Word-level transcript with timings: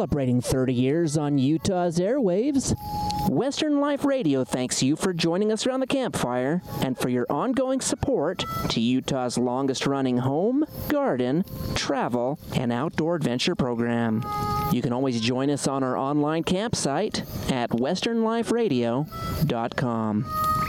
celebrating 0.00 0.40
30 0.40 0.72
years 0.72 1.18
on 1.18 1.36
Utah's 1.36 1.98
airwaves. 1.98 2.74
Western 3.28 3.80
Life 3.80 4.02
Radio 4.02 4.44
thanks 4.44 4.82
you 4.82 4.96
for 4.96 5.12
joining 5.12 5.52
us 5.52 5.66
around 5.66 5.80
the 5.80 5.86
campfire 5.86 6.62
and 6.80 6.96
for 6.96 7.10
your 7.10 7.26
ongoing 7.28 7.82
support 7.82 8.42
to 8.70 8.80
Utah's 8.80 9.36
longest 9.36 9.86
running 9.86 10.16
home, 10.16 10.64
garden, 10.88 11.44
travel, 11.74 12.38
and 12.56 12.72
outdoor 12.72 13.16
adventure 13.16 13.54
program. 13.54 14.24
You 14.72 14.80
can 14.80 14.94
always 14.94 15.20
join 15.20 15.50
us 15.50 15.68
on 15.68 15.82
our 15.82 15.98
online 15.98 16.44
campsite 16.44 17.20
at 17.52 17.68
westernliferadio.com. 17.68 20.59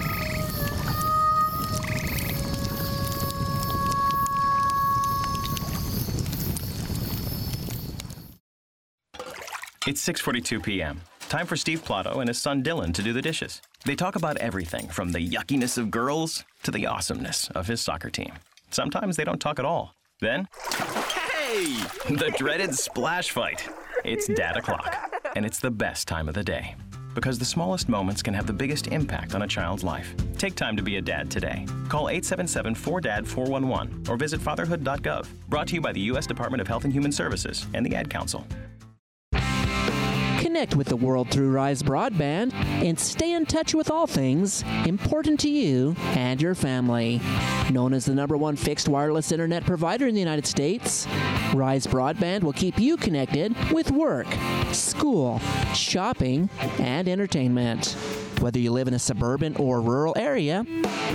It's 9.87 10.07
6:42 10.07 10.61
p.m. 10.61 11.01
Time 11.21 11.47
for 11.47 11.57
Steve 11.57 11.83
Plato 11.83 12.19
and 12.19 12.27
his 12.27 12.37
son 12.37 12.61
Dylan 12.61 12.93
to 12.93 13.01
do 13.01 13.13
the 13.13 13.21
dishes. 13.21 13.63
They 13.83 13.95
talk 13.95 14.15
about 14.15 14.37
everything 14.37 14.87
from 14.87 15.11
the 15.11 15.27
yuckiness 15.27 15.79
of 15.79 15.89
girls 15.89 16.43
to 16.61 16.69
the 16.69 16.85
awesomeness 16.85 17.49
of 17.55 17.65
his 17.65 17.81
soccer 17.81 18.11
team. 18.11 18.31
Sometimes 18.69 19.17
they 19.17 19.23
don't 19.23 19.41
talk 19.41 19.57
at 19.57 19.65
all. 19.65 19.95
Then, 20.19 20.47
hey, 20.69 21.81
the 22.09 22.31
dreaded 22.37 22.75
splash 22.75 23.31
fight. 23.31 23.67
It's 24.05 24.27
dad 24.27 24.55
o'clock, 24.55 25.19
and 25.35 25.47
it's 25.47 25.59
the 25.59 25.71
best 25.71 26.07
time 26.07 26.29
of 26.29 26.35
the 26.35 26.43
day 26.43 26.75
because 27.15 27.39
the 27.39 27.45
smallest 27.45 27.89
moments 27.89 28.21
can 28.21 28.35
have 28.35 28.45
the 28.45 28.53
biggest 28.53 28.85
impact 28.87 29.33
on 29.33 29.41
a 29.41 29.47
child's 29.47 29.83
life. 29.83 30.13
Take 30.37 30.53
time 30.53 30.77
to 30.77 30.83
be 30.83 30.97
a 30.97 31.01
dad 31.01 31.31
today. 31.31 31.65
Call 31.89 32.05
877-4DAD-411 32.05 34.07
or 34.07 34.15
visit 34.15 34.39
fatherhood.gov. 34.39 35.25
Brought 35.49 35.67
to 35.69 35.73
you 35.73 35.81
by 35.81 35.91
the 35.91 36.01
U.S. 36.01 36.27
Department 36.27 36.61
of 36.61 36.67
Health 36.67 36.83
and 36.85 36.93
Human 36.93 37.11
Services 37.11 37.65
and 37.73 37.83
the 37.85 37.95
Ad 37.95 38.11
Council. 38.11 38.45
Connect 40.51 40.75
with 40.75 40.87
the 40.87 40.97
world 40.97 41.29
through 41.29 41.49
Rise 41.49 41.81
Broadband 41.81 42.53
and 42.53 42.99
stay 42.99 43.31
in 43.31 43.45
touch 43.45 43.73
with 43.73 43.89
all 43.89 44.05
things 44.05 44.65
important 44.85 45.39
to 45.39 45.49
you 45.49 45.95
and 46.09 46.41
your 46.41 46.55
family. 46.55 47.21
Known 47.69 47.93
as 47.93 48.03
the 48.03 48.13
number 48.13 48.35
one 48.35 48.57
fixed 48.57 48.89
wireless 48.89 49.31
internet 49.31 49.65
provider 49.65 50.07
in 50.07 50.13
the 50.13 50.19
United 50.19 50.45
States, 50.45 51.07
Rise 51.53 51.87
Broadband 51.87 52.43
will 52.43 52.51
keep 52.51 52.77
you 52.81 52.97
connected 52.97 53.55
with 53.71 53.91
work, 53.91 54.27
school, 54.73 55.39
shopping, 55.73 56.49
and 56.79 57.07
entertainment. 57.07 57.95
Whether 58.41 58.57
you 58.57 58.71
live 58.71 58.87
in 58.87 58.95
a 58.95 58.99
suburban 58.99 59.55
or 59.57 59.81
rural 59.81 60.15
area, 60.17 60.65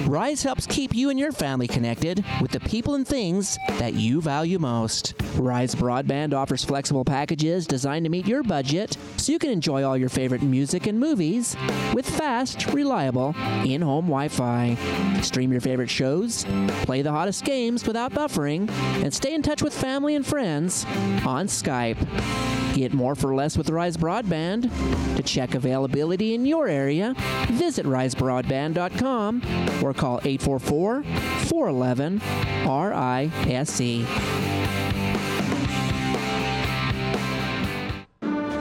Rise 0.07 0.45
helps 0.45 0.65
keep 0.65 0.95
you 0.95 1.11
and 1.11 1.19
your 1.19 1.33
family 1.33 1.67
connected 1.67 2.25
with 2.41 2.53
the 2.53 2.61
people 2.61 2.95
and 2.95 3.07
things 3.07 3.59
that 3.81 3.95
you 3.95 4.21
value 4.21 4.61
most. 4.61 5.15
Rise 5.35 5.75
Broadband 5.75 6.35
offers 6.35 6.65
flexible 6.65 7.05
packages 7.05 7.67
designed 7.67 8.05
to 8.05 8.11
meet 8.11 8.29
your 8.29 8.45
budget 8.45 8.97
so 9.17 9.33
you 9.33 9.41
can 9.41 9.51
enjoy 9.51 9.83
all 9.83 9.97
your 9.97 10.09
favorite 10.09 10.43
music 10.43 10.87
and 10.87 11.01
movies 11.01 11.57
with 11.93 12.09
fast, 12.09 12.69
reliable, 12.69 13.35
in 13.65 13.83
home 13.83 14.07
Wi 14.07 14.29
Fi. 14.29 14.77
Stream 15.23 15.51
your 15.51 15.61
favorite 15.61 15.91
shows, 15.91 16.45
play 16.85 17.03
the 17.03 17.11
hottest 17.11 17.45
games 17.45 17.87
without 17.87 18.13
buffering, 18.13 18.71
and 19.03 19.13
stay 19.13 19.35
in 19.35 19.43
touch 19.43 19.63
with 19.63 19.75
family 19.75 20.15
and 20.15 20.25
friends 20.25 20.85
on 21.27 21.47
Skype. 21.49 21.97
Get 22.77 22.93
more 22.93 23.15
for 23.15 23.35
less 23.35 23.57
with 23.57 23.71
Rise 23.71 23.97
Broadband. 23.97 24.71
To 25.17 25.23
check 25.23 25.55
availability 25.55 26.35
in 26.35 26.45
your 26.45 26.69
area, 26.69 27.15
visit 27.49 27.87
risebroadband.com 27.87 29.43
or 29.83 29.95
call 29.95 30.21
844 30.23 31.03
411 31.03 32.21
RISE. 32.67 34.56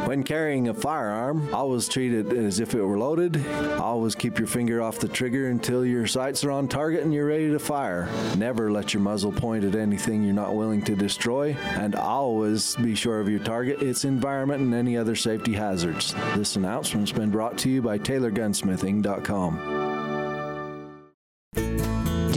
When 0.06 0.24
carrying 0.24 0.68
a 0.68 0.74
firearm, 0.74 1.54
always 1.54 1.88
treat 1.88 2.14
it 2.14 2.32
as 2.32 2.60
if 2.60 2.76
it 2.76 2.82
were 2.82 2.98
loaded. 2.98 3.46
Always 3.80 4.14
keep 4.14 4.38
your 4.38 4.48
finger 4.48 4.82
off 4.82 5.00
the 5.00 5.08
trigger 5.08 5.48
until 5.48 5.84
your 5.84 6.06
sights 6.06 6.44
are 6.44 6.52
on 6.52 6.68
target 6.68 7.04
and 7.04 7.14
you're 7.14 7.26
ready 7.26 7.50
to 7.50 7.60
fire. 7.60 8.08
Never 8.38 8.72
let 8.72 8.94
your 8.94 9.02
muzzle 9.02 9.32
point 9.32 9.64
at 9.64 9.74
anything 9.76 10.24
you're 10.24 10.34
not 10.34 10.56
willing 10.56 10.84
to 10.84 10.96
destroy. 10.96 11.54
And 11.54 11.96
always 11.96 12.76
be 12.76 12.94
sure 12.94 13.20
of 13.20 13.30
your 13.30 13.40
target, 13.40 13.82
its 13.82 14.06
environment, 14.06 14.62
and 14.62 14.76
any 14.76 14.96
other 14.96 15.16
safety 15.16 15.54
hazards. 15.54 16.14
This 16.36 16.56
announcement's 16.56 17.12
been 17.12 17.32
brought 17.32 17.58
to 17.60 17.70
you 17.70 17.82
by 17.82 17.98
TaylorGunsmithing.com. 17.98 19.85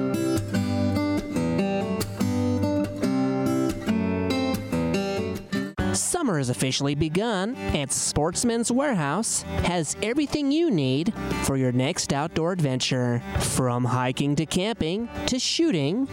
Summer 6.30 6.38
has 6.38 6.48
officially 6.48 6.94
begun, 6.94 7.56
and 7.56 7.90
Sportsman's 7.90 8.70
Warehouse 8.70 9.42
has 9.64 9.96
everything 10.00 10.52
you 10.52 10.70
need 10.70 11.12
for 11.42 11.56
your 11.56 11.72
next 11.72 12.12
outdoor 12.12 12.52
adventure. 12.52 13.20
From 13.40 13.84
hiking 13.84 14.36
to 14.36 14.46
camping 14.46 15.08
to 15.26 15.40
shooting. 15.40 16.06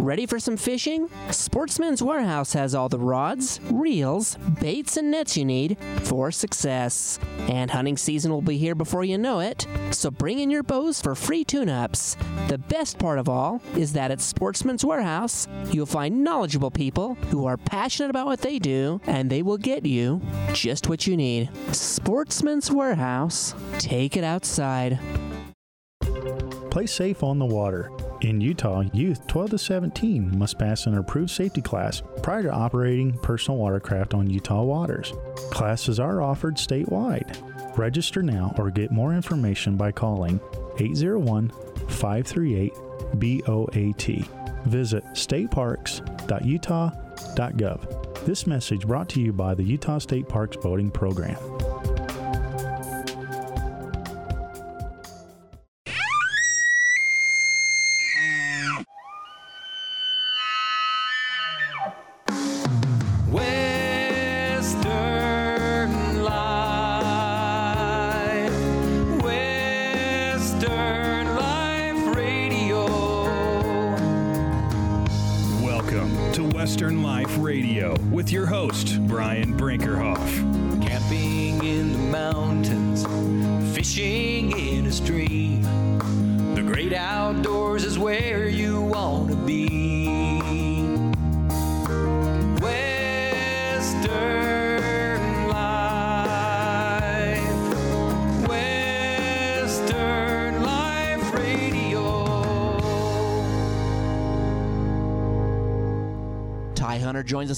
Ready 0.00 0.26
for 0.26 0.38
some 0.38 0.56
fishing? 0.56 1.08
Sportsman's 1.30 2.02
Warehouse 2.02 2.52
has 2.52 2.74
all 2.74 2.88
the 2.88 2.98
rods, 2.98 3.58
reels, 3.70 4.36
baits, 4.60 4.96
and 4.96 5.10
nets 5.10 5.36
you 5.36 5.44
need 5.44 5.76
for 6.02 6.30
success. 6.30 7.18
And 7.48 7.70
hunting 7.70 7.96
season 7.96 8.30
will 8.30 8.42
be 8.42 8.58
here 8.58 8.74
before 8.74 9.04
you 9.04 9.18
know 9.18 9.40
it, 9.40 9.66
so 9.90 10.10
bring 10.10 10.38
in 10.38 10.50
your 10.50 10.62
bows 10.62 11.00
for 11.00 11.14
free 11.14 11.44
tune 11.44 11.68
ups. 11.68 12.16
The 12.48 12.58
best 12.58 12.98
part 12.98 13.18
of 13.18 13.28
all 13.28 13.60
is 13.76 13.92
that 13.94 14.10
at 14.10 14.20
Sportsman's 14.20 14.84
Warehouse, 14.84 15.48
you'll 15.72 15.86
find 15.86 16.22
knowledgeable 16.22 16.70
people 16.70 17.14
who 17.30 17.46
are 17.46 17.56
passionate 17.56 18.10
about 18.10 18.26
what 18.26 18.40
they 18.40 18.58
do, 18.58 19.00
and 19.06 19.30
they 19.30 19.42
will 19.42 19.58
get 19.64 19.84
you 19.86 20.20
just 20.52 20.90
what 20.90 21.06
you 21.06 21.16
need. 21.16 21.48
Sportsman's 21.74 22.70
Warehouse. 22.70 23.54
Take 23.78 24.14
it 24.16 24.22
outside. 24.22 24.98
Play 26.70 26.86
safe 26.86 27.22
on 27.22 27.38
the 27.38 27.46
water. 27.46 27.90
In 28.20 28.40
Utah, 28.40 28.84
youth 28.92 29.26
12 29.26 29.50
to 29.50 29.58
17 29.58 30.38
must 30.38 30.58
pass 30.58 30.86
an 30.86 30.98
approved 30.98 31.30
safety 31.30 31.62
class 31.62 32.02
prior 32.22 32.42
to 32.42 32.50
operating 32.50 33.16
personal 33.18 33.58
watercraft 33.58 34.12
on 34.12 34.28
Utah 34.28 34.62
waters. 34.62 35.14
Classes 35.50 35.98
are 35.98 36.20
offered 36.20 36.56
statewide. 36.56 37.78
Register 37.78 38.22
now 38.22 38.54
or 38.58 38.70
get 38.70 38.92
more 38.92 39.14
information 39.14 39.76
by 39.76 39.92
calling 39.92 40.40
801 40.78 41.50
538 41.88 42.74
BOAT. 43.14 44.26
Visit 44.66 45.04
stateparks.utah.gov. 45.14 47.93
This 48.24 48.46
message 48.46 48.86
brought 48.86 49.10
to 49.10 49.20
you 49.20 49.34
by 49.34 49.54
the 49.54 49.62
Utah 49.62 49.98
State 49.98 50.26
Parks 50.26 50.56
Boating 50.56 50.90
Program. 50.90 51.36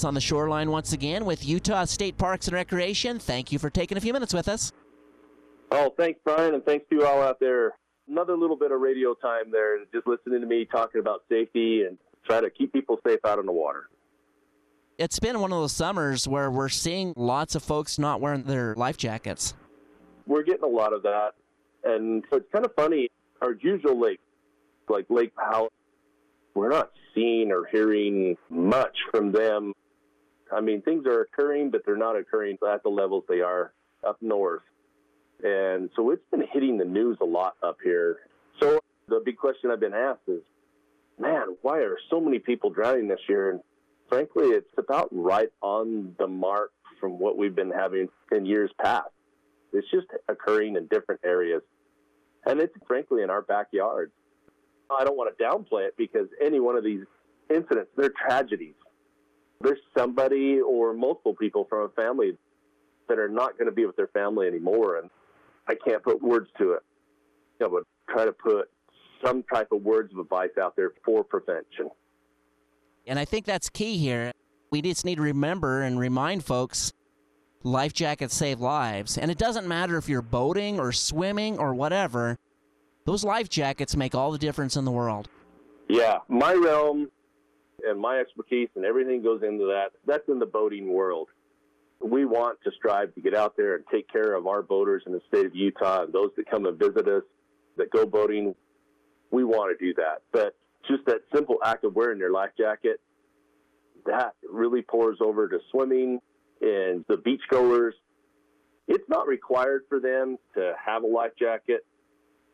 On 0.07 0.13
the 0.13 0.21
shoreline 0.21 0.71
once 0.71 0.93
again 0.93 1.25
with 1.25 1.45
Utah 1.45 1.85
State 1.85 2.17
Parks 2.17 2.47
and 2.47 2.55
Recreation. 2.55 3.19
Thank 3.19 3.51
you 3.51 3.59
for 3.59 3.69
taking 3.69 3.97
a 3.97 4.01
few 4.01 4.13
minutes 4.13 4.33
with 4.33 4.47
us. 4.47 4.71
Oh, 5.69 5.93
thanks, 5.97 6.19
Brian, 6.23 6.55
and 6.55 6.65
thanks 6.65 6.85
to 6.89 6.95
you 6.95 7.05
all 7.05 7.21
out 7.21 7.39
there. 7.39 7.73
Another 8.07 8.37
little 8.37 8.55
bit 8.55 8.71
of 8.71 8.79
radio 8.79 9.13
time 9.13 9.51
there, 9.51 9.77
just 9.93 10.07
listening 10.07 10.39
to 10.39 10.47
me 10.47 10.65
talking 10.65 11.01
about 11.01 11.23
safety 11.29 11.83
and 11.83 11.97
try 12.25 12.39
to 12.39 12.49
keep 12.49 12.71
people 12.71 12.97
safe 13.05 13.19
out 13.25 13.37
on 13.37 13.45
the 13.45 13.51
water. 13.51 13.89
It's 14.97 15.19
been 15.19 15.39
one 15.41 15.51
of 15.51 15.59
those 15.59 15.73
summers 15.73 16.27
where 16.27 16.49
we're 16.49 16.69
seeing 16.69 17.13
lots 17.15 17.53
of 17.53 17.61
folks 17.61 17.99
not 17.99 18.21
wearing 18.21 18.43
their 18.43 18.73
life 18.75 18.97
jackets. 18.97 19.53
We're 20.25 20.43
getting 20.43 20.63
a 20.63 20.67
lot 20.67 20.93
of 20.93 21.03
that, 21.03 21.33
and 21.83 22.23
so 22.29 22.37
it's 22.37 22.51
kind 22.51 22.65
of 22.65 22.73
funny. 22.75 23.09
Our 23.41 23.53
usual 23.61 23.99
lake, 23.99 24.19
like 24.89 25.05
Lake 25.09 25.33
Powell, 25.35 25.71
we're 26.55 26.69
not 26.69 26.91
seeing 27.13 27.51
or 27.51 27.65
hearing 27.71 28.37
much 28.49 28.97
from 29.11 29.31
them. 29.31 29.73
I 30.51 30.61
mean, 30.61 30.81
things 30.81 31.05
are 31.05 31.21
occurring, 31.21 31.71
but 31.71 31.81
they're 31.85 31.97
not 31.97 32.15
occurring 32.15 32.57
at 32.71 32.83
the 32.83 32.89
levels 32.89 33.23
they 33.27 33.41
are 33.41 33.73
up 34.05 34.17
north. 34.21 34.61
And 35.43 35.89
so 35.95 36.11
it's 36.11 36.23
been 36.31 36.43
hitting 36.51 36.77
the 36.77 36.85
news 36.85 37.17
a 37.21 37.25
lot 37.25 37.55
up 37.61 37.77
here. 37.83 38.17
So 38.59 38.79
the 39.07 39.21
big 39.23 39.37
question 39.37 39.71
I've 39.71 39.79
been 39.79 39.93
asked 39.93 40.27
is, 40.27 40.41
man, 41.19 41.55
why 41.61 41.79
are 41.79 41.97
so 42.09 42.19
many 42.19 42.39
people 42.39 42.69
drowning 42.69 43.07
this 43.07 43.19
year? 43.27 43.51
And 43.51 43.61
frankly, 44.09 44.47
it's 44.47 44.71
about 44.77 45.09
right 45.11 45.49
on 45.61 46.15
the 46.17 46.27
mark 46.27 46.71
from 46.99 47.19
what 47.19 47.37
we've 47.37 47.55
been 47.55 47.71
having 47.71 48.09
in 48.31 48.45
years 48.45 48.71
past. 48.81 49.09
It's 49.73 49.89
just 49.91 50.07
occurring 50.27 50.75
in 50.75 50.87
different 50.87 51.21
areas. 51.23 51.61
And 52.45 52.59
it's 52.59 52.73
frankly 52.87 53.21
in 53.21 53.29
our 53.29 53.41
backyard. 53.41 54.11
I 54.89 55.03
don't 55.03 55.17
want 55.17 55.37
to 55.37 55.43
downplay 55.43 55.87
it 55.87 55.95
because 55.97 56.27
any 56.41 56.59
one 56.59 56.77
of 56.77 56.83
these 56.83 57.03
incidents, 57.49 57.91
they're 57.97 58.09
tragedies. 58.09 58.75
There's 59.61 59.79
somebody 59.97 60.59
or 60.59 60.93
multiple 60.93 61.33
people 61.33 61.65
from 61.69 61.85
a 61.85 61.89
family 61.89 62.37
that 63.09 63.19
are 63.19 63.29
not 63.29 63.57
going 63.57 63.67
to 63.67 63.71
be 63.71 63.85
with 63.85 63.95
their 63.95 64.07
family 64.07 64.47
anymore. 64.47 64.97
And 64.97 65.09
I 65.67 65.75
can't 65.75 66.03
put 66.03 66.21
words 66.21 66.49
to 66.59 66.73
it. 66.73 66.83
I 67.61 67.67
would 67.67 67.83
try 68.09 68.25
to 68.25 68.31
put 68.31 68.69
some 69.25 69.43
type 69.43 69.69
of 69.71 69.81
words 69.81 70.13
of 70.13 70.19
advice 70.19 70.51
out 70.61 70.75
there 70.75 70.91
for 71.03 71.23
prevention. 71.23 71.89
And 73.07 73.17
I 73.17 73.25
think 73.25 73.45
that's 73.45 73.69
key 73.69 73.97
here. 73.97 74.31
We 74.69 74.81
just 74.81 75.05
need 75.05 75.15
to 75.15 75.21
remember 75.21 75.81
and 75.81 75.97
remind 75.99 76.43
folks 76.43 76.93
life 77.63 77.93
jackets 77.93 78.35
save 78.35 78.59
lives. 78.59 79.17
And 79.17 79.31
it 79.31 79.37
doesn't 79.37 79.67
matter 79.67 79.97
if 79.97 80.07
you're 80.07 80.21
boating 80.21 80.79
or 80.79 80.91
swimming 80.91 81.57
or 81.57 81.73
whatever, 81.73 82.37
those 83.05 83.23
life 83.23 83.49
jackets 83.49 83.95
make 83.95 84.13
all 84.13 84.31
the 84.31 84.37
difference 84.37 84.75
in 84.75 84.85
the 84.85 84.91
world. 84.91 85.29
Yeah, 85.89 86.19
my 86.27 86.53
realm 86.53 87.09
and 87.85 87.99
my 87.99 88.19
expertise 88.19 88.69
and 88.75 88.85
everything 88.85 89.21
goes 89.21 89.41
into 89.43 89.65
that. 89.65 89.91
That's 90.05 90.27
in 90.27 90.39
the 90.39 90.45
boating 90.45 90.91
world. 90.91 91.29
We 92.01 92.25
want 92.25 92.59
to 92.63 92.71
strive 92.71 93.13
to 93.15 93.21
get 93.21 93.33
out 93.33 93.55
there 93.57 93.75
and 93.75 93.83
take 93.91 94.11
care 94.11 94.35
of 94.35 94.47
our 94.47 94.61
boaters 94.61 95.03
in 95.05 95.13
the 95.13 95.21
state 95.27 95.45
of 95.45 95.55
Utah 95.55 96.03
and 96.03 96.13
those 96.13 96.31
that 96.37 96.49
come 96.49 96.65
and 96.65 96.77
visit 96.77 97.07
us 97.07 97.23
that 97.77 97.91
go 97.91 98.05
boating. 98.05 98.55
We 99.31 99.43
want 99.43 99.77
to 99.77 99.85
do 99.85 99.93
that. 99.95 100.21
But 100.31 100.55
just 100.87 101.05
that 101.05 101.21
simple 101.33 101.57
act 101.63 101.83
of 101.83 101.95
wearing 101.95 102.19
your 102.19 102.31
life 102.31 102.51
jacket, 102.57 103.01
that 104.05 104.35
really 104.49 104.81
pours 104.81 105.17
over 105.21 105.49
to 105.49 105.59
swimming 105.71 106.19
and 106.61 107.03
the 107.07 107.15
beachgoers. 107.15 107.91
It's 108.87 109.07
not 109.09 109.27
required 109.27 109.83
for 109.89 109.99
them 109.99 110.37
to 110.55 110.73
have 110.83 111.03
a 111.03 111.07
life 111.07 111.33
jacket 111.37 111.85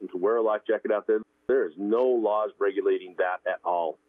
and 0.02 0.10
to 0.12 0.18
wear 0.18 0.38
a 0.38 0.42
life 0.42 0.62
jacket 0.68 0.92
out 0.92 1.06
there. 1.06 1.20
There 1.48 1.68
is 1.68 1.74
no 1.78 2.06
laws 2.06 2.52
regulating 2.60 3.16
that 3.18 3.38
at 3.48 3.60
all. 3.64 4.00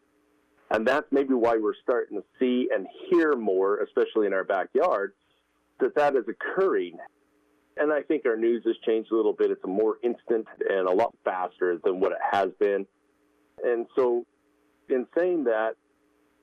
And 0.75 0.85
that's 0.85 1.07
maybe 1.13 1.35
why 1.35 1.57
we're 1.57 1.77
starting 1.85 2.19
to 2.19 2.25
see 2.41 2.69
and 2.75 2.89
hear 3.09 3.37
more, 3.37 3.79
especially 3.79 4.27
in 4.27 4.33
our 4.33 4.43
backyard, 4.43 5.13
that 5.79 5.95
that 5.95 6.17
is 6.17 6.25
occurring. 6.29 6.99
And 7.77 7.93
I 7.93 8.03
think 8.03 8.27
our 8.27 8.37
news 8.37 8.65
has 8.67 8.75
changed 8.85 9.13
a 9.13 9.17
little 9.17 9.33
bit. 9.33 9.53
It's 9.53 9.65
more 9.65 9.99
instant 10.03 10.49
and 10.69 10.89
a 10.89 10.93
lot 10.93 11.15
faster 11.25 11.79
than 11.85 12.01
what 12.01 12.11
it 12.11 12.19
has 12.29 12.49
been. 12.59 12.87
And 13.65 13.87
so, 13.95 14.27
in 14.89 15.07
saying 15.17 15.45
that, 15.45 15.75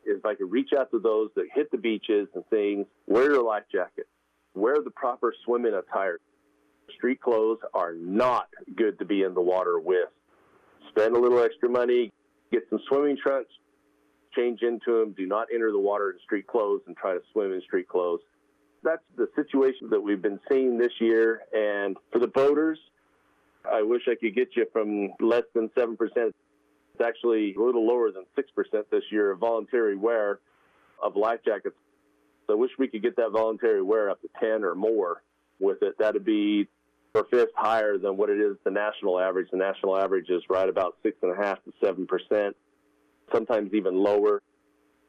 if 0.06 0.25
I 0.25 0.33
could 0.36 0.50
reach 0.50 0.69
out 0.80 0.92
to 0.92 1.00
those 1.00 1.30
that 1.36 1.48
hit 1.54 1.69
the 1.69 1.78
beaches 1.78 2.30
and 2.33 2.45
things, 2.50 2.86
wear 3.07 3.33
your 3.33 3.44
life 3.44 3.63
jacket, 3.69 4.07
wear 4.56 4.78
the 4.81 4.92
proper 4.92 5.33
swimming 5.44 5.74
attire. 5.74 6.19
Street 6.95 7.19
clothes 7.19 7.60
are 7.74 7.94
not 7.94 8.48
good 8.78 8.98
to 9.00 9.06
be 9.06 9.24
in 9.24 9.33
the 9.33 9.42
water 9.42 9.78
with. 9.78 10.10
Spend 10.90 11.18
a 11.18 11.19
little 11.19 11.44
extra 11.44 11.69
money, 11.69 12.14
get 12.52 12.64
some 12.69 12.80
swimming 12.88 13.18
trunks, 13.21 13.52
change 14.33 14.61
into 14.61 15.00
them. 15.00 15.14
Do 15.18 15.26
not 15.26 15.47
enter 15.54 15.71
the 15.71 15.80
water 15.80 16.11
in 16.11 16.19
street 16.23 16.47
clothes 16.47 16.81
and 16.88 16.95
try 16.95 17.14
to 17.14 17.21
swim 17.31 17.54
in 17.54 17.61
street 17.61 17.88
clothes. 17.88 18.21
That's 18.83 19.04
the 19.16 19.28
situation 19.35 19.90
that 19.92 20.02
we've 20.02 20.21
been 20.21 20.40
seeing 20.50 20.78
this 20.78 20.94
year. 21.00 21.42
And 21.54 21.97
for 22.11 22.19
the 22.19 22.28
boaters, 22.28 22.80
I 23.69 23.81
wish 23.83 24.04
I 24.07 24.16
could 24.16 24.35
get 24.35 24.50
you 24.56 24.66
from 24.73 25.14
less 25.19 25.44
than 25.54 25.69
7%. 25.69 25.97
It's 26.00 26.35
actually 27.04 27.54
a 27.56 27.61
little 27.61 27.85
lower 27.88 28.11
than 28.11 28.26
6% 28.38 28.83
this 28.92 29.04
year 29.11 29.31
of 29.31 29.40
voluntary 29.40 29.95
wear 29.95 30.40
of 31.02 31.16
life 31.16 31.40
jackets. 31.45 31.76
So 32.47 32.54
I 32.54 32.56
wish 32.56 32.71
we 32.78 32.88
could 32.88 33.04
get 33.04 33.16
that 33.18 33.31
voluntary 33.31 33.81
wear 33.81 34.09
up 34.09 34.21
to 34.21 34.30
10 34.40 34.64
or 34.64 34.76
more 34.76 35.21
with 35.59 35.83
it. 35.83 35.97
That'd 36.00 36.26
be 36.26 36.68
a 37.16 37.23
fifth 37.26 37.52
higher 37.56 37.97
than 37.97 38.18
what 38.18 38.30
it 38.30 38.40
is 38.40 38.57
the 38.64 38.71
national 38.71 39.19
average. 39.19 39.47
The 39.52 39.57
national 39.57 39.97
average 39.97 40.30
is 40.30 40.42
right 40.50 40.68
about 40.68 40.97
six 41.04 41.18
and 41.21 41.31
a 41.31 41.35
half 41.35 41.64
to 41.66 41.73
seven 41.83 42.07
percent, 42.07 42.56
sometimes 43.33 43.73
even 43.73 43.95
lower. 43.95 44.42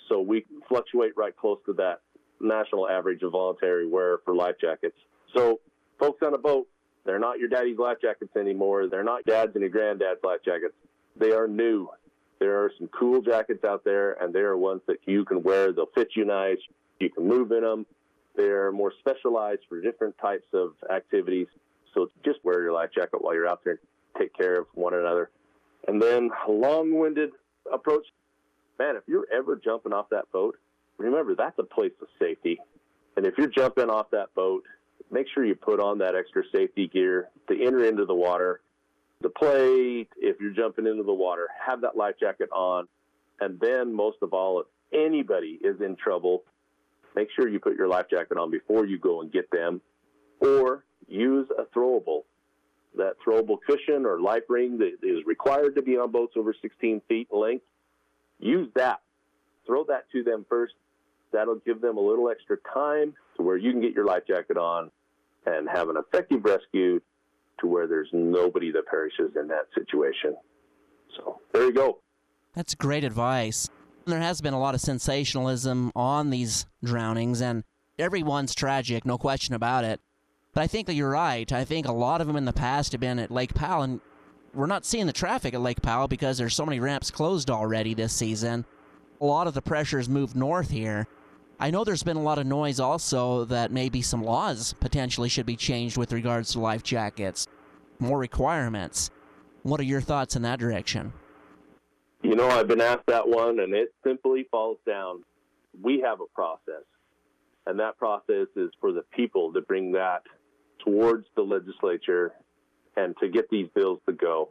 So 0.08 0.20
we 0.20 0.44
fluctuate 0.68 1.12
right 1.16 1.36
close 1.36 1.58
to 1.66 1.72
that 1.74 2.00
national 2.40 2.88
average 2.88 3.22
of 3.22 3.32
voluntary 3.32 3.86
wear 3.86 4.18
for 4.24 4.34
life 4.34 4.56
jackets. 4.60 4.96
So 5.34 5.60
folks 5.98 6.22
on 6.26 6.34
a 6.34 6.38
boat, 6.38 6.66
they're 7.04 7.18
not 7.18 7.38
your 7.38 7.48
daddy's 7.48 7.78
life 7.78 7.98
jackets 8.00 8.36
anymore. 8.36 8.88
They're 8.88 9.04
not 9.04 9.24
dad's 9.24 9.54
and 9.54 9.62
your 9.62 9.70
granddad's 9.70 10.20
life 10.22 10.40
jackets. 10.44 10.74
They 11.16 11.32
are 11.32 11.48
new. 11.48 11.88
There 12.38 12.64
are 12.64 12.72
some 12.78 12.88
cool 12.88 13.22
jackets 13.22 13.64
out 13.64 13.84
there, 13.84 14.14
and 14.20 14.34
they 14.34 14.40
are 14.40 14.56
ones 14.56 14.82
that 14.88 14.98
you 15.06 15.24
can 15.24 15.42
wear. 15.42 15.72
They'll 15.72 15.86
fit 15.94 16.08
you 16.16 16.24
nice. 16.24 16.58
You 16.98 17.10
can 17.10 17.26
move 17.26 17.52
in 17.52 17.62
them. 17.62 17.86
They're 18.36 18.72
more 18.72 18.92
specialized 18.98 19.60
for 19.68 19.80
different 19.80 20.16
types 20.18 20.46
of 20.52 20.72
activities. 20.90 21.46
So 21.94 22.08
just 22.24 22.38
wear 22.44 22.62
your 22.62 22.72
life 22.72 22.90
jacket 22.94 23.22
while 23.22 23.34
you're 23.34 23.48
out 23.48 23.62
there. 23.64 23.78
Take 24.18 24.34
care 24.36 24.58
of 24.60 24.66
one 24.74 24.94
another. 24.94 25.30
And 25.86 26.00
then 26.00 26.30
long-winded 26.48 27.30
approach. 27.70 28.06
Man, 28.78 28.96
if 28.96 29.02
you're 29.06 29.26
ever 29.32 29.60
jumping 29.62 29.92
off 29.92 30.06
that 30.10 30.30
boat, 30.32 30.56
remember 30.98 31.34
that's 31.34 31.58
a 31.58 31.64
place 31.64 31.92
of 32.00 32.08
safety. 32.18 32.58
And 33.16 33.26
if 33.26 33.34
you're 33.36 33.48
jumping 33.48 33.90
off 33.90 34.10
that 34.12 34.34
boat, 34.34 34.64
make 35.10 35.26
sure 35.32 35.44
you 35.44 35.54
put 35.54 35.80
on 35.80 35.98
that 35.98 36.14
extra 36.14 36.42
safety 36.52 36.88
gear 36.88 37.28
to 37.48 37.64
enter 37.64 37.84
into 37.84 38.04
the 38.04 38.14
water. 38.14 38.60
The 39.20 39.28
play, 39.28 40.08
if 40.16 40.40
you're 40.40 40.52
jumping 40.52 40.86
into 40.86 41.02
the 41.02 41.12
water, 41.12 41.48
have 41.64 41.82
that 41.82 41.96
life 41.96 42.14
jacket 42.18 42.50
on. 42.50 42.88
And 43.40 43.60
then, 43.60 43.94
most 43.94 44.18
of 44.22 44.32
all, 44.32 44.60
if 44.60 44.66
anybody 44.92 45.58
is 45.62 45.80
in 45.80 45.96
trouble, 45.96 46.42
make 47.14 47.28
sure 47.36 47.48
you 47.48 47.60
put 47.60 47.76
your 47.76 47.88
life 47.88 48.06
jacket 48.10 48.36
on 48.36 48.50
before 48.50 48.86
you 48.86 48.98
go 48.98 49.20
and 49.20 49.32
get 49.32 49.50
them. 49.50 49.80
Or 50.40 50.84
use 51.06 51.48
a 51.56 51.64
throwable. 51.76 52.22
That 52.96 53.14
throwable 53.26 53.56
cushion 53.66 54.04
or 54.04 54.20
life 54.20 54.42
ring 54.48 54.78
that 54.78 54.98
is 55.02 55.24
required 55.26 55.76
to 55.76 55.82
be 55.82 55.96
on 55.96 56.10
boats 56.10 56.34
over 56.36 56.54
16 56.60 57.00
feet 57.08 57.28
in 57.32 57.40
length, 57.40 57.64
use 58.38 58.68
that. 58.74 59.00
Throw 59.66 59.84
that 59.84 60.10
to 60.12 60.22
them 60.22 60.44
first. 60.48 60.74
That'll 61.32 61.60
give 61.64 61.80
them 61.80 61.96
a 61.96 62.00
little 62.00 62.28
extra 62.28 62.58
time 62.74 63.14
to 63.36 63.42
where 63.42 63.56
you 63.56 63.72
can 63.72 63.80
get 63.80 63.94
your 63.94 64.04
life 64.04 64.24
jacket 64.26 64.58
on 64.58 64.90
and 65.46 65.68
have 65.68 65.88
an 65.88 65.96
effective 65.96 66.44
rescue 66.44 67.00
to 67.60 67.66
where 67.66 67.86
there's 67.86 68.08
nobody 68.12 68.70
that 68.72 68.86
perishes 68.86 69.32
in 69.40 69.48
that 69.48 69.68
situation. 69.74 70.36
So 71.16 71.40
there 71.52 71.64
you 71.64 71.72
go. 71.72 72.00
That's 72.54 72.74
great 72.74 73.04
advice. 73.04 73.70
There 74.04 74.20
has 74.20 74.40
been 74.40 74.52
a 74.52 74.60
lot 74.60 74.74
of 74.74 74.80
sensationalism 74.80 75.92
on 75.94 76.30
these 76.30 76.66
drownings, 76.84 77.40
and 77.40 77.64
everyone's 77.98 78.54
tragic, 78.54 79.06
no 79.06 79.16
question 79.16 79.54
about 79.54 79.84
it. 79.84 80.00
But 80.54 80.62
I 80.62 80.66
think 80.66 80.86
that 80.86 80.94
you're 80.94 81.10
right. 81.10 81.50
I 81.50 81.64
think 81.64 81.86
a 81.86 81.92
lot 81.92 82.20
of 82.20 82.26
them 82.26 82.36
in 82.36 82.44
the 82.44 82.52
past 82.52 82.92
have 82.92 83.00
been 83.00 83.18
at 83.18 83.30
Lake 83.30 83.54
Powell, 83.54 83.82
and 83.82 84.00
we're 84.52 84.66
not 84.66 84.84
seeing 84.84 85.06
the 85.06 85.12
traffic 85.12 85.54
at 85.54 85.60
Lake 85.62 85.80
Powell 85.80 86.08
because 86.08 86.36
there's 86.36 86.54
so 86.54 86.66
many 86.66 86.78
ramps 86.78 87.10
closed 87.10 87.50
already 87.50 87.94
this 87.94 88.12
season. 88.12 88.66
A 89.20 89.24
lot 89.24 89.46
of 89.46 89.54
the 89.54 89.62
pressure 89.62 89.96
has 89.96 90.10
moved 90.10 90.36
north 90.36 90.68
here. 90.68 91.06
I 91.58 91.70
know 91.70 91.84
there's 91.84 92.02
been 92.02 92.16
a 92.16 92.22
lot 92.22 92.38
of 92.38 92.46
noise 92.46 92.80
also 92.80 93.44
that 93.46 93.70
maybe 93.70 94.02
some 94.02 94.22
laws 94.22 94.74
potentially 94.74 95.28
should 95.28 95.46
be 95.46 95.56
changed 95.56 95.96
with 95.96 96.12
regards 96.12 96.52
to 96.52 96.60
life 96.60 96.82
jackets, 96.82 97.46
more 97.98 98.18
requirements. 98.18 99.10
What 99.62 99.80
are 99.80 99.84
your 99.84 100.00
thoughts 100.00 100.36
in 100.36 100.42
that 100.42 100.58
direction? 100.58 101.12
You 102.22 102.34
know, 102.34 102.48
I've 102.48 102.68
been 102.68 102.80
asked 102.80 103.06
that 103.06 103.26
one, 103.26 103.60
and 103.60 103.72
it 103.72 103.94
simply 104.04 104.48
falls 104.50 104.78
down. 104.86 105.22
We 105.80 106.00
have 106.00 106.20
a 106.20 106.26
process, 106.34 106.84
and 107.66 107.78
that 107.80 107.96
process 107.96 108.48
is 108.54 108.70
for 108.80 108.92
the 108.92 109.04
people 109.14 109.52
to 109.52 109.60
bring 109.60 109.92
that 109.92 110.22
towards 110.84 111.26
the 111.36 111.42
legislature 111.42 112.32
and 112.96 113.16
to 113.18 113.28
get 113.28 113.48
these 113.50 113.68
bills 113.74 114.00
to 114.06 114.12
go. 114.12 114.50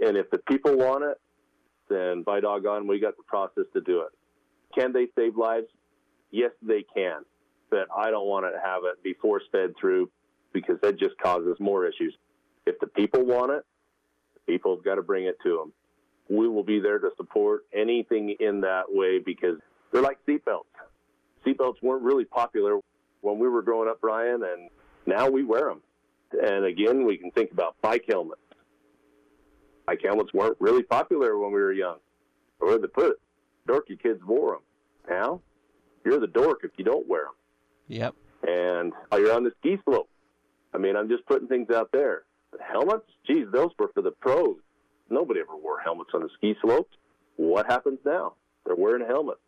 And 0.00 0.16
if 0.16 0.30
the 0.30 0.38
people 0.38 0.76
want 0.76 1.04
it, 1.04 1.20
then 1.88 2.22
by 2.22 2.40
doggone, 2.40 2.86
we 2.86 3.00
got 3.00 3.16
the 3.16 3.22
process 3.24 3.64
to 3.72 3.80
do 3.80 4.00
it. 4.00 4.08
Can 4.74 4.92
they 4.92 5.06
save 5.16 5.36
lives? 5.36 5.66
Yes, 6.30 6.50
they 6.62 6.84
can. 6.94 7.22
But 7.70 7.88
I 7.96 8.10
don't 8.10 8.26
want 8.26 8.46
to 8.46 8.60
have 8.60 8.82
it 8.84 9.02
be 9.02 9.14
force 9.14 9.44
fed 9.52 9.74
through 9.80 10.10
because 10.52 10.76
that 10.82 10.98
just 10.98 11.16
causes 11.18 11.56
more 11.60 11.86
issues. 11.86 12.14
If 12.66 12.78
the 12.80 12.86
people 12.86 13.24
want 13.24 13.52
it, 13.52 13.64
the 14.34 14.52
people 14.52 14.74
have 14.76 14.84
got 14.84 14.96
to 14.96 15.02
bring 15.02 15.24
it 15.24 15.36
to 15.42 15.56
them. 15.58 15.72
We 16.28 16.48
will 16.48 16.64
be 16.64 16.80
there 16.80 16.98
to 16.98 17.10
support 17.16 17.66
anything 17.72 18.36
in 18.40 18.62
that 18.62 18.84
way 18.88 19.18
because 19.18 19.58
they're 19.92 20.02
like 20.02 20.18
seatbelts. 20.26 20.64
Seatbelts 21.44 21.82
weren't 21.82 22.02
really 22.02 22.24
popular 22.24 22.78
when 23.20 23.38
we 23.38 23.48
were 23.48 23.62
growing 23.62 23.88
up, 23.88 24.00
Brian, 24.00 24.42
and 24.42 24.70
now 25.06 25.28
we 25.28 25.44
wear 25.44 25.68
them. 25.68 25.82
And 26.42 26.64
again, 26.64 27.04
we 27.04 27.16
can 27.16 27.30
think 27.30 27.52
about 27.52 27.76
bike 27.80 28.04
helmets. 28.08 28.40
Bike 29.86 30.00
helmets 30.02 30.32
weren't 30.32 30.56
really 30.60 30.82
popular 30.82 31.38
when 31.38 31.52
we 31.52 31.60
were 31.60 31.72
young. 31.72 31.98
Where 32.58 32.78
they 32.78 32.86
put 32.86 33.12
it, 33.12 33.20
dorky 33.68 34.00
kids 34.00 34.20
wore 34.24 34.52
them. 34.52 34.62
Now, 35.08 35.40
you're 36.04 36.20
the 36.20 36.26
dork 36.26 36.60
if 36.64 36.72
you 36.76 36.84
don't 36.84 37.06
wear 37.08 37.24
them. 37.24 37.34
Yep. 37.88 38.14
And 38.46 38.92
while 39.08 39.20
you're 39.20 39.34
on 39.34 39.44
the 39.44 39.52
ski 39.60 39.78
slope, 39.84 40.08
I 40.74 40.78
mean, 40.78 40.96
I'm 40.96 41.08
just 41.08 41.26
putting 41.26 41.48
things 41.48 41.70
out 41.70 41.90
there. 41.92 42.22
The 42.52 42.62
helmets, 42.62 43.06
geez, 43.26 43.46
those 43.52 43.70
were 43.78 43.90
for 43.94 44.02
the 44.02 44.10
pros. 44.10 44.56
Nobody 45.10 45.40
ever 45.40 45.56
wore 45.56 45.80
helmets 45.80 46.10
on 46.14 46.22
the 46.22 46.28
ski 46.36 46.54
slopes. 46.62 46.96
What 47.36 47.66
happens 47.66 47.98
now? 48.04 48.34
They're 48.64 48.76
wearing 48.76 49.02
a 49.02 49.06
helmet. 49.06 49.38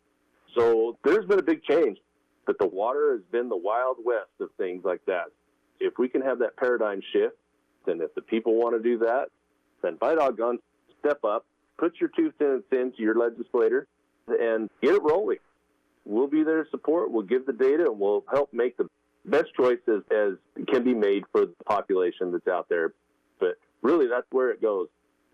So 0.55 0.97
there's 1.03 1.25
been 1.25 1.39
a 1.39 1.43
big 1.43 1.63
change, 1.63 1.97
but 2.45 2.57
the 2.59 2.67
water 2.67 3.13
has 3.13 3.21
been 3.31 3.49
the 3.49 3.57
wild 3.57 3.97
west 4.03 4.29
of 4.39 4.49
things 4.57 4.83
like 4.83 5.01
that. 5.05 5.25
If 5.79 5.97
we 5.97 6.09
can 6.09 6.21
have 6.21 6.39
that 6.39 6.57
paradigm 6.57 7.01
shift, 7.13 7.35
then 7.85 8.01
if 8.01 8.13
the 8.15 8.21
people 8.21 8.55
want 8.55 8.75
to 8.75 8.83
do 8.83 8.99
that, 8.99 9.27
then 9.81 9.95
by 9.95 10.15
doggone, 10.15 10.59
step 10.99 11.23
up, 11.23 11.45
put 11.77 11.93
your 11.99 12.09
two 12.15 12.33
cents 12.39 12.65
into 12.71 13.01
your 13.01 13.15
legislator, 13.15 13.87
and 14.27 14.69
get 14.81 14.95
it 14.95 15.01
rolling. 15.03 15.37
We'll 16.05 16.27
be 16.27 16.43
there 16.43 16.63
to 16.63 16.69
support. 16.69 17.11
We'll 17.11 17.23
give 17.23 17.45
the 17.45 17.53
data, 17.53 17.85
and 17.85 17.99
we'll 17.99 18.23
help 18.31 18.53
make 18.53 18.77
the 18.77 18.89
best 19.25 19.47
choices 19.55 20.03
as 20.11 20.33
can 20.67 20.83
be 20.83 20.93
made 20.93 21.23
for 21.31 21.41
the 21.41 21.53
population 21.65 22.31
that's 22.31 22.47
out 22.47 22.67
there. 22.69 22.93
But 23.39 23.57
really, 23.81 24.07
that's 24.07 24.27
where 24.31 24.51
it 24.51 24.61
goes. 24.61 24.87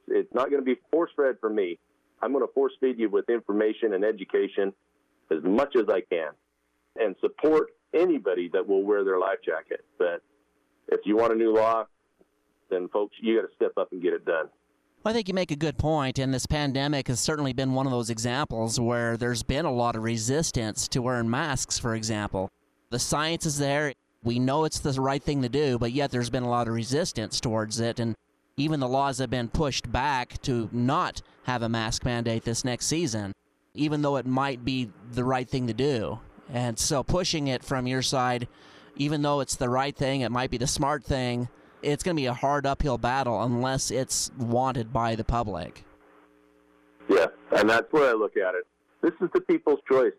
It's 0.07 0.33
not 0.33 0.49
going 0.49 0.61
to 0.61 0.65
be 0.65 0.79
force 0.91 1.11
fed 1.15 1.35
for 1.39 1.49
me. 1.49 1.79
I'm 2.21 2.31
going 2.31 2.45
to 2.45 2.53
force 2.53 2.73
feed 2.79 2.99
you 2.99 3.09
with 3.09 3.29
information 3.29 3.93
and 3.93 4.03
education 4.03 4.73
as 5.31 5.43
much 5.43 5.75
as 5.75 5.85
I 5.89 6.01
can 6.01 6.31
and 6.99 7.15
support 7.21 7.69
anybody 7.93 8.49
that 8.53 8.67
will 8.67 8.83
wear 8.83 9.03
their 9.03 9.19
life 9.19 9.39
jacket. 9.45 9.85
But 9.97 10.21
if 10.87 11.01
you 11.05 11.17
want 11.17 11.33
a 11.33 11.35
new 11.35 11.53
law, 11.53 11.85
then 12.69 12.87
folks, 12.89 13.15
you 13.21 13.41
got 13.41 13.47
to 13.47 13.55
step 13.55 13.73
up 13.77 13.91
and 13.91 14.01
get 14.01 14.13
it 14.13 14.25
done. 14.25 14.49
Well, 15.03 15.11
I 15.11 15.13
think 15.13 15.27
you 15.27 15.33
make 15.33 15.51
a 15.51 15.57
good 15.57 15.77
point, 15.77 16.17
and 16.17 16.33
this 16.33 16.45
pandemic 16.45 17.09
has 17.09 17.19
certainly 17.19 17.51
been 17.51 17.73
one 17.73 17.85
of 17.85 17.91
those 17.91 18.09
examples 18.09 18.79
where 18.79 19.17
there's 19.17 19.43
been 19.43 19.65
a 19.65 19.71
lot 19.71 19.95
of 19.95 20.03
resistance 20.03 20.87
to 20.89 21.01
wearing 21.01 21.29
masks, 21.29 21.77
for 21.77 21.93
example. 21.93 22.49
The 22.89 22.99
science 22.99 23.45
is 23.45 23.57
there. 23.57 23.93
We 24.23 24.39
know 24.39 24.63
it's 24.63 24.79
the 24.79 24.93
right 25.01 25.21
thing 25.21 25.41
to 25.41 25.49
do, 25.49 25.77
but 25.77 25.91
yet 25.91 26.09
there's 26.09 26.29
been 26.29 26.43
a 26.43 26.49
lot 26.49 26.69
of 26.69 26.73
resistance 26.73 27.41
towards 27.41 27.81
it, 27.81 27.99
and 27.99 28.15
even 28.55 28.79
the 28.79 28.87
laws 28.87 29.17
have 29.17 29.29
been 29.29 29.49
pushed 29.49 29.91
back 29.91 30.41
to 30.43 30.69
not 30.71 31.21
have 31.43 31.63
a 31.63 31.69
mask 31.69 32.05
mandate 32.05 32.45
this 32.45 32.63
next 32.63 32.85
season, 32.85 33.33
even 33.73 34.01
though 34.01 34.15
it 34.15 34.25
might 34.25 34.63
be 34.63 34.89
the 35.11 35.25
right 35.25 35.49
thing 35.49 35.67
to 35.67 35.73
do. 35.73 36.19
And 36.53 36.79
so 36.79 37.03
pushing 37.03 37.47
it 37.47 37.63
from 37.63 37.87
your 37.87 38.01
side, 38.01 38.47
even 38.95 39.21
though 39.21 39.39
it's 39.39 39.55
the 39.55 39.69
right 39.69 39.95
thing, 39.95 40.21
it 40.21 40.31
might 40.31 40.51
be 40.51 40.57
the 40.57 40.67
smart 40.67 41.03
thing, 41.03 41.49
it's 41.81 42.03
going 42.03 42.15
to 42.15 42.21
be 42.21 42.27
a 42.27 42.33
hard 42.33 42.65
uphill 42.65 42.97
battle 42.97 43.41
unless 43.43 43.91
it's 43.91 44.31
wanted 44.37 44.93
by 44.93 45.15
the 45.15 45.23
public. 45.23 45.83
Yeah, 47.09 47.27
and 47.51 47.69
that's 47.69 47.91
where 47.91 48.09
I 48.09 48.13
look 48.13 48.37
at 48.37 48.55
it. 48.55 48.65
This 49.01 49.11
is 49.21 49.29
the 49.33 49.41
people's 49.41 49.79
choice, 49.89 50.13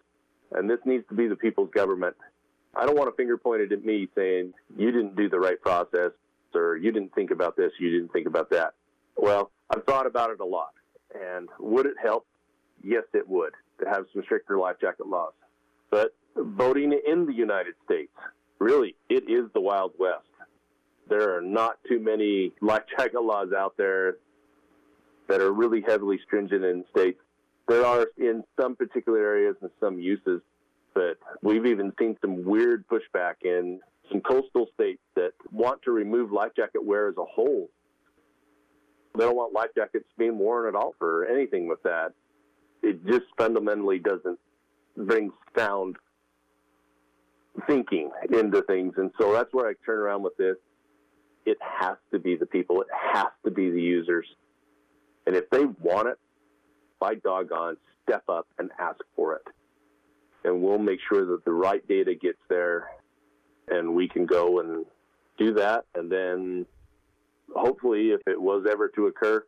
and 0.52 0.68
this 0.68 0.80
needs 0.84 1.04
to 1.08 1.14
be 1.14 1.26
the 1.26 1.36
people's 1.36 1.70
government. 1.70 2.16
I 2.76 2.84
don't 2.84 2.96
want 2.96 3.08
a 3.08 3.12
finger 3.12 3.38
pointed 3.38 3.72
at 3.72 3.84
me 3.84 4.08
saying 4.14 4.52
you 4.76 4.90
didn't 4.90 5.16
do 5.16 5.28
the 5.28 5.38
right 5.38 5.60
process 5.60 6.10
or 6.54 6.76
you 6.76 6.92
didn't 6.92 7.14
think 7.14 7.30
about 7.30 7.56
this, 7.56 7.72
you 7.80 7.90
didn't 7.90 8.12
think 8.12 8.26
about 8.26 8.50
that. 8.50 8.74
Well, 9.16 9.50
I've 9.74 9.84
thought 9.84 10.06
about 10.06 10.30
it 10.30 10.40
a 10.40 10.44
lot. 10.44 10.72
And 11.14 11.48
would 11.58 11.86
it 11.86 11.94
help? 12.02 12.26
Yes, 12.82 13.04
it 13.12 13.28
would 13.28 13.52
to 13.80 13.88
have 13.88 14.04
some 14.12 14.22
stricter 14.24 14.58
life 14.58 14.76
jacket 14.80 15.06
laws. 15.06 15.32
But 15.90 16.14
boating 16.36 16.98
in 17.06 17.26
the 17.26 17.32
United 17.32 17.74
States, 17.84 18.12
really, 18.58 18.96
it 19.08 19.28
is 19.28 19.50
the 19.52 19.60
Wild 19.60 19.92
West. 19.98 20.24
There 21.08 21.36
are 21.36 21.42
not 21.42 21.78
too 21.88 22.00
many 22.00 22.52
life 22.60 22.84
jacket 22.96 23.22
laws 23.22 23.48
out 23.56 23.74
there 23.76 24.16
that 25.28 25.40
are 25.40 25.52
really 25.52 25.82
heavily 25.86 26.18
stringent 26.24 26.64
in 26.64 26.84
states. 26.90 27.20
There 27.68 27.84
are 27.84 28.06
in 28.18 28.44
some 28.60 28.76
particular 28.76 29.18
areas 29.18 29.56
and 29.60 29.70
some 29.80 29.98
uses, 29.98 30.40
but 30.94 31.18
we've 31.42 31.66
even 31.66 31.92
seen 31.98 32.16
some 32.20 32.44
weird 32.44 32.84
pushback 32.88 33.34
in 33.42 33.80
some 34.10 34.20
coastal 34.20 34.66
states 34.74 35.00
that 35.14 35.32
want 35.50 35.82
to 35.82 35.90
remove 35.90 36.30
life 36.30 36.52
jacket 36.56 36.84
wear 36.84 37.08
as 37.08 37.16
a 37.16 37.24
whole. 37.24 37.70
They 39.16 39.24
don't 39.24 39.36
want 39.36 39.54
life 39.54 39.70
jackets 39.74 40.06
being 40.18 40.38
worn 40.38 40.68
at 40.68 40.74
all 40.74 40.94
for 40.98 41.26
anything 41.26 41.68
with 41.68 41.82
that. 41.84 42.12
It 42.82 43.04
just 43.06 43.26
fundamentally 43.38 43.98
doesn't 43.98 44.38
bring 44.96 45.32
sound 45.56 45.96
thinking 47.66 48.10
into 48.30 48.62
things. 48.62 48.94
And 48.96 49.10
so 49.20 49.32
that's 49.32 49.52
where 49.52 49.68
I 49.68 49.74
turn 49.84 49.98
around 49.98 50.22
with 50.22 50.36
this. 50.36 50.56
It 51.46 51.58
has 51.60 51.96
to 52.12 52.18
be 52.18 52.36
the 52.36 52.46
people, 52.46 52.80
it 52.80 52.88
has 53.12 53.26
to 53.44 53.50
be 53.50 53.70
the 53.70 53.80
users. 53.80 54.26
And 55.26 55.36
if 55.36 55.48
they 55.50 55.64
want 55.64 56.08
it, 56.08 56.18
by 57.00 57.14
doggone, 57.16 57.76
step 58.02 58.24
up 58.28 58.46
and 58.58 58.70
ask 58.78 59.00
for 59.16 59.34
it. 59.34 59.42
And 60.44 60.62
we'll 60.62 60.78
make 60.78 61.00
sure 61.08 61.24
that 61.26 61.44
the 61.44 61.52
right 61.52 61.86
data 61.88 62.14
gets 62.14 62.38
there 62.48 62.88
and 63.68 63.94
we 63.94 64.08
can 64.08 64.26
go 64.26 64.60
and 64.60 64.84
do 65.38 65.54
that. 65.54 65.84
And 65.94 66.10
then 66.10 66.66
hopefully, 67.54 68.10
if 68.10 68.20
it 68.26 68.40
was 68.40 68.66
ever 68.70 68.88
to 68.88 69.06
occur, 69.06 69.44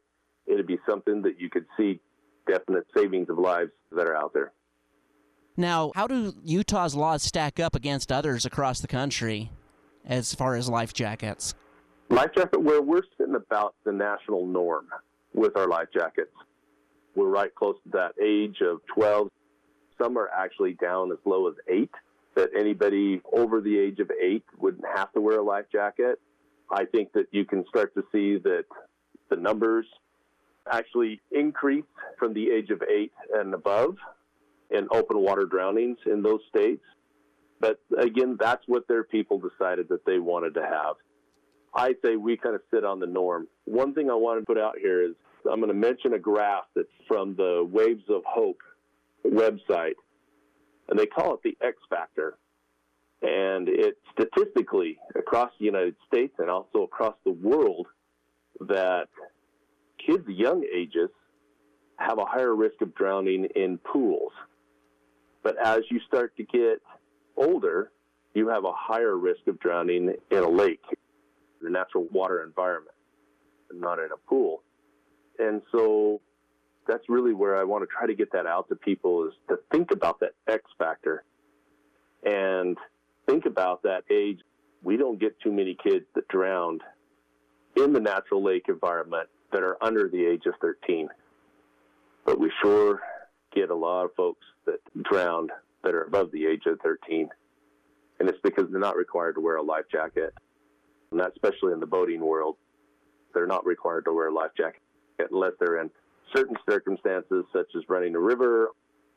it'd 0.46 0.66
be 0.66 0.78
something 0.88 1.22
that 1.22 1.40
you 1.40 1.50
could 1.50 1.66
see 1.76 2.00
definite 2.46 2.86
savings 2.96 3.28
of 3.28 3.38
lives 3.38 3.72
that 3.92 4.06
are 4.06 4.16
out 4.16 4.32
there. 4.32 4.52
Now, 5.56 5.92
how 5.94 6.06
do 6.06 6.34
Utah's 6.44 6.94
laws 6.94 7.22
stack 7.22 7.58
up 7.58 7.74
against 7.74 8.12
others 8.12 8.44
across 8.44 8.80
the 8.80 8.88
country 8.88 9.50
as 10.04 10.34
far 10.34 10.54
as 10.54 10.68
life 10.68 10.92
jackets? 10.92 11.54
Life 12.10 12.30
jacket 12.34 12.62
wear, 12.62 12.82
we're 12.82 13.02
sitting 13.18 13.34
about 13.34 13.74
the 13.84 13.92
national 13.92 14.46
norm 14.46 14.86
with 15.34 15.56
our 15.56 15.66
life 15.66 15.88
jackets. 15.92 16.32
We're 17.14 17.28
right 17.28 17.54
close 17.54 17.76
to 17.84 17.90
that 17.92 18.12
age 18.22 18.58
of 18.60 18.80
12. 18.94 19.30
Some 20.00 20.18
are 20.18 20.28
actually 20.28 20.74
down 20.74 21.10
as 21.10 21.18
low 21.24 21.48
as 21.48 21.54
8 21.68 21.90
that 22.36 22.50
anybody 22.56 23.20
over 23.32 23.60
the 23.60 23.76
age 23.76 23.98
of 23.98 24.10
eight 24.22 24.44
wouldn't 24.58 24.84
have 24.94 25.12
to 25.14 25.20
wear 25.20 25.40
a 25.40 25.42
life 25.42 25.64
jacket. 25.72 26.20
I 26.70 26.84
think 26.84 27.12
that 27.14 27.26
you 27.32 27.44
can 27.44 27.64
start 27.68 27.94
to 27.94 28.04
see 28.12 28.36
that 28.38 28.64
the 29.30 29.36
numbers 29.36 29.86
actually 30.70 31.20
increase 31.32 31.84
from 32.18 32.34
the 32.34 32.50
age 32.50 32.70
of 32.70 32.82
eight 32.82 33.12
and 33.34 33.54
above 33.54 33.96
in 34.70 34.88
open 34.90 35.18
water 35.18 35.44
drownings 35.44 35.98
in 36.06 36.22
those 36.22 36.40
states. 36.48 36.84
But 37.60 37.80
again, 37.98 38.36
that's 38.38 38.62
what 38.66 38.86
their 38.88 39.04
people 39.04 39.38
decided 39.38 39.88
that 39.88 40.04
they 40.04 40.18
wanted 40.18 40.54
to 40.54 40.62
have. 40.62 40.96
I 41.74 41.94
say 42.04 42.16
we 42.16 42.36
kind 42.36 42.54
of 42.54 42.62
sit 42.72 42.84
on 42.84 43.00
the 43.00 43.06
norm. 43.06 43.48
One 43.64 43.94
thing 43.94 44.10
I 44.10 44.14
want 44.14 44.40
to 44.40 44.46
put 44.46 44.58
out 44.58 44.74
here 44.80 45.02
is 45.02 45.14
I'm 45.50 45.60
going 45.60 45.68
to 45.68 45.74
mention 45.74 46.14
a 46.14 46.18
graph 46.18 46.64
that's 46.74 46.88
from 47.06 47.36
the 47.36 47.66
Waves 47.70 48.04
of 48.08 48.22
Hope 48.26 48.60
website, 49.24 49.94
and 50.88 50.98
they 50.98 51.06
call 51.06 51.34
it 51.34 51.40
the 51.44 51.56
X 51.64 51.76
Factor. 51.88 52.38
And 53.22 53.68
it 53.68 53.96
statistically 54.12 54.98
across 55.14 55.50
the 55.58 55.64
United 55.64 55.96
States 56.06 56.34
and 56.38 56.50
also 56.50 56.82
across 56.82 57.14
the 57.24 57.32
world 57.32 57.86
that 58.60 59.08
kids 60.04 60.24
young 60.28 60.64
ages 60.74 61.08
have 61.98 62.18
a 62.18 62.24
higher 62.26 62.54
risk 62.54 62.80
of 62.82 62.94
drowning 62.94 63.46
in 63.56 63.78
pools. 63.78 64.32
But 65.46 65.64
as 65.64 65.82
you 65.92 66.00
start 66.08 66.36
to 66.38 66.42
get 66.42 66.82
older, 67.36 67.92
you 68.34 68.48
have 68.48 68.64
a 68.64 68.72
higher 68.74 69.16
risk 69.16 69.46
of 69.46 69.60
drowning 69.60 70.12
in 70.28 70.38
a 70.38 70.48
lake, 70.48 70.82
the 71.62 71.70
natural 71.70 72.08
water 72.10 72.42
environment, 72.42 72.96
not 73.72 74.00
in 74.00 74.06
a 74.06 74.16
pool. 74.28 74.64
And 75.38 75.62
so 75.70 76.20
that's 76.88 77.04
really 77.08 77.32
where 77.32 77.56
I 77.56 77.62
want 77.62 77.84
to 77.84 77.86
try 77.86 78.08
to 78.08 78.14
get 78.16 78.32
that 78.32 78.46
out 78.46 78.68
to 78.70 78.74
people 78.74 79.28
is 79.28 79.34
to 79.48 79.60
think 79.70 79.92
about 79.92 80.18
that 80.18 80.32
X 80.48 80.64
factor 80.78 81.22
and 82.24 82.76
think 83.28 83.46
about 83.46 83.84
that 83.84 84.02
age. 84.10 84.40
We 84.82 84.96
don't 84.96 85.20
get 85.20 85.38
too 85.38 85.52
many 85.52 85.76
kids 85.80 86.06
that 86.16 86.26
drowned 86.26 86.82
in 87.76 87.92
the 87.92 88.00
natural 88.00 88.42
lake 88.42 88.64
environment 88.66 89.28
that 89.52 89.62
are 89.62 89.76
under 89.80 90.08
the 90.08 90.26
age 90.26 90.46
of 90.46 90.54
13. 90.60 91.08
But 92.24 92.40
we 92.40 92.50
sure 92.60 93.00
get 93.54 93.70
a 93.70 93.74
lot 93.74 94.04
of 94.04 94.14
folks 94.14 94.44
that 94.66 94.80
drowned 95.02 95.50
that 95.82 95.94
are 95.94 96.02
above 96.02 96.30
the 96.32 96.46
age 96.46 96.62
of 96.66 96.80
13. 96.80 97.28
And 98.18 98.28
it's 98.28 98.38
because 98.42 98.64
they're 98.70 98.80
not 98.80 98.96
required 98.96 99.34
to 99.34 99.40
wear 99.40 99.56
a 99.56 99.62
life 99.62 99.84
jacket. 99.90 100.34
And 101.10 101.20
that's 101.20 101.36
especially 101.36 101.72
in 101.72 101.80
the 101.80 101.86
boating 101.86 102.20
world. 102.20 102.56
They're 103.34 103.46
not 103.46 103.66
required 103.66 104.06
to 104.06 104.12
wear 104.12 104.28
a 104.28 104.34
life 104.34 104.52
jacket 104.56 104.80
unless 105.30 105.52
they're 105.60 105.80
in 105.80 105.90
certain 106.34 106.56
circumstances, 106.68 107.44
such 107.52 107.68
as 107.76 107.82
running 107.88 108.14
a 108.14 108.18
river 108.18 108.70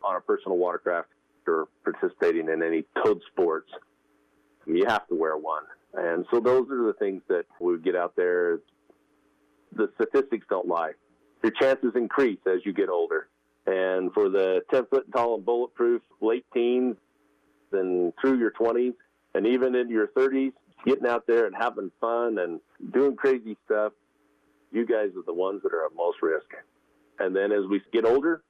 on 0.03 0.15
a 0.15 0.21
personal 0.21 0.57
watercraft 0.57 1.07
or 1.47 1.67
participating 1.83 2.49
in 2.49 2.61
any 2.61 2.83
towed 3.03 3.21
sports. 3.31 3.69
You 4.67 4.85
have 4.87 5.07
to 5.07 5.15
wear 5.15 5.37
one. 5.37 5.63
And 5.95 6.25
so 6.29 6.39
those 6.39 6.69
are 6.69 6.85
the 6.85 6.95
things 6.99 7.21
that 7.29 7.45
we 7.59 7.79
get 7.79 7.95
out 7.95 8.15
there. 8.15 8.59
The 9.75 9.89
statistics 9.95 10.45
don't 10.49 10.67
lie. 10.67 10.91
Your 11.41 11.51
chances 11.53 11.93
increase 11.95 12.39
as 12.45 12.59
you 12.65 12.73
get 12.73 12.89
older. 12.89 13.27
And 13.69 14.11
for 14.13 14.29
the 14.29 14.61
10 14.71 14.87
foot 14.87 15.11
tall 15.11 15.35
and 15.35 15.45
bulletproof 15.45 16.01
late 16.21 16.45
teens 16.51 16.95
and 17.71 18.11
through 18.19 18.39
your 18.39 18.51
20s 18.51 18.95
and 19.35 19.45
even 19.45 19.75
into 19.75 19.93
your 19.93 20.07
30s, 20.07 20.53
getting 20.87 21.05
out 21.05 21.27
there 21.27 21.45
and 21.45 21.55
having 21.55 21.91
fun 22.01 22.39
and 22.39 22.59
doing 22.91 23.15
crazy 23.15 23.55
stuff, 23.65 23.93
you 24.71 24.87
guys 24.87 25.09
are 25.15 25.23
the 25.23 25.33
ones 25.33 25.61
that 25.61 25.71
are 25.71 25.85
at 25.85 25.91
most 25.95 26.17
risk. 26.23 26.47
And 27.19 27.35
then 27.35 27.51
as 27.51 27.67
we 27.69 27.79
get 27.93 28.05
older, 28.05 28.41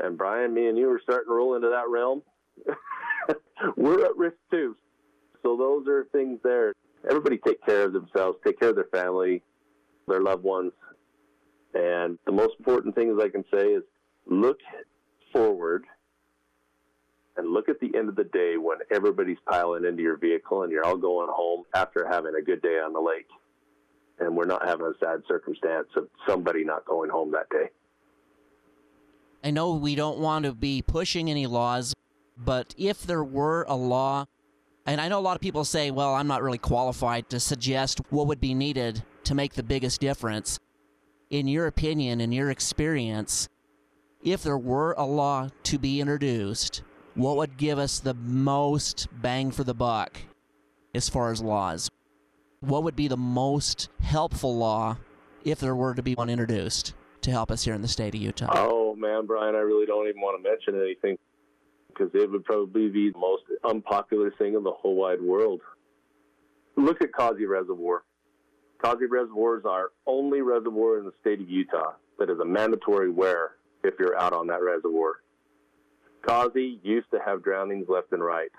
and 0.00 0.18
Brian, 0.18 0.52
me 0.52 0.66
and 0.66 0.76
you 0.76 0.90
are 0.90 1.00
starting 1.00 1.28
to 1.28 1.34
roll 1.34 1.54
into 1.54 1.68
that 1.68 1.88
realm, 1.88 2.22
we're 3.76 4.04
at 4.04 4.16
risk 4.16 4.36
too. 4.50 4.76
So 5.44 5.56
those 5.56 5.86
are 5.86 6.06
things 6.10 6.40
there. 6.42 6.72
Everybody 7.08 7.38
take 7.38 7.64
care 7.64 7.84
of 7.84 7.92
themselves, 7.92 8.38
take 8.44 8.58
care 8.58 8.70
of 8.70 8.74
their 8.74 8.88
family, 8.92 9.42
their 10.08 10.22
loved 10.22 10.42
ones. 10.42 10.72
And 11.72 12.18
the 12.26 12.32
most 12.32 12.54
important 12.58 12.96
things 12.96 13.20
I 13.22 13.28
can 13.28 13.44
say 13.52 13.68
is 13.68 13.84
look 14.26 14.58
forward 15.32 15.84
and 17.36 17.52
look 17.52 17.68
at 17.68 17.80
the 17.80 17.90
end 17.96 18.08
of 18.08 18.16
the 18.16 18.24
day 18.24 18.56
when 18.56 18.78
everybody's 18.90 19.38
piling 19.48 19.84
into 19.84 20.02
your 20.02 20.16
vehicle 20.16 20.62
and 20.62 20.72
you're 20.72 20.84
all 20.84 20.96
going 20.96 21.28
home 21.30 21.64
after 21.74 22.06
having 22.08 22.34
a 22.34 22.42
good 22.42 22.62
day 22.62 22.80
on 22.80 22.92
the 22.92 23.00
lake. 23.00 23.28
And 24.18 24.34
we're 24.34 24.46
not 24.46 24.66
having 24.66 24.86
a 24.86 24.92
sad 24.98 25.22
circumstance 25.28 25.88
of 25.96 26.08
somebody 26.26 26.64
not 26.64 26.86
going 26.86 27.10
home 27.10 27.32
that 27.32 27.50
day. 27.50 27.68
I 29.44 29.50
know 29.50 29.74
we 29.74 29.94
don't 29.94 30.18
want 30.18 30.46
to 30.46 30.52
be 30.52 30.80
pushing 30.80 31.30
any 31.30 31.46
laws, 31.46 31.92
but 32.36 32.74
if 32.78 33.02
there 33.02 33.22
were 33.22 33.66
a 33.68 33.76
law, 33.76 34.26
and 34.86 35.00
I 35.00 35.08
know 35.08 35.18
a 35.18 35.20
lot 35.20 35.36
of 35.36 35.42
people 35.42 35.64
say, 35.64 35.90
well, 35.90 36.14
I'm 36.14 36.26
not 36.26 36.42
really 36.42 36.58
qualified 36.58 37.28
to 37.30 37.38
suggest 37.38 38.00
what 38.08 38.26
would 38.26 38.40
be 38.40 38.54
needed 38.54 39.02
to 39.24 39.34
make 39.34 39.54
the 39.54 39.62
biggest 39.62 40.00
difference. 40.00 40.58
In 41.28 41.46
your 41.46 41.66
opinion, 41.66 42.20
in 42.20 42.32
your 42.32 42.50
experience, 42.50 43.48
if 44.22 44.42
there 44.42 44.58
were 44.58 44.94
a 44.98 45.04
law 45.04 45.48
to 45.64 45.78
be 45.78 46.00
introduced, 46.00 46.82
what 47.14 47.36
would 47.36 47.56
give 47.56 47.78
us 47.78 47.98
the 47.98 48.14
most 48.14 49.08
bang 49.22 49.50
for 49.50 49.64
the 49.64 49.74
buck 49.74 50.18
as 50.94 51.08
far 51.08 51.30
as 51.30 51.42
laws? 51.42 51.90
What 52.60 52.82
would 52.82 52.96
be 52.96 53.08
the 53.08 53.16
most 53.16 53.88
helpful 54.00 54.56
law 54.56 54.98
if 55.44 55.60
there 55.60 55.76
were 55.76 55.94
to 55.94 56.02
be 56.02 56.14
one 56.14 56.30
introduced 56.30 56.94
to 57.22 57.30
help 57.30 57.50
us 57.50 57.64
here 57.64 57.74
in 57.74 57.82
the 57.82 57.88
state 57.88 58.14
of 58.14 58.20
Utah? 58.20 58.50
Oh, 58.50 58.94
man, 58.96 59.26
Brian, 59.26 59.54
I 59.54 59.58
really 59.58 59.86
don't 59.86 60.08
even 60.08 60.20
want 60.20 60.42
to 60.42 60.48
mention 60.48 60.80
anything 60.80 61.18
because 61.88 62.10
it 62.14 62.30
would 62.30 62.44
probably 62.44 62.88
be 62.88 63.10
the 63.10 63.18
most 63.18 63.44
unpopular 63.64 64.30
thing 64.38 64.54
in 64.54 64.62
the 64.62 64.72
whole 64.72 64.96
wide 64.96 65.22
world. 65.22 65.60
Look 66.76 67.00
at 67.00 67.12
Causey 67.12 67.46
Reservoir. 67.46 68.02
Causey 68.82 69.06
Reservoir 69.06 69.58
is 69.58 69.64
our 69.64 69.90
only 70.06 70.42
reservoir 70.42 70.98
in 70.98 71.04
the 71.04 71.12
state 71.20 71.40
of 71.40 71.48
Utah 71.48 71.94
that 72.18 72.28
is 72.28 72.38
a 72.38 72.44
mandatory 72.44 73.10
wear 73.10 73.55
if 73.84 73.94
you're 73.98 74.18
out 74.18 74.32
on 74.32 74.46
that 74.48 74.62
reservoir. 74.62 75.20
Causey 76.26 76.80
used 76.82 77.10
to 77.12 77.20
have 77.24 77.44
drownings 77.44 77.86
left 77.88 78.12
and 78.12 78.22
right. 78.22 78.50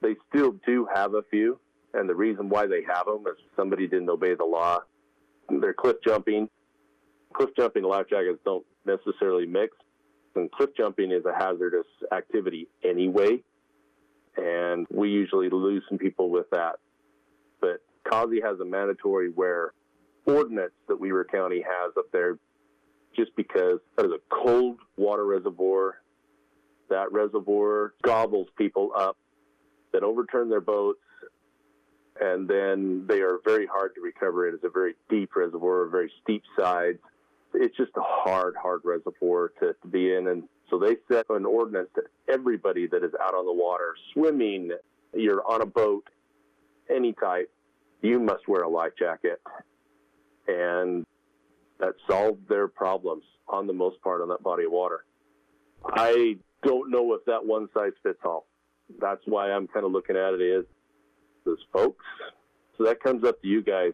They 0.00 0.16
still 0.28 0.56
do 0.66 0.86
have 0.92 1.14
a 1.14 1.22
few, 1.30 1.60
and 1.94 2.08
the 2.08 2.14
reason 2.14 2.48
why 2.48 2.66
they 2.66 2.82
have 2.82 3.06
them 3.06 3.24
is 3.26 3.38
somebody 3.56 3.86
didn't 3.86 4.10
obey 4.10 4.34
the 4.34 4.44
law. 4.44 4.80
They're 5.48 5.74
cliff 5.74 5.96
jumping. 6.04 6.48
Cliff 7.34 7.50
jumping 7.56 7.84
life 7.84 8.06
jackets 8.10 8.40
don't 8.44 8.66
necessarily 8.84 9.46
mix, 9.46 9.76
and 10.34 10.50
cliff 10.50 10.70
jumping 10.76 11.12
is 11.12 11.24
a 11.24 11.32
hazardous 11.32 11.86
activity 12.10 12.68
anyway, 12.84 13.42
and 14.36 14.86
we 14.90 15.08
usually 15.10 15.48
lose 15.48 15.82
some 15.88 15.98
people 15.98 16.30
with 16.30 16.50
that. 16.50 16.76
But 17.60 17.80
Causey 18.10 18.40
has 18.42 18.58
a 18.60 18.64
mandatory 18.64 19.30
wear 19.30 19.72
ordinance 20.26 20.72
that 20.88 21.00
Weber 21.00 21.24
County 21.24 21.62
has 21.62 21.92
up 21.96 22.06
there 22.12 22.38
just 23.14 23.34
because 23.36 23.78
that 23.96 24.06
is 24.06 24.12
a 24.12 24.20
cold 24.28 24.78
water 24.96 25.24
reservoir. 25.24 26.00
That 26.90 27.12
reservoir 27.12 27.94
gobbles 28.02 28.48
people 28.56 28.90
up 28.96 29.16
that 29.92 30.02
overturn 30.02 30.48
their 30.50 30.60
boats, 30.60 31.00
and 32.20 32.48
then 32.48 33.06
they 33.06 33.20
are 33.20 33.38
very 33.44 33.66
hard 33.66 33.94
to 33.94 34.00
recover. 34.00 34.48
It 34.48 34.54
is 34.54 34.60
a 34.64 34.68
very 34.68 34.94
deep 35.08 35.34
reservoir, 35.34 35.86
very 35.86 36.10
steep 36.22 36.42
sides. 36.58 36.98
It's 37.54 37.76
just 37.76 37.92
a 37.96 38.02
hard, 38.02 38.54
hard 38.56 38.80
reservoir 38.84 39.52
to, 39.60 39.74
to 39.74 39.88
be 39.88 40.14
in. 40.14 40.28
And 40.28 40.44
so 40.70 40.78
they 40.78 40.96
set 41.10 41.26
an 41.30 41.44
ordinance 41.44 41.88
that 41.94 42.04
everybody 42.28 42.86
that 42.88 43.04
is 43.04 43.12
out 43.22 43.34
on 43.34 43.46
the 43.46 43.52
water, 43.52 43.94
swimming, 44.12 44.70
you're 45.14 45.42
on 45.46 45.60
a 45.62 45.66
boat, 45.66 46.04
any 46.90 47.12
type, 47.12 47.50
you 48.00 48.18
must 48.18 48.48
wear 48.48 48.62
a 48.62 48.68
life 48.68 48.92
jacket. 48.98 49.40
And 50.48 51.06
that 51.82 51.94
solved 52.08 52.48
their 52.48 52.68
problems 52.68 53.24
on 53.48 53.66
the 53.66 53.72
most 53.72 54.00
part 54.02 54.22
on 54.22 54.28
that 54.28 54.42
body 54.42 54.64
of 54.64 54.70
water. 54.70 55.04
I 55.84 56.36
don't 56.62 56.90
know 56.92 57.12
if 57.14 57.24
that 57.26 57.44
one 57.44 57.68
size 57.74 57.90
fits 58.04 58.20
all. 58.24 58.46
That's 59.00 59.20
why 59.26 59.50
I'm 59.50 59.66
kind 59.66 59.84
of 59.84 59.90
looking 59.90 60.16
at 60.16 60.32
it 60.34 60.58
as 60.58 60.64
those 61.44 61.58
folks. 61.72 62.04
So 62.78 62.84
that 62.84 63.02
comes 63.02 63.24
up 63.24 63.42
to 63.42 63.48
you 63.48 63.62
guys. 63.62 63.92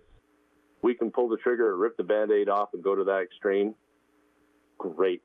We 0.82 0.94
can 0.94 1.10
pull 1.10 1.30
the 1.30 1.38
trigger, 1.38 1.76
rip 1.76 1.96
the 1.96 2.04
band 2.04 2.30
aid 2.30 2.50
off, 2.50 2.68
and 2.74 2.84
go 2.84 2.94
to 2.94 3.04
that 3.04 3.22
extreme. 3.22 3.74
Great. 4.76 5.22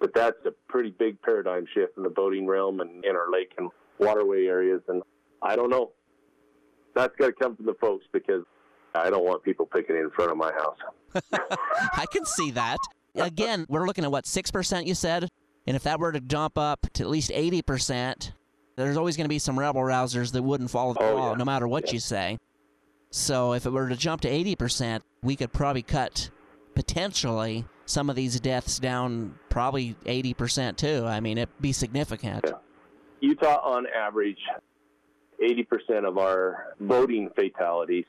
But 0.00 0.14
that's 0.14 0.38
a 0.46 0.52
pretty 0.68 0.90
big 0.90 1.20
paradigm 1.20 1.66
shift 1.74 1.96
in 1.96 2.04
the 2.04 2.10
boating 2.10 2.46
realm 2.46 2.80
and 2.80 3.04
in 3.04 3.16
our 3.16 3.30
lake 3.30 3.52
and 3.58 3.70
waterway 3.98 4.46
areas. 4.46 4.82
And 4.86 5.02
I 5.42 5.56
don't 5.56 5.70
know. 5.70 5.90
That's 6.94 7.14
got 7.16 7.26
to 7.26 7.32
come 7.32 7.56
from 7.56 7.66
the 7.66 7.74
folks 7.80 8.04
because 8.12 8.44
I 8.94 9.10
don't 9.10 9.24
want 9.24 9.42
people 9.42 9.66
picking 9.66 9.96
in 9.96 10.10
front 10.10 10.30
of 10.30 10.36
my 10.36 10.52
house. 10.52 10.76
I 11.96 12.06
can 12.12 12.24
see 12.24 12.50
that. 12.52 12.78
Again, 13.14 13.66
we're 13.68 13.86
looking 13.86 14.04
at 14.04 14.10
what, 14.12 14.24
6% 14.24 14.86
you 14.86 14.94
said? 14.94 15.28
And 15.66 15.76
if 15.76 15.82
that 15.84 16.00
were 16.00 16.12
to 16.12 16.20
jump 16.20 16.58
up 16.58 16.86
to 16.94 17.02
at 17.04 17.08
least 17.10 17.30
80%, 17.30 18.32
there's 18.76 18.96
always 18.96 19.16
going 19.16 19.24
to 19.24 19.28
be 19.28 19.38
some 19.38 19.58
rebel 19.58 19.82
rousers 19.82 20.32
that 20.32 20.42
wouldn't 20.42 20.70
follow 20.70 20.94
the 20.94 21.00
Oh, 21.02 21.14
law 21.14 21.30
yeah. 21.32 21.36
no 21.36 21.44
matter 21.44 21.68
what 21.68 21.86
Yeah. 21.88 21.92
you 21.94 22.00
say. 22.00 22.38
So 23.10 23.52
if 23.52 23.66
it 23.66 23.70
were 23.70 23.88
to 23.88 23.96
jump 23.96 24.22
to 24.22 24.28
80%, 24.30 25.02
we 25.22 25.36
could 25.36 25.52
probably 25.52 25.82
cut 25.82 26.30
potentially 26.74 27.64
some 27.84 28.08
of 28.08 28.16
these 28.16 28.40
deaths 28.40 28.78
down 28.78 29.38
probably 29.50 29.94
80% 30.06 30.76
too. 30.76 31.04
I 31.06 31.20
mean, 31.20 31.36
it'd 31.38 31.50
be 31.60 31.72
significant. 31.72 32.44
Yeah. 32.46 32.52
Utah, 33.20 33.60
on 33.62 33.86
average, 33.86 34.38
80% 35.40 36.06
of 36.08 36.16
our 36.18 36.74
boating 36.80 37.28
fatalities 37.36 38.06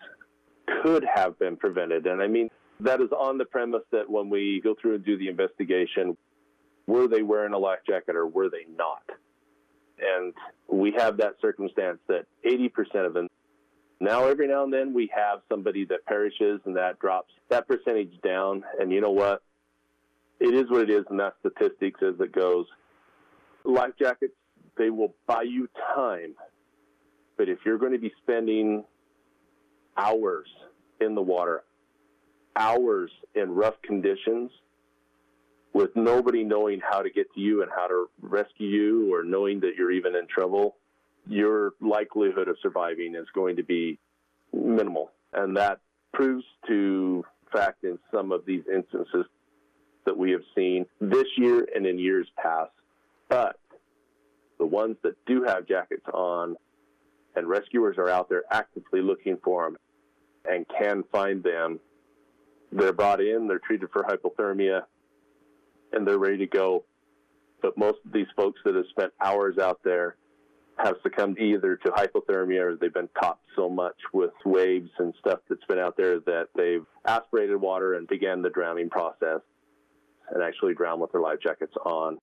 could 0.82 1.06
have 1.14 1.38
been 1.40 1.58
prevented. 1.58 2.08
And 2.08 2.22
I 2.22 2.28
mean, 2.28 2.50
that 2.80 3.02
is 3.02 3.12
on 3.12 3.38
the 3.38 3.46
premise 3.46 3.84
that 3.92 4.10
when 4.10 4.30
we 4.30 4.62
go 4.64 4.76
through 4.80 4.96
and 4.96 5.06
do 5.06 5.18
the 5.18 5.28
investigation, 5.28 6.18
were 6.88 7.08
they 7.08 7.22
wearing 7.22 7.54
a 7.54 7.58
life 7.58 7.80
jacket 7.88 8.16
or 8.16 8.28
were 8.28 8.50
they 8.50 8.66
not? 8.76 9.04
And 10.02 10.34
we 10.68 10.92
have 10.98 11.18
that 11.18 11.36
circumstance 11.42 12.00
that 12.08 12.26
80% 12.46 13.06
of 13.06 13.14
them 13.14 13.28
Now, 14.00 14.26
every 14.28 14.50
now 14.50 14.66
and 14.66 14.74
then 14.74 14.94
we 14.94 15.10
have 15.16 15.40
somebody 15.50 15.86
that 15.86 16.06
perishes 16.06 16.60
and 16.66 16.76
that 16.76 17.00
drops 17.00 17.32
that 17.50 17.68
percentage 17.68 18.20
down. 18.22 18.64
And 18.80 18.92
you 18.92 19.00
know 19.00 19.12
what? 19.12 19.42
It 20.42 20.54
is 20.54 20.70
what 20.70 20.82
it 20.82 20.90
is, 20.90 21.06
and 21.10 21.20
that 21.22 21.36
statistics 21.40 22.02
as 22.02 22.20
it 22.20 22.34
goes. 22.34 22.66
Life 23.64 23.94
jackets, 23.98 24.34
they 24.78 24.90
will 24.90 25.16
buy 25.26 25.44
you 25.44 25.70
time. 25.96 26.36
But 27.38 27.48
if 27.48 27.60
you're 27.66 27.78
going 27.78 27.94
to 27.94 27.98
be 28.00 28.12
spending 28.22 28.84
hours 29.98 30.48
in 31.00 31.16
the 31.16 31.22
water, 31.22 31.64
hours 32.56 33.12
in 33.36 33.52
rough 33.52 33.82
conditions, 33.82 34.52
with 35.74 35.96
nobody 35.96 36.44
knowing 36.44 36.80
how 36.80 37.02
to 37.02 37.10
get 37.10 37.34
to 37.34 37.40
you 37.40 37.64
and 37.64 37.72
how 37.76 37.88
to 37.88 38.06
rescue 38.22 38.68
you 38.68 39.14
or 39.14 39.24
knowing 39.24 39.60
that 39.62 39.72
you're 39.76 39.92
even 39.92 40.16
in 40.16 40.28
trouble, 40.28 40.76
your 41.28 41.72
likelihood 41.82 42.48
of 42.48 42.56
surviving 42.62 43.16
is 43.16 43.26
going 43.34 43.56
to 43.56 43.64
be 43.64 43.98
minimal. 44.54 45.12
And 45.34 45.58
that 45.58 45.80
proves 46.14 46.46
to 46.68 47.26
fact 47.52 47.84
in 47.84 47.98
some 48.14 48.32
of 48.32 48.46
these 48.46 48.64
instances 48.72 49.26
that 50.06 50.18
we 50.18 50.32
have 50.32 50.42
seen 50.56 50.86
this 51.02 51.26
year 51.38 51.68
and 51.76 51.88
in 51.88 51.98
years 51.98 52.28
past. 52.38 52.72
But 53.30 53.58
the 54.60 54.66
ones 54.66 54.98
that 55.04 55.16
do 55.26 55.44
have 55.44 55.68
jackets 55.68 56.06
on 56.14 56.56
and 57.36 57.48
rescuers 57.48 57.98
are 57.98 58.10
out 58.10 58.30
there 58.30 58.44
actively 58.52 59.02
looking 59.02 59.38
for 59.44 59.64
them 59.64 59.78
and 60.46 60.66
can 60.80 61.04
find 61.12 61.44
them, 61.44 61.80
they're 62.72 62.94
brought 62.94 63.22
in, 63.22 63.48
they're 63.48 63.60
treated 63.60 63.90
for 63.92 64.04
hypothermia, 64.04 64.82
and 65.92 66.08
they're 66.08 66.18
ready 66.18 66.38
to 66.38 66.48
go. 66.48 66.84
But 67.62 67.78
most 67.78 68.00
of 68.06 68.12
these 68.12 68.28
folks 68.36 68.60
that 68.66 68.76
have 68.76 68.86
spent 68.90 69.14
hours 69.22 69.58
out 69.58 69.80
there 69.84 70.18
have 70.78 70.96
succumbed 71.04 71.40
either 71.40 71.76
to 71.78 71.92
hypothermia 71.92 72.62
or 72.62 72.76
they've 72.76 72.94
been 72.94 73.10
caught 73.20 73.40
so 73.56 73.70
much 73.70 73.96
with 74.12 74.32
waves 74.44 74.90
and 74.98 75.14
stuff 75.20 75.40
that's 75.48 75.64
been 75.66 75.80
out 75.80 75.96
there 75.96 76.20
that 76.22 76.48
they've 76.56 76.86
aspirated 77.06 77.60
water 77.60 77.94
and 77.94 78.08
began 78.08 78.42
the 78.42 78.50
drowning 78.50 78.90
process 78.90 79.42
and 80.32 80.42
actually 80.42 80.74
drown 80.74 81.00
with 81.00 81.12
their 81.12 81.22
life 81.22 81.38
jackets 81.42 81.74
on. 81.86 82.18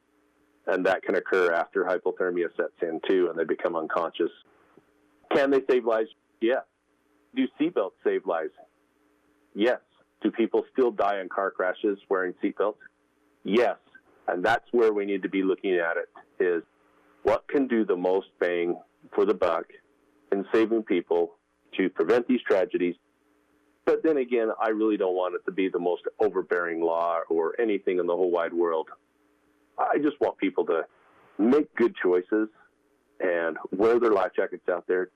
And 0.67 0.85
that 0.87 1.03
can 1.03 1.15
occur 1.15 1.53
after 1.53 1.85
hypothermia 1.85 2.55
sets 2.57 2.73
in 2.83 3.01
too 3.09 3.29
and 3.31 3.39
they 3.39 3.45
become 3.45 3.77
unconscious. 3.77 4.31
Can 5.35 5.51
they 5.51 5.61
save 5.71 5.85
lives? 5.85 6.11
Yes. 6.41 6.63
Do 7.35 7.47
seatbelts 7.61 7.93
save 8.05 8.27
lives? 8.27 8.53
Yes. 9.55 9.79
Do 10.23 10.31
people 10.31 10.65
still 10.73 10.91
die 10.91 11.21
in 11.21 11.29
car 11.29 11.51
crashes 11.51 11.99
wearing 12.09 12.35
seatbelts? 12.43 12.75
Yes. 13.45 13.77
And 14.29 14.45
that's 14.45 14.65
where 14.73 14.93
we 14.93 15.05
need 15.07 15.23
to 15.23 15.29
be 15.29 15.43
looking 15.43 15.75
at 15.75 15.97
it 15.97 16.43
is 16.43 16.63
what 17.23 17.47
can 17.49 17.67
do 17.67 17.85
the 17.85 17.97
most 17.97 18.29
bang 18.39 18.77
for 19.15 19.25
the 19.25 19.35
buck 19.35 19.67
in 20.33 20.45
saving 20.53 20.83
people 20.83 21.33
to 21.77 21.89
prevent 21.89 22.27
these 22.29 22.41
tragedies. 22.47 22.95
But 23.85 24.03
then 24.03 24.19
again, 24.19 24.51
I 24.61 24.69
really 24.69 24.97
don't 24.97 25.15
want 25.15 25.35
it 25.35 25.45
to 25.47 25.53
be 25.53 25.69
the 25.69 25.79
most 25.79 26.03
overbearing 26.21 26.81
law 26.81 27.21
or 27.29 27.61
anything 27.61 27.99
in 27.99 28.07
the 28.07 28.15
whole 28.15 28.31
wide 28.31 28.53
world. 28.53 28.89
I 29.79 29.99
just 29.99 30.21
want 30.21 30.37
people 30.39 30.65
to 30.67 30.83
make 31.39 31.75
good 31.75 31.95
choices 32.03 32.49
and 33.21 33.57
wear 33.73 33.99
their 33.99 34.13
life 34.13 34.33
jackets 34.37 34.69
out 34.69 34.87
there, 34.87 35.11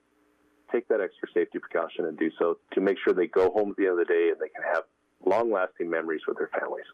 take 0.75 0.89
that 0.89 1.01
extra 1.01 1.29
safety 1.33 1.59
precaution 1.59 2.07
and 2.07 2.19
do 2.19 2.31
so 2.39 2.59
to 2.73 2.81
make 2.81 2.97
sure 3.05 3.15
they 3.15 3.27
go 3.27 3.51
home 3.51 3.71
at 3.71 3.77
the 3.77 3.85
end 3.85 3.93
of 3.93 4.07
the 4.07 4.13
day 4.13 4.31
and 4.31 4.41
they 4.41 4.49
can 4.49 4.63
have 4.75 4.83
long 5.25 5.53
lasting 5.53 5.89
memories 5.89 6.23
with 6.27 6.37
their 6.37 6.51
families. 6.59 6.85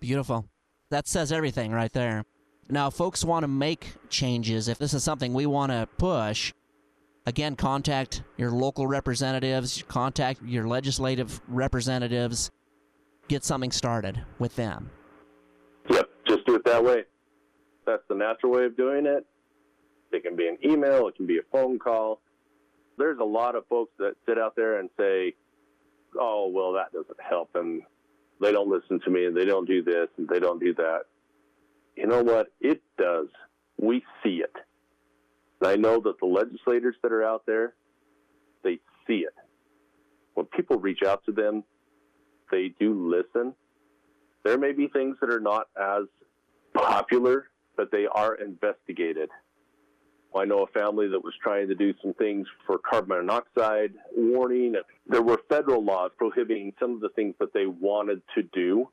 Beautiful. 0.00 0.46
That 0.90 1.08
says 1.08 1.32
everything 1.32 1.72
right 1.72 1.92
there. 1.92 2.24
Now, 2.68 2.90
folks 2.90 3.24
want 3.24 3.42
to 3.42 3.48
make 3.48 3.86
changes, 4.08 4.68
if 4.68 4.78
this 4.78 4.94
is 4.94 5.02
something 5.02 5.34
we 5.34 5.46
want 5.46 5.72
to 5.72 5.88
push, 5.98 6.52
again, 7.26 7.56
contact 7.56 8.22
your 8.36 8.50
local 8.50 8.86
representatives, 8.86 9.82
contact 9.88 10.42
your 10.42 10.66
legislative 10.66 11.40
representatives, 11.48 12.50
get 13.28 13.44
something 13.44 13.70
started 13.70 14.22
with 14.38 14.56
them. 14.56 14.90
Yep, 15.90 16.08
just 16.26 16.46
do 16.46 16.54
it 16.54 16.64
that 16.64 16.82
way. 16.82 17.04
That's 17.86 18.02
the 18.08 18.14
natural 18.14 18.52
way 18.52 18.64
of 18.64 18.76
doing 18.76 19.04
it. 19.04 19.26
It 20.12 20.22
can 20.22 20.36
be 20.36 20.48
an 20.48 20.58
email, 20.64 21.08
it 21.08 21.16
can 21.16 21.26
be 21.26 21.38
a 21.38 21.42
phone 21.52 21.78
call. 21.78 22.20
There's 22.98 23.18
a 23.18 23.24
lot 23.24 23.54
of 23.54 23.66
folks 23.66 23.92
that 23.98 24.14
sit 24.26 24.38
out 24.38 24.54
there 24.56 24.78
and 24.78 24.90
say, 24.98 25.34
oh, 26.18 26.48
well, 26.48 26.72
that 26.74 26.92
doesn't 26.92 27.20
help, 27.20 27.50
and 27.54 27.82
they 28.40 28.52
don't 28.52 28.68
listen 28.68 29.00
to 29.04 29.10
me, 29.10 29.26
and 29.26 29.36
they 29.36 29.44
don't 29.44 29.66
do 29.66 29.82
this, 29.82 30.08
and 30.16 30.28
they 30.28 30.38
don't 30.38 30.60
do 30.60 30.74
that 30.74 31.02
you 31.96 32.06
know 32.06 32.22
what? 32.22 32.48
It 32.60 32.82
does. 32.98 33.28
We 33.78 34.04
see 34.22 34.42
it. 34.42 34.54
And 35.60 35.70
I 35.70 35.76
know 35.76 36.00
that 36.00 36.18
the 36.20 36.26
legislators 36.26 36.96
that 37.02 37.12
are 37.12 37.24
out 37.24 37.44
there, 37.46 37.74
they 38.62 38.78
see 39.06 39.18
it. 39.18 39.34
When 40.34 40.46
people 40.46 40.78
reach 40.78 41.02
out 41.06 41.24
to 41.26 41.32
them, 41.32 41.64
they 42.50 42.74
do 42.80 43.08
listen. 43.08 43.54
There 44.44 44.58
may 44.58 44.72
be 44.72 44.88
things 44.88 45.16
that 45.20 45.30
are 45.30 45.40
not 45.40 45.68
as 45.80 46.04
popular, 46.74 47.48
but 47.76 47.90
they 47.90 48.06
are 48.06 48.34
investigated. 48.34 49.30
I 50.36 50.44
know 50.44 50.62
a 50.62 50.66
family 50.68 51.08
that 51.08 51.22
was 51.22 51.34
trying 51.42 51.68
to 51.68 51.74
do 51.74 51.94
some 52.02 52.14
things 52.14 52.46
for 52.66 52.78
carbon 52.78 53.18
monoxide 53.18 53.94
warning. 54.16 54.74
There 55.06 55.22
were 55.22 55.40
federal 55.48 55.84
laws 55.84 56.10
prohibiting 56.18 56.72
some 56.80 56.94
of 56.94 57.00
the 57.00 57.10
things 57.10 57.34
that 57.38 57.52
they 57.52 57.66
wanted 57.66 58.22
to 58.34 58.42
do 58.42 58.88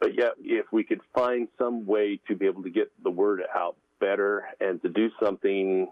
but 0.00 0.16
yet, 0.16 0.34
if 0.38 0.66
we 0.72 0.84
could 0.84 1.00
find 1.14 1.48
some 1.58 1.84
way 1.86 2.20
to 2.28 2.36
be 2.36 2.46
able 2.46 2.62
to 2.62 2.70
get 2.70 2.90
the 3.02 3.10
word 3.10 3.42
out 3.54 3.76
better 4.00 4.44
and 4.60 4.80
to 4.82 4.88
do 4.88 5.10
something 5.22 5.88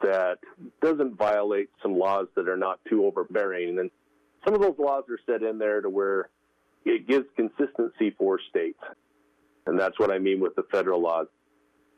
that 0.00 0.38
doesn't 0.80 1.18
violate 1.18 1.68
some 1.82 1.98
laws 1.98 2.26
that 2.36 2.48
are 2.48 2.56
not 2.56 2.80
too 2.88 3.04
overbearing, 3.04 3.78
and 3.78 3.90
some 4.44 4.54
of 4.54 4.62
those 4.62 4.78
laws 4.78 5.04
are 5.10 5.18
set 5.26 5.42
in 5.42 5.58
there 5.58 5.82
to 5.82 5.90
where 5.90 6.30
it 6.86 7.06
gives 7.06 7.26
consistency 7.36 8.14
for 8.16 8.40
states. 8.48 8.80
And 9.66 9.78
that's 9.78 9.98
what 9.98 10.10
I 10.10 10.18
mean 10.18 10.40
with 10.40 10.56
the 10.56 10.64
federal 10.72 11.02
laws. 11.02 11.26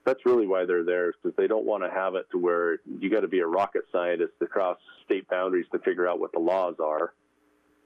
That's 0.05 0.25
really 0.27 0.47
why 0.47 0.65
they're 0.65 0.85
there, 0.85 1.13
because 1.13 1.37
they 1.37 1.47
don't 1.47 1.65
want 1.65 1.85
to 1.85 1.91
have 1.91 2.15
it 2.17 2.27
to 2.33 2.39
where 2.39 2.79
you 2.99 3.09
got 3.09 3.21
to 3.21 3.29
be 3.29 3.39
a 3.41 3.47
rocket 3.47 3.83
scientist 3.93 4.33
to 4.41 4.47
cross 4.47 4.79
state 5.05 5.29
boundaries 5.29 5.67
to 5.73 5.79
figure 5.79 6.09
out 6.09 6.19
what 6.19 6.33
the 6.33 6.41
laws 6.41 6.75
are. 6.83 7.13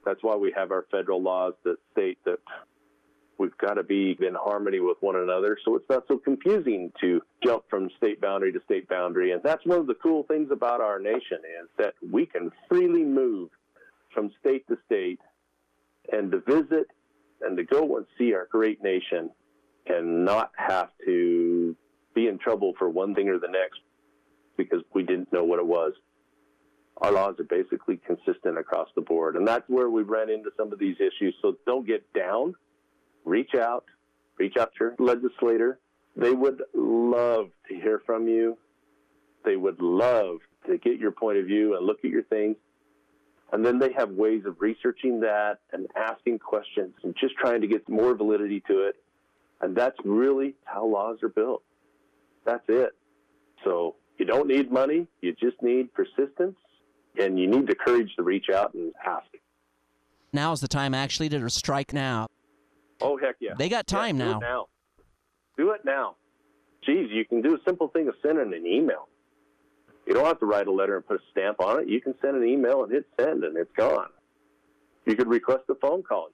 That's 0.05 0.23
why 0.23 0.35
we 0.35 0.51
have 0.55 0.71
our 0.71 0.85
federal 0.89 1.21
laws 1.21 1.53
that 1.63 1.77
state 1.91 2.17
that 2.25 2.39
We've 3.37 3.57
got 3.57 3.75
to 3.75 3.83
be 3.83 4.17
in 4.19 4.33
harmony 4.33 4.79
with 4.79 4.97
one 5.01 5.15
another 5.15 5.57
so 5.63 5.75
it's 5.75 5.89
not 5.89 6.05
so 6.07 6.17
confusing 6.17 6.91
to 7.01 7.21
jump 7.43 7.63
from 7.69 7.89
state 7.97 8.19
boundary 8.19 8.51
to 8.51 8.59
state 8.65 8.89
boundary. 8.89 9.31
And 9.31 9.41
that's 9.43 9.63
one 9.65 9.79
of 9.79 9.87
the 9.87 9.95
cool 9.95 10.23
things 10.23 10.49
about 10.51 10.81
our 10.81 10.99
nation 10.99 11.37
is 11.61 11.69
that 11.77 11.93
we 12.11 12.25
can 12.25 12.51
freely 12.67 13.03
move 13.03 13.49
from 14.11 14.31
state 14.39 14.67
to 14.69 14.77
state 14.85 15.19
and 16.11 16.31
to 16.31 16.39
visit 16.39 16.87
and 17.41 17.55
to 17.57 17.63
go 17.63 17.97
and 17.97 18.07
see 18.17 18.33
our 18.33 18.47
great 18.51 18.81
nation 18.81 19.29
and 19.85 20.25
not 20.25 20.51
have 20.55 20.89
to 21.05 21.75
be 22.17 22.27
in 22.27 22.37
trouble 22.37 22.73
for 22.77 22.89
one 22.89 23.13
thing 23.15 23.29
or 23.29 23.39
the 23.39 23.47
next 23.47 23.79
because 24.57 24.81
we 24.93 25.03
didn't 25.03 25.31
know 25.31 25.43
what 25.43 25.59
it 25.59 25.65
was. 25.65 25.93
Our 26.97 27.11
laws 27.11 27.35
are 27.39 27.43
basically 27.43 27.99
consistent 28.07 28.57
across 28.57 28.87
the 28.95 29.01
board. 29.01 29.35
And 29.35 29.47
that's 29.47 29.67
where 29.67 29.89
we 29.89 30.01
ran 30.01 30.29
into 30.31 30.49
some 30.57 30.73
of 30.73 30.79
these 30.79 30.95
issues. 30.99 31.35
So 31.41 31.55
don't 31.65 31.85
get 31.85 32.11
down 32.13 32.55
reach 33.27 33.53
out, 33.55 33.83
reach 34.39 34.55
out 34.57 34.71
to 34.77 34.85
your 34.85 34.95
legislator. 34.99 35.79
They 36.15 36.31
would 36.31 36.63
love 36.73 37.49
to 37.69 37.75
hear 37.75 38.01
from 38.05 38.27
you. 38.27 38.57
They 39.45 39.55
would 39.55 39.81
love 39.81 40.37
to 40.65 40.77
get 40.77 40.97
your 40.97 41.11
point 41.11 41.37
of 41.37 41.45
view 41.45 41.75
and 41.75 41.85
look 41.85 41.99
at 42.03 42.09
your 42.09 42.23
things. 42.23 42.55
And 43.51 43.65
then 43.65 43.79
they 43.79 43.93
have 43.93 44.09
ways 44.09 44.43
of 44.45 44.57
researching 44.59 45.21
that 45.21 45.59
and 45.71 45.87
asking 45.95 46.39
questions 46.39 46.93
and 47.03 47.15
just 47.19 47.35
trying 47.35 47.61
to 47.61 47.67
get 47.67 47.87
more 47.87 48.15
validity 48.15 48.61
to 48.67 48.87
it. 48.87 48.95
And 49.61 49.75
that's 49.75 49.97
really 50.03 50.55
how 50.65 50.85
laws 50.85 51.17
are 51.23 51.29
built. 51.29 51.63
That's 52.47 52.63
it. 52.69 52.91
So 53.65 53.95
you 54.17 54.25
don't 54.25 54.47
need 54.47 54.71
money, 54.71 55.05
you 55.21 55.33
just 55.33 55.61
need 55.61 55.93
persistence 55.93 56.55
and 57.19 57.37
you 57.37 57.47
need 57.47 57.67
the 57.67 57.75
courage 57.75 58.09
to 58.15 58.23
reach 58.23 58.45
out 58.49 58.73
and 58.73 58.93
ask. 59.05 59.27
Now 60.31 60.53
is 60.53 60.61
the 60.61 60.67
time 60.67 60.93
actually 60.93 61.29
to 61.29 61.49
strike 61.49 61.93
now. 61.93 62.27
Oh 63.01 63.17
heck 63.17 63.35
yeah! 63.39 63.53
They 63.57 63.69
got 63.69 63.85
time 63.85 64.17
yeah, 64.17 64.25
now. 64.25 64.31
Do 64.31 64.37
it 64.37 64.41
now. 64.41 64.65
Do 65.57 65.71
it 65.71 65.81
now. 65.85 66.15
Geez, 66.85 67.09
you 67.11 67.25
can 67.25 67.41
do 67.41 67.53
a 67.53 67.57
simple 67.65 67.89
thing 67.89 68.07
of 68.07 68.15
sending 68.21 68.53
an 68.53 68.65
email. 68.65 69.09
You 70.05 70.13
don't 70.13 70.25
have 70.25 70.39
to 70.39 70.45
write 70.45 70.67
a 70.67 70.71
letter 70.71 70.95
and 70.95 71.05
put 71.05 71.17
a 71.17 71.23
stamp 71.31 71.59
on 71.59 71.81
it. 71.81 71.89
You 71.89 71.99
can 71.99 72.15
send 72.21 72.37
an 72.37 72.47
email 72.47 72.83
and 72.83 72.91
hit 72.91 73.05
send, 73.19 73.43
and 73.43 73.57
it's 73.57 73.71
gone. 73.75 74.07
You 75.05 75.15
could 75.15 75.27
request 75.27 75.63
a 75.69 75.75
phone 75.75 76.01
call. 76.01 76.29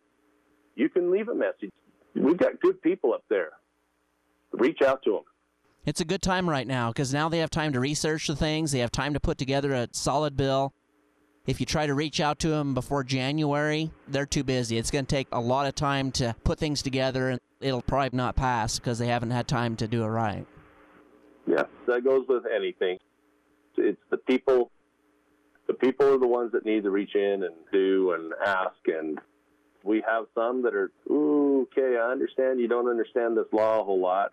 You 0.75 0.89
can 0.89 1.11
leave 1.11 1.27
a 1.27 1.35
message. 1.35 1.71
We've 2.15 2.37
got 2.37 2.59
good 2.61 2.81
people 2.81 3.13
up 3.13 3.23
there. 3.29 3.49
Reach 4.51 4.81
out 4.83 5.01
to 5.03 5.13
them. 5.13 5.23
It's 5.85 5.99
a 5.99 6.05
good 6.05 6.21
time 6.21 6.49
right 6.49 6.65
now 6.65 6.89
because 6.89 7.13
now 7.13 7.27
they 7.27 7.39
have 7.39 7.49
time 7.49 7.73
to 7.73 7.79
research 7.79 8.27
the 8.27 8.35
things. 8.35 8.71
They 8.71 8.79
have 8.79 8.91
time 8.91 9.13
to 9.13 9.19
put 9.19 9.37
together 9.37 9.73
a 9.73 9.89
solid 9.91 10.37
bill. 10.37 10.73
If 11.45 11.59
you 11.59 11.65
try 11.65 11.85
to 11.87 11.93
reach 11.93 12.21
out 12.21 12.39
to 12.39 12.47
them 12.47 12.73
before 12.73 13.03
January, 13.03 13.91
they're 14.07 14.25
too 14.25 14.45
busy. 14.45 14.77
It's 14.77 14.91
going 14.91 15.05
to 15.05 15.13
take 15.13 15.27
a 15.33 15.41
lot 15.41 15.67
of 15.67 15.75
time 15.75 16.09
to 16.13 16.33
put 16.45 16.57
things 16.57 16.81
together, 16.81 17.29
and 17.29 17.41
it'll 17.59 17.81
probably 17.81 18.15
not 18.15 18.37
pass 18.37 18.79
because 18.79 18.97
they 18.97 19.07
haven't 19.07 19.31
had 19.31 19.45
time 19.45 19.75
to 19.75 19.87
do 19.87 20.03
it 20.03 20.07
right. 20.07 20.45
Yeah, 21.45 21.63
that 21.87 22.05
goes 22.05 22.25
with 22.29 22.43
anything. 22.45 22.97
It's 23.75 23.99
the 24.09 24.17
people 24.17 24.71
The 25.67 25.73
people 25.73 26.13
are 26.13 26.17
the 26.17 26.27
ones 26.27 26.53
that 26.53 26.65
need 26.65 26.83
to 26.83 26.91
reach 26.91 27.15
in 27.15 27.43
and 27.43 27.55
do 27.73 28.13
and 28.13 28.33
ask. 28.45 28.79
And 28.87 29.19
we 29.83 30.01
have 30.07 30.25
some 30.33 30.63
that 30.63 30.73
are, 30.73 30.91
ooh, 31.09 31.67
okay, 31.71 31.97
I 31.97 32.11
understand 32.11 32.61
you 32.61 32.69
don't 32.69 32.89
understand 32.89 33.35
this 33.35 33.47
law 33.51 33.81
a 33.81 33.83
whole 33.83 33.99
lot. 33.99 34.31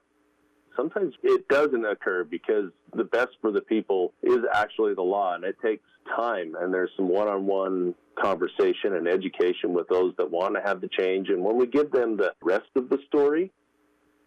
Sometimes 0.76 1.14
it 1.22 1.48
doesn't 1.48 1.84
occur 1.84 2.24
because 2.24 2.70
the 2.94 3.04
best 3.04 3.30
for 3.40 3.50
the 3.50 3.60
people 3.60 4.12
is 4.22 4.38
actually 4.52 4.94
the 4.94 5.02
law, 5.02 5.34
and 5.34 5.44
it 5.44 5.56
takes 5.62 5.84
time. 6.16 6.54
And 6.58 6.72
there's 6.72 6.90
some 6.96 7.08
one 7.08 7.28
on 7.28 7.46
one 7.46 7.94
conversation 8.20 8.94
and 8.94 9.08
education 9.08 9.74
with 9.74 9.88
those 9.88 10.14
that 10.18 10.30
want 10.30 10.54
to 10.54 10.62
have 10.62 10.80
the 10.80 10.88
change. 10.88 11.28
And 11.28 11.42
when 11.42 11.56
we 11.56 11.66
give 11.66 11.90
them 11.90 12.16
the 12.16 12.32
rest 12.42 12.68
of 12.76 12.88
the 12.88 12.98
story, 13.06 13.52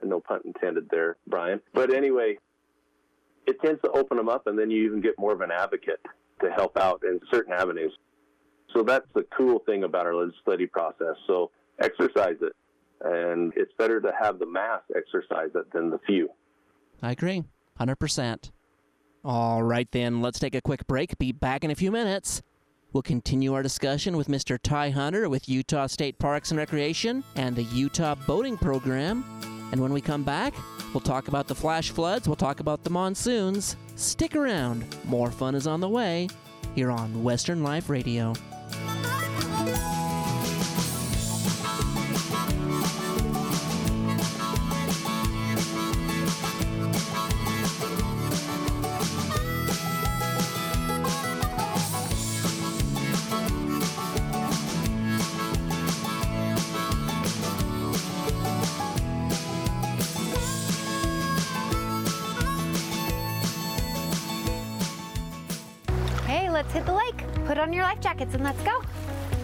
and 0.01 0.09
no 0.09 0.19
pun 0.19 0.41
intended 0.45 0.89
there, 0.89 1.17
Brian, 1.27 1.61
but 1.73 1.93
anyway, 1.93 2.37
it 3.47 3.61
tends 3.61 3.81
to 3.83 3.91
open 3.91 4.17
them 4.17 4.29
up, 4.29 4.47
and 4.47 4.57
then 4.57 4.69
you 4.69 4.85
even 4.85 5.01
get 5.01 5.17
more 5.17 5.33
of 5.33 5.41
an 5.41 5.51
advocate 5.51 5.99
to 6.41 6.51
help 6.51 6.77
out 6.77 7.01
in 7.03 7.19
certain 7.31 7.53
avenues. 7.53 7.93
So 8.73 8.83
that's 8.83 9.07
the 9.13 9.25
cool 9.37 9.59
thing 9.59 9.83
about 9.83 10.05
our 10.05 10.15
legislative 10.15 10.71
process. 10.71 11.15
So 11.27 11.51
exercise 11.81 12.37
it, 12.41 12.53
and 13.03 13.53
it's 13.55 13.73
better 13.77 13.99
to 14.01 14.11
have 14.19 14.39
the 14.39 14.45
mass 14.45 14.81
exercise 14.95 15.49
it 15.55 15.71
than 15.73 15.89
the 15.89 15.99
few. 16.05 16.29
I 17.01 17.11
agree, 17.11 17.43
hundred 17.77 17.97
percent. 17.97 18.51
All 19.25 19.63
right, 19.63 19.89
then, 19.91 20.21
let's 20.21 20.39
take 20.39 20.55
a 20.55 20.61
quick 20.61 20.85
break. 20.85 21.17
Be 21.17 21.31
back 21.31 21.63
in 21.63 21.71
a 21.71 21.75
few 21.75 21.91
minutes. 21.91 22.41
We'll 22.91 23.03
continue 23.03 23.53
our 23.53 23.63
discussion 23.63 24.17
with 24.17 24.27
Mr. 24.27 24.59
Ty 24.61 24.91
Hunter 24.91 25.29
with 25.29 25.49
Utah 25.49 25.87
State 25.87 26.19
Parks 26.19 26.51
and 26.51 26.57
Recreation 26.57 27.23
and 27.35 27.55
the 27.55 27.63
Utah 27.63 28.15
Boating 28.15 28.57
Program. 28.57 29.23
And 29.71 29.81
when 29.81 29.93
we 29.93 30.01
come 30.01 30.23
back, 30.23 30.53
we'll 30.93 31.01
talk 31.01 31.27
about 31.27 31.47
the 31.47 31.55
flash 31.55 31.89
floods, 31.89 32.27
we'll 32.27 32.35
talk 32.35 32.59
about 32.59 32.83
the 32.83 32.91
monsoons. 32.91 33.77
Stick 33.95 34.35
around, 34.35 34.85
more 35.05 35.31
fun 35.31 35.55
is 35.55 35.65
on 35.65 35.79
the 35.79 35.89
way 35.89 36.27
here 36.75 36.91
on 36.91 37.23
Western 37.23 37.63
Life 37.63 37.89
Radio. 37.89 38.33
Jackets 68.03 68.35
and 68.35 68.43
let's 68.43 68.61
go. 68.63 68.81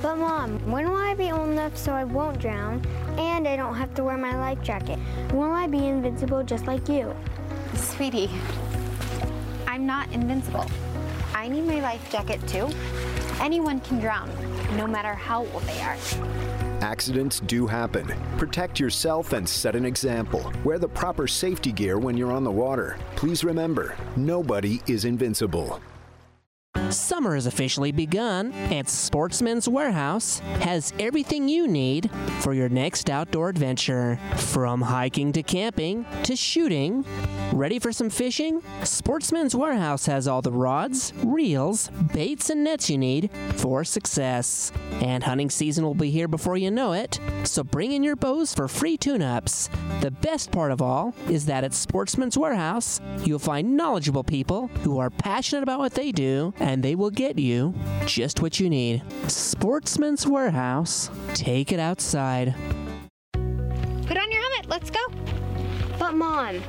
But 0.02 0.17
mom, 0.17 0.60
when 0.72 0.89
will 0.89 0.98
I 0.98 1.13
be 1.13 1.32
old 1.32 1.50
enough 1.50 1.78
so 1.78 1.93
I 1.93 2.04
won't 2.04 2.39
drown 2.39 2.86
and 3.17 3.48
I 3.48 3.56
don't 3.56 3.76
have 3.76 3.93
to 3.95 4.04
wear 4.04 4.17
my 4.17 4.38
life 4.38 4.62
jacket? 4.62 5.00
Will 5.34 5.52
I 5.52 5.65
be 5.65 5.88
invincible 5.88 6.43
just 6.43 6.67
like 6.67 6.88
you? 6.88 7.15
Sweetie, 7.76 8.30
I'm 9.65 9.86
not 9.86 10.12
invincible. 10.12 10.65
I 11.34 11.48
need 11.48 11.65
my 11.65 11.80
life 11.80 12.12
jacket 12.12 12.45
too. 12.48 12.69
Anyone 13.41 13.80
can 13.80 14.00
drown, 14.00 14.30
no 14.76 14.86
matter 14.86 15.13
how 15.13 15.45
old 15.48 15.63
they 15.63 15.82
are. 15.82 15.98
Accidents 16.82 17.41
do 17.41 17.67
happen. 17.67 18.08
Protect 18.38 18.80
yourself 18.80 19.34
and 19.34 19.48
set 19.48 19.76
an 19.76 19.86
example. 19.86 20.52
Wear 20.63 20.80
the 20.80 20.88
proper 20.88 21.28
safety 21.28 21.72
gear 21.72 21.98
when 21.98 22.15
you're 22.15 22.32
on 22.32 22.43
the 22.43 22.52
water. 22.52 22.98
Please 23.15 23.43
remember, 23.43 23.95
nobody 24.15 24.82
is 24.88 25.04
invincible. 25.06 25.82
Summer 26.92 27.36
has 27.36 27.46
officially 27.46 27.92
begun, 27.92 28.52
and 28.52 28.88
Sportsman's 28.88 29.68
Warehouse 29.68 30.40
has 30.62 30.94
everything 31.00 31.48
you 31.48 31.68
need 31.68 32.10
for 32.42 32.54
your 32.54 32.70
next 32.70 33.10
outdoor 33.10 33.50
adventure. 33.50 34.20
From 34.38 34.82
hiking 34.82 35.32
to 35.34 35.44
camping 35.44 36.06
to 36.24 36.36
shooting. 36.36 37.06
Ready 37.54 37.80
for 37.80 37.92
some 37.92 38.10
fishing? 38.10 38.62
Sportsman's 38.84 39.56
Warehouse 39.56 40.06
has 40.06 40.28
all 40.28 40.42
the 40.42 40.52
rods, 40.52 41.14
reels, 41.24 41.90
baits, 42.14 42.50
and 42.50 42.64
nets 42.64 42.90
you 42.90 42.98
need 42.98 43.30
for 43.56 43.84
success. 43.84 44.72
And 45.02 45.24
hunting 45.24 45.50
season 45.50 45.84
will 45.84 45.96
be 45.96 46.12
here 46.12 46.28
before 46.28 46.58
you 46.58 46.72
know 46.72 46.94
it, 46.94 47.20
so 47.44 47.64
bring 47.64 47.92
in 47.92 48.04
your 48.04 48.16
bows 48.16 48.54
for 48.54 48.68
free 48.68 48.98
tune 48.98 49.22
ups. 49.22 49.70
The 50.02 50.12
best 50.12 50.52
part 50.52 50.72
of 50.72 50.82
all 50.82 51.14
is 51.28 51.46
that 51.48 51.64
at 51.64 51.74
Sportsman's 51.74 52.38
Warehouse, 52.38 53.02
you'll 53.24 53.40
find 53.40 53.76
knowledgeable 53.76 54.24
people 54.24 54.68
who 54.84 55.00
are 55.00 55.10
passionate 55.10 55.64
about 55.64 55.80
what 55.80 55.94
they 55.94 56.12
do, 56.12 56.54
and 56.60 56.84
they 56.84 56.95
will 56.95 57.10
get 57.10 57.38
you 57.38 57.74
just 58.06 58.41
what 58.41 58.60
you 58.60 58.69
need. 58.69 59.02
Sportsman's 59.28 60.28
Warehouse. 60.28 61.10
Take 61.34 61.72
it 61.72 61.80
outside. 61.80 62.54
Put 63.34 64.17
on 64.17 64.32
your 64.32 64.41
helmet, 64.41 64.69
let's 64.69 64.89
go. 64.89 65.00
But 65.98 66.13
mom, 66.13 66.60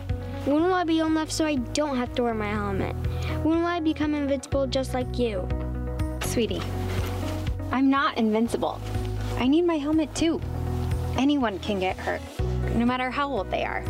when 0.44 0.62
will 0.62 0.74
I 0.74 0.84
be 0.84 1.00
old 1.00 1.12
enough 1.12 1.30
so 1.30 1.44
I 1.44 1.56
don't 1.56 1.96
have 1.96 2.14
to 2.14 2.22
wear 2.22 2.34
my 2.34 2.50
helmet? 2.50 2.94
When 3.44 3.60
will 3.60 3.66
I 3.66 3.80
become 3.80 4.14
invincible 4.14 4.66
just 4.66 4.94
like 4.94 5.18
you? 5.18 5.48
Sweetie, 6.22 6.62
I'm 7.72 7.90
not 7.90 8.18
invincible. 8.18 8.80
I 9.38 9.48
need 9.48 9.62
my 9.62 9.76
helmet 9.76 10.14
too. 10.14 10.40
Anyone 11.16 11.58
can 11.58 11.80
get 11.80 11.96
hurt, 11.96 12.20
no 12.74 12.84
matter 12.84 13.10
how 13.10 13.28
old 13.28 13.50
they 13.50 13.64
are. 13.64 13.84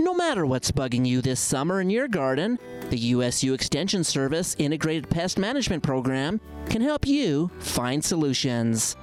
No 0.00 0.12
matter 0.12 0.44
what's 0.44 0.72
bugging 0.72 1.06
you 1.06 1.20
this 1.20 1.38
summer 1.38 1.80
in 1.80 1.88
your 1.88 2.08
garden, 2.08 2.58
the 2.90 2.98
USU 2.98 3.54
Extension 3.54 4.02
Service 4.02 4.56
Integrated 4.58 5.08
Pest 5.08 5.38
Management 5.38 5.84
Program 5.84 6.40
can 6.68 6.82
help 6.82 7.06
you 7.06 7.48
find 7.60 8.04
solutions. 8.04 8.96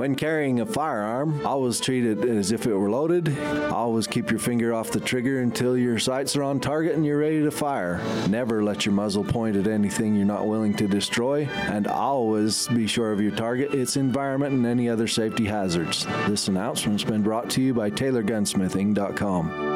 When 0.00 0.14
carrying 0.14 0.60
a 0.60 0.64
firearm, 0.64 1.44
always 1.44 1.78
treat 1.78 2.06
it 2.06 2.24
as 2.24 2.52
if 2.52 2.64
it 2.64 2.74
were 2.74 2.88
loaded. 2.88 3.38
Always 3.70 4.06
keep 4.06 4.30
your 4.30 4.38
finger 4.40 4.72
off 4.72 4.90
the 4.90 4.98
trigger 4.98 5.40
until 5.40 5.76
your 5.76 5.98
sights 5.98 6.34
are 6.36 6.42
on 6.42 6.58
target 6.58 6.94
and 6.94 7.04
you're 7.04 7.18
ready 7.18 7.42
to 7.42 7.50
fire. 7.50 8.00
Never 8.30 8.64
let 8.64 8.86
your 8.86 8.94
muzzle 8.94 9.24
point 9.24 9.56
at 9.56 9.66
anything 9.66 10.14
you're 10.14 10.24
not 10.24 10.46
willing 10.46 10.72
to 10.76 10.88
destroy, 10.88 11.44
and 11.44 11.86
always 11.86 12.66
be 12.68 12.86
sure 12.86 13.12
of 13.12 13.20
your 13.20 13.32
target, 13.32 13.74
its 13.74 13.98
environment, 13.98 14.54
and 14.54 14.64
any 14.64 14.88
other 14.88 15.06
safety 15.06 15.44
hazards. 15.44 16.06
This 16.26 16.48
announcement's 16.48 17.04
been 17.04 17.22
brought 17.22 17.50
to 17.50 17.60
you 17.60 17.74
by 17.74 17.90
TaylorGunsmithing.com. 17.90 19.69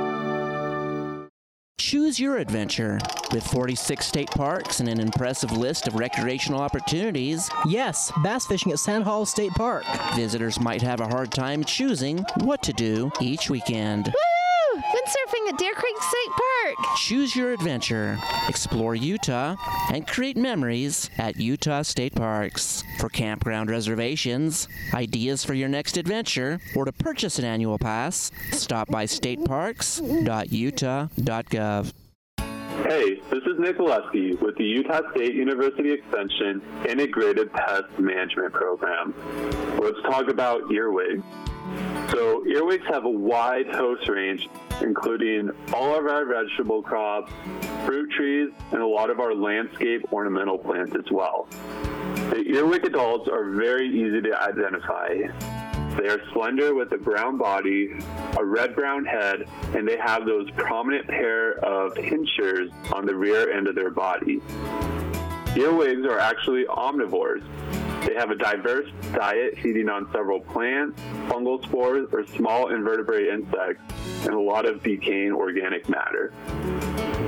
Choose 1.87 2.19
your 2.19 2.39
adventure. 2.39 2.99
With 3.31 3.47
46 3.47 4.07
state 4.07 4.31
parks 4.31 4.81
and 4.81 4.89
an 4.89 4.99
impressive 5.01 5.53
list 5.53 5.87
of 5.87 5.97
recreational 5.97 6.59
opportunities, 6.59 7.51
Yes, 7.69 8.11
bass 8.23 8.47
fishing 8.47 8.73
at 8.73 8.79
Sand 8.79 9.05
Hollow 9.05 9.27
State 9.27 9.53
Park. 9.53 9.85
visitors 10.17 10.59
might 10.59 10.81
have 10.81 11.01
a 11.01 11.07
hard 11.07 11.31
time 11.31 11.63
choosing 11.63 12.25
what 12.41 12.63
to 12.63 12.73
do 12.73 13.11
each 13.21 13.51
weekend. 13.51 14.07
Woo! 14.07 14.34
Windsurfing 15.05 15.49
at 15.51 15.59
Deer 15.59 15.75
Creek 15.75 16.01
State 16.01 16.31
Park. 16.31 16.77
Choose 16.97 17.37
your 17.37 17.53
adventure, 17.53 18.19
explore 18.49 18.95
Utah, 18.95 19.55
and 19.93 20.07
create 20.07 20.39
memories 20.39 21.11
at 21.19 21.37
Utah 21.37 21.83
State 21.83 22.15
Parks. 22.15 22.83
For 22.99 23.11
campground 23.11 23.69
reservations, 23.69 24.67
ideas 24.95 25.45
for 25.45 25.53
your 25.53 25.69
next 25.69 25.99
adventure, 25.99 26.59
or 26.75 26.87
to 26.87 26.93
purchase 26.93 27.39
an 27.39 27.45
annual 27.45 27.79
pass, 27.79 28.31
stop 28.53 28.89
by 28.89 29.05
stateparks.utah.gov. 29.05 31.93
Hey, 32.89 33.21
this 33.31 33.43
is 33.45 33.59
Nick 33.59 33.77
Gillespie 33.77 34.37
with 34.37 34.57
the 34.57 34.65
Utah 34.65 35.03
State 35.15 35.35
University 35.35 35.93
Extension 35.93 36.63
Integrated 36.89 37.53
Pest 37.53 37.99
Management 37.99 38.55
Program. 38.55 39.13
Let's 39.79 40.01
talk 40.03 40.29
about 40.29 40.73
earwigs. 40.73 41.23
So, 42.11 42.45
earwigs 42.47 42.87
have 42.89 43.05
a 43.05 43.11
wide 43.11 43.67
host 43.75 44.09
range, 44.09 44.49
including 44.81 45.51
all 45.73 45.99
of 45.99 46.07
our 46.07 46.25
vegetable 46.25 46.83
crops, 46.83 47.33
fruit 47.85 48.11
trees, 48.11 48.51
and 48.73 48.81
a 48.81 48.87
lot 48.87 49.11
of 49.11 49.21
our 49.21 49.35
landscape 49.35 50.13
ornamental 50.13 50.59
plants 50.59 50.95
as 50.95 51.11
well. 51.11 51.49
The 52.31 52.45
earwig 52.55 52.85
adults 52.85 53.29
are 53.29 53.51
very 53.51 53.89
easy 53.89 54.21
to 54.23 54.43
identify. 54.43 55.09
They 55.97 56.09
are 56.09 56.21
slender 56.33 56.75
with 56.75 56.91
a 56.93 56.99
brown 56.99 57.39
body, 57.39 57.91
a 58.37 58.45
red 58.45 58.75
brown 58.75 59.05
head, 59.05 59.45
and 59.75 59.87
they 59.87 59.97
have 59.97 60.27
those 60.27 60.51
prominent 60.53 61.07
pair 61.07 61.59
of 61.65 61.95
pinchers 61.95 62.71
on 62.93 63.07
the 63.07 63.15
rear 63.15 63.51
end 63.53 63.69
of 63.69 63.75
their 63.77 63.91
body. 63.91 64.41
Earwigs 65.57 66.05
are 66.05 66.19
actually 66.19 66.65
omnivores. 66.65 67.45
They 68.07 68.15
have 68.15 68.31
a 68.31 68.35
diverse 68.35 68.91
diet 69.13 69.59
feeding 69.59 69.89
on 69.89 70.11
several 70.13 70.41
plants, 70.41 71.01
fungal 71.29 71.63
spores, 71.65 72.09
or 72.13 72.27
small 72.27 72.69
invertebrate 72.69 73.29
insects, 73.29 73.83
and 74.27 74.35
a 74.35 74.41
lot 74.41 74.67
of 74.67 74.83
decaying 74.83 75.33
organic 75.33 75.89
matter. 75.89 76.33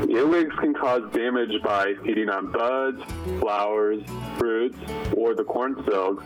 Earwigs 0.09 0.55
can 0.61 0.73
cause 0.73 1.03
damage 1.13 1.63
by 1.63 1.95
feeding 2.05 2.29
on 2.29 2.53
buds, 2.53 3.03
flowers, 3.41 4.03
fruits, 4.39 4.79
or 5.17 5.35
the 5.35 5.45
corn 5.45 5.83
silk, 5.89 6.23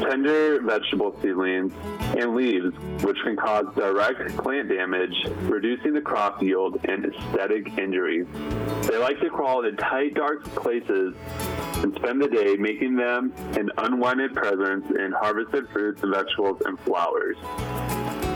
tender 0.00 0.60
vegetable 0.62 1.16
seedlings, 1.22 1.72
and 2.16 2.34
leaves, 2.34 2.74
which 3.02 3.16
can 3.22 3.36
cause 3.36 3.66
direct 3.76 4.36
plant 4.36 4.68
damage, 4.68 5.14
reducing 5.42 5.92
the 5.92 6.00
crop 6.00 6.42
yield 6.42 6.78
and 6.84 7.06
aesthetic 7.06 7.78
injuries. 7.78 8.26
They 8.82 8.98
like 8.98 9.20
to 9.20 9.30
crawl 9.30 9.64
in 9.64 9.76
tight, 9.76 10.14
dark 10.14 10.44
places 10.56 11.14
and 11.84 11.94
spend 11.96 12.20
the 12.20 12.28
day 12.28 12.56
making 12.56 12.96
them 12.96 13.32
an 13.56 13.70
unwanted 13.78 14.34
presence 14.34 14.86
in 14.90 15.12
harvested 15.12 15.68
fruits 15.68 16.02
and 16.02 16.14
vegetables 16.14 16.60
and 16.64 16.78
flowers. 16.80 17.36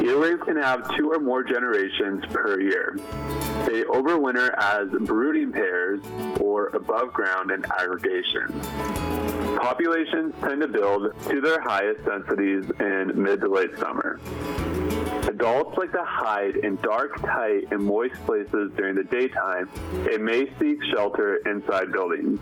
Earwigs 0.01 0.45
can 0.45 0.57
have 0.57 0.95
two 0.97 1.11
or 1.13 1.19
more 1.19 1.43
generations 1.43 2.25
per 2.27 2.61
year. 2.61 2.97
They 3.67 3.83
overwinter 3.83 4.55
as 4.57 4.89
brooding 5.07 5.53
pairs 5.53 6.01
or 6.41 6.69
above 6.69 7.13
ground 7.13 7.51
in 7.51 7.65
aggregation. 7.79 8.61
Populations 9.57 10.35
tend 10.41 10.61
to 10.61 10.69
build 10.69 11.13
to 11.29 11.41
their 11.41 11.61
highest 11.61 12.05
densities 12.05 12.65
in 12.79 13.13
mid 13.21 13.41
to 13.41 13.49
late 13.49 13.77
summer. 13.79 14.21
Adults 15.29 15.77
like 15.77 15.93
to 15.93 16.03
hide 16.03 16.57
in 16.57 16.77
dark, 16.77 17.21
tight, 17.21 17.71
and 17.71 17.85
moist 17.85 18.15
places 18.25 18.73
during 18.77 18.95
the 18.95 19.05
daytime 19.05 19.69
and 20.11 20.25
may 20.25 20.51
seek 20.59 20.83
shelter 20.85 21.37
inside 21.47 21.93
buildings. 21.93 22.41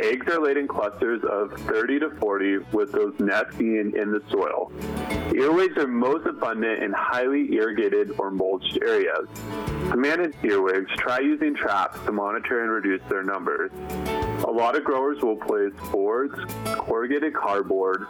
Eggs 0.00 0.26
are 0.32 0.40
laid 0.40 0.56
in 0.56 0.68
clusters 0.68 1.20
of 1.28 1.52
30 1.62 1.98
to 1.98 2.10
40, 2.20 2.58
with 2.72 2.92
those 2.92 3.18
nests 3.18 3.56
being 3.56 3.92
in 3.96 4.12
the 4.12 4.22
soil. 4.30 4.70
Earwigs 5.34 5.76
are 5.76 5.88
most 5.88 6.26
abundant 6.26 6.82
in 6.82 6.92
highly 6.92 7.52
irrigated 7.54 8.14
or 8.18 8.30
mulched 8.30 8.78
areas. 8.82 9.28
To 9.90 9.96
manage 9.96 10.34
earwigs, 10.44 10.90
try 10.96 11.18
using 11.18 11.56
traps 11.56 11.98
to 12.04 12.12
monitor 12.12 12.62
and 12.62 12.70
reduce 12.70 13.02
their 13.08 13.24
numbers. 13.24 13.72
A 14.46 14.50
lot 14.50 14.76
of 14.76 14.84
growers 14.84 15.22
will 15.22 15.36
place 15.36 15.72
boards, 15.90 16.34
corrugated 16.74 17.34
cardboard, 17.34 18.06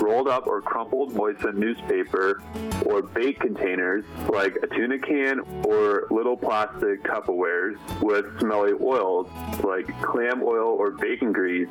rolled 0.00 0.28
up 0.28 0.46
or 0.46 0.60
crumpled 0.60 1.14
moistened 1.14 1.58
newspaper, 1.58 2.42
or 2.86 3.02
bait 3.02 3.38
containers 3.40 4.04
like 4.28 4.56
a 4.62 4.66
tuna 4.66 4.98
can 4.98 5.40
or 5.64 6.06
little 6.10 6.36
plastic 6.36 7.02
Tupperwares 7.04 7.76
with 8.02 8.26
smelly 8.40 8.72
oils 8.80 9.28
like 9.62 9.86
clam 10.02 10.42
oil 10.42 10.68
or 10.68 10.92
bacon 10.92 11.32
grease 11.32 11.68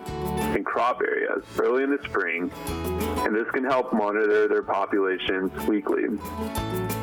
in 0.55 0.63
crop 0.63 1.01
areas 1.01 1.43
early 1.59 1.83
in 1.83 1.91
the 1.91 2.03
spring, 2.05 2.51
and 3.25 3.35
this 3.35 3.49
can 3.51 3.63
help 3.63 3.93
monitor 3.93 4.47
their 4.47 4.63
populations 4.63 5.51
weekly. 5.67 6.03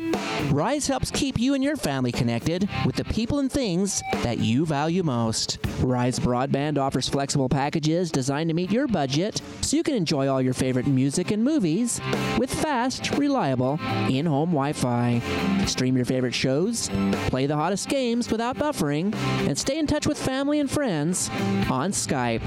Rise 0.51 0.87
helps 0.87 1.09
keep 1.09 1.39
you 1.39 1.53
and 1.53 1.63
your 1.63 1.75
family 1.75 2.11
connected 2.11 2.69
with 2.85 2.95
the 2.95 3.05
people 3.05 3.39
and 3.39 3.51
things 3.51 4.03
that 4.21 4.39
you 4.39 4.65
value 4.65 5.03
most. 5.03 5.57
Rise 5.79 6.19
Broadband 6.19 6.77
offers 6.77 7.09
flexible 7.09 7.49
packages 7.49 8.11
designed 8.11 8.49
to 8.49 8.53
meet 8.53 8.71
your 8.71 8.87
budget 8.87 9.41
so 9.61 9.77
you 9.77 9.83
can 9.83 9.95
enjoy 9.95 10.27
all 10.27 10.41
your 10.41 10.53
favorite 10.53 10.87
music 10.87 11.31
and 11.31 11.43
movies 11.43 11.99
with 12.37 12.53
fast, 12.53 13.11
reliable 13.17 13.79
in 14.09 14.25
home 14.25 14.51
Wi 14.51 14.73
Fi. 14.73 15.21
Stream 15.65 15.95
your 15.95 16.05
favorite 16.05 16.35
shows, 16.35 16.89
play 17.27 17.45
the 17.45 17.55
hottest 17.55 17.89
games 17.89 18.29
without 18.29 18.57
buffering, 18.57 19.15
and 19.47 19.57
stay 19.57 19.79
in 19.79 19.87
touch 19.87 20.05
with 20.05 20.17
family 20.17 20.59
and 20.59 20.69
friends 20.69 21.29
on 21.69 21.91
Skype. 21.91 22.41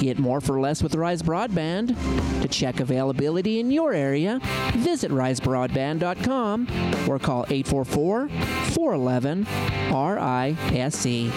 Get 0.00 0.18
more 0.18 0.40
for 0.40 0.60
less 0.60 0.82
with 0.82 0.94
Rise 0.94 1.22
Broadband. 1.22 1.96
To 2.42 2.48
check 2.48 2.80
availability 2.80 3.58
in 3.58 3.70
your 3.70 3.94
area, 3.94 4.33
visit 4.74 5.10
risebroadband.com 5.10 6.68
or 7.08 7.18
call 7.18 7.44
844 7.48 8.28
411 8.28 9.46
RISE. 9.90 11.32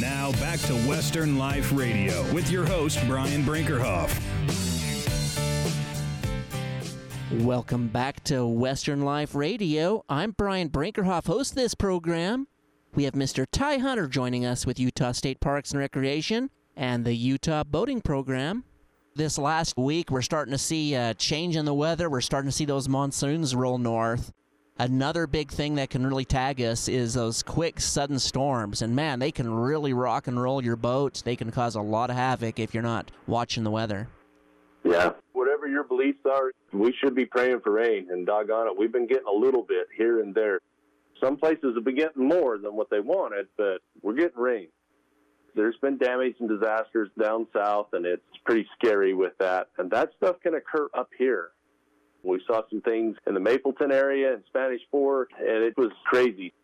Now 0.00 0.32
back 0.32 0.60
to 0.60 0.74
Western 0.88 1.38
Life 1.38 1.72
Radio 1.72 2.22
with 2.32 2.50
your 2.50 2.64
host, 2.66 2.98
Brian 3.06 3.42
Brinkerhoff. 3.42 4.20
Welcome 7.40 7.88
back 7.88 8.22
to 8.24 8.46
Western 8.46 9.00
Life 9.00 9.34
Radio. 9.34 10.04
I'm 10.08 10.32
Brian 10.32 10.68
Brinkerhoff, 10.68 11.26
host 11.26 11.52
of 11.52 11.56
this 11.56 11.74
program. 11.74 12.46
We 12.94 13.04
have 13.04 13.14
Mr. 13.14 13.46
Ty 13.50 13.78
Hunter 13.78 14.06
joining 14.06 14.44
us 14.44 14.66
with 14.66 14.78
Utah 14.78 15.12
State 15.12 15.40
Parks 15.40 15.70
and 15.70 15.80
Recreation 15.80 16.50
and 16.82 17.04
the 17.04 17.14
Utah 17.14 17.62
Boating 17.62 18.00
Program. 18.00 18.64
This 19.14 19.38
last 19.38 19.78
week, 19.78 20.10
we're 20.10 20.20
starting 20.20 20.50
to 20.50 20.58
see 20.58 20.96
a 20.96 21.14
change 21.14 21.54
in 21.54 21.64
the 21.64 21.72
weather. 21.72 22.10
We're 22.10 22.20
starting 22.20 22.50
to 22.50 22.56
see 22.56 22.64
those 22.64 22.88
monsoons 22.88 23.54
roll 23.54 23.78
north. 23.78 24.32
Another 24.80 25.28
big 25.28 25.52
thing 25.52 25.76
that 25.76 25.90
can 25.90 26.04
really 26.04 26.24
tag 26.24 26.60
us 26.60 26.88
is 26.88 27.14
those 27.14 27.40
quick, 27.40 27.78
sudden 27.78 28.18
storms. 28.18 28.82
And 28.82 28.96
man, 28.96 29.20
they 29.20 29.30
can 29.30 29.48
really 29.48 29.92
rock 29.92 30.26
and 30.26 30.42
roll 30.42 30.60
your 30.60 30.74
boat. 30.74 31.22
They 31.24 31.36
can 31.36 31.52
cause 31.52 31.76
a 31.76 31.80
lot 31.80 32.10
of 32.10 32.16
havoc 32.16 32.58
if 32.58 32.74
you're 32.74 32.82
not 32.82 33.12
watching 33.28 33.62
the 33.62 33.70
weather. 33.70 34.08
Yeah. 34.82 35.12
Whatever 35.34 35.68
your 35.68 35.84
beliefs 35.84 36.26
are, 36.28 36.50
we 36.72 36.92
should 37.00 37.14
be 37.14 37.26
praying 37.26 37.60
for 37.60 37.70
rain. 37.70 38.08
And 38.10 38.26
doggone 38.26 38.66
it, 38.66 38.76
we've 38.76 38.92
been 38.92 39.06
getting 39.06 39.28
a 39.28 39.38
little 39.38 39.62
bit 39.62 39.86
here 39.96 40.20
and 40.20 40.34
there. 40.34 40.58
Some 41.22 41.36
places 41.36 41.76
have 41.76 41.84
been 41.84 41.94
getting 41.94 42.26
more 42.26 42.58
than 42.58 42.74
what 42.74 42.90
they 42.90 42.98
wanted, 42.98 43.46
but 43.56 43.82
we're 44.02 44.14
getting 44.14 44.40
rain. 44.40 44.66
There's 45.54 45.76
been 45.82 45.98
damage 45.98 46.36
and 46.40 46.48
disasters 46.48 47.10
down 47.20 47.46
south, 47.52 47.88
and 47.92 48.06
it's 48.06 48.22
pretty 48.44 48.66
scary 48.78 49.14
with 49.14 49.32
that. 49.38 49.68
And 49.78 49.90
that 49.90 50.10
stuff 50.16 50.36
can 50.42 50.54
occur 50.54 50.88
up 50.94 51.10
here. 51.18 51.50
We 52.22 52.40
saw 52.46 52.62
some 52.70 52.80
things 52.80 53.16
in 53.26 53.34
the 53.34 53.40
Mapleton 53.40 53.92
area 53.92 54.32
and 54.32 54.42
Spanish 54.48 54.80
Fork, 54.90 55.30
and 55.38 55.64
it 55.64 55.76
was 55.76 55.90
crazy. 56.04 56.54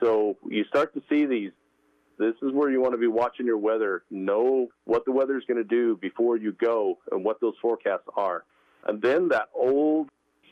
So 0.00 0.36
you 0.48 0.64
start 0.64 0.94
to 0.94 1.02
see 1.08 1.26
these. 1.26 1.50
This 2.18 2.34
is 2.42 2.52
where 2.52 2.70
you 2.70 2.80
want 2.80 2.92
to 2.92 2.98
be 2.98 3.08
watching 3.08 3.46
your 3.46 3.58
weather. 3.58 4.04
Know 4.10 4.68
what 4.84 5.04
the 5.04 5.12
weather 5.12 5.36
is 5.36 5.44
going 5.46 5.58
to 5.58 5.64
do 5.64 5.96
before 6.00 6.36
you 6.36 6.52
go 6.52 6.98
and 7.10 7.24
what 7.24 7.40
those 7.40 7.54
forecasts 7.60 8.06
are. 8.16 8.44
And 8.86 9.02
then 9.02 9.28
that 9.28 9.48
old 9.54 10.08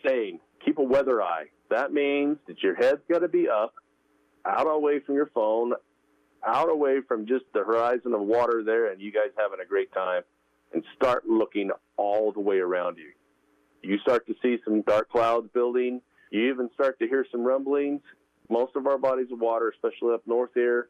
saying, 0.07 0.41
keep 0.64 0.78
a 0.78 0.83
weather 0.83 1.22
eye. 1.22 1.45
That 1.70 1.93
means 1.93 2.39
that 2.49 2.62
your 2.62 2.74
head's 2.74 3.03
got 3.09 3.20
to 3.20 3.28
be 3.28 3.49
up, 3.49 3.74
out 4.45 4.66
away 4.66 5.01
from 5.01 5.14
your 5.14 5.31
phone, 5.33 5.72
out 6.47 6.70
away 6.70 7.01
from 7.07 7.26
just 7.26 7.45
the 7.53 7.61
horizon 7.61 8.14
of 8.14 8.20
water 8.20 8.62
there 8.64 8.91
and 8.91 9.01
you 9.01 9.12
guys 9.12 9.30
having 9.36 9.61
a 9.61 9.68
great 9.68 9.93
time 9.93 10.22
and 10.72 10.84
start 10.97 11.26
looking 11.26 11.70
all 11.97 12.32
the 12.32 12.41
way 12.41 12.59
around 12.59 12.97
you. 12.99 13.11
You 13.82 13.99
start 13.99 14.26
to 14.26 14.34
see 14.43 14.59
some 14.64 14.82
dark 14.82 15.11
clouds 15.11 15.49
building. 15.53 16.01
You 16.30 16.53
even 16.53 16.70
start 16.74 16.99
to 17.01 17.09
hear 17.09 17.26
some 17.30 17.43
rumblings. 17.43 18.03
Most 18.49 18.76
of 18.76 18.86
our 18.86 18.99
bodies 18.99 19.28
of 19.32 19.41
water, 19.41 19.72
especially 19.74 20.14
up 20.14 20.22
north 20.26 20.51
here, 20.55 20.88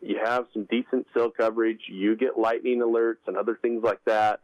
you 0.00 0.20
have 0.24 0.46
some 0.52 0.66
decent 0.70 1.06
cell 1.14 1.30
coverage. 1.30 1.80
You 1.88 2.16
get 2.16 2.38
lightning 2.38 2.80
alerts 2.80 3.26
and 3.26 3.36
other 3.36 3.58
things 3.60 3.82
like 3.82 4.00
that. 4.06 4.40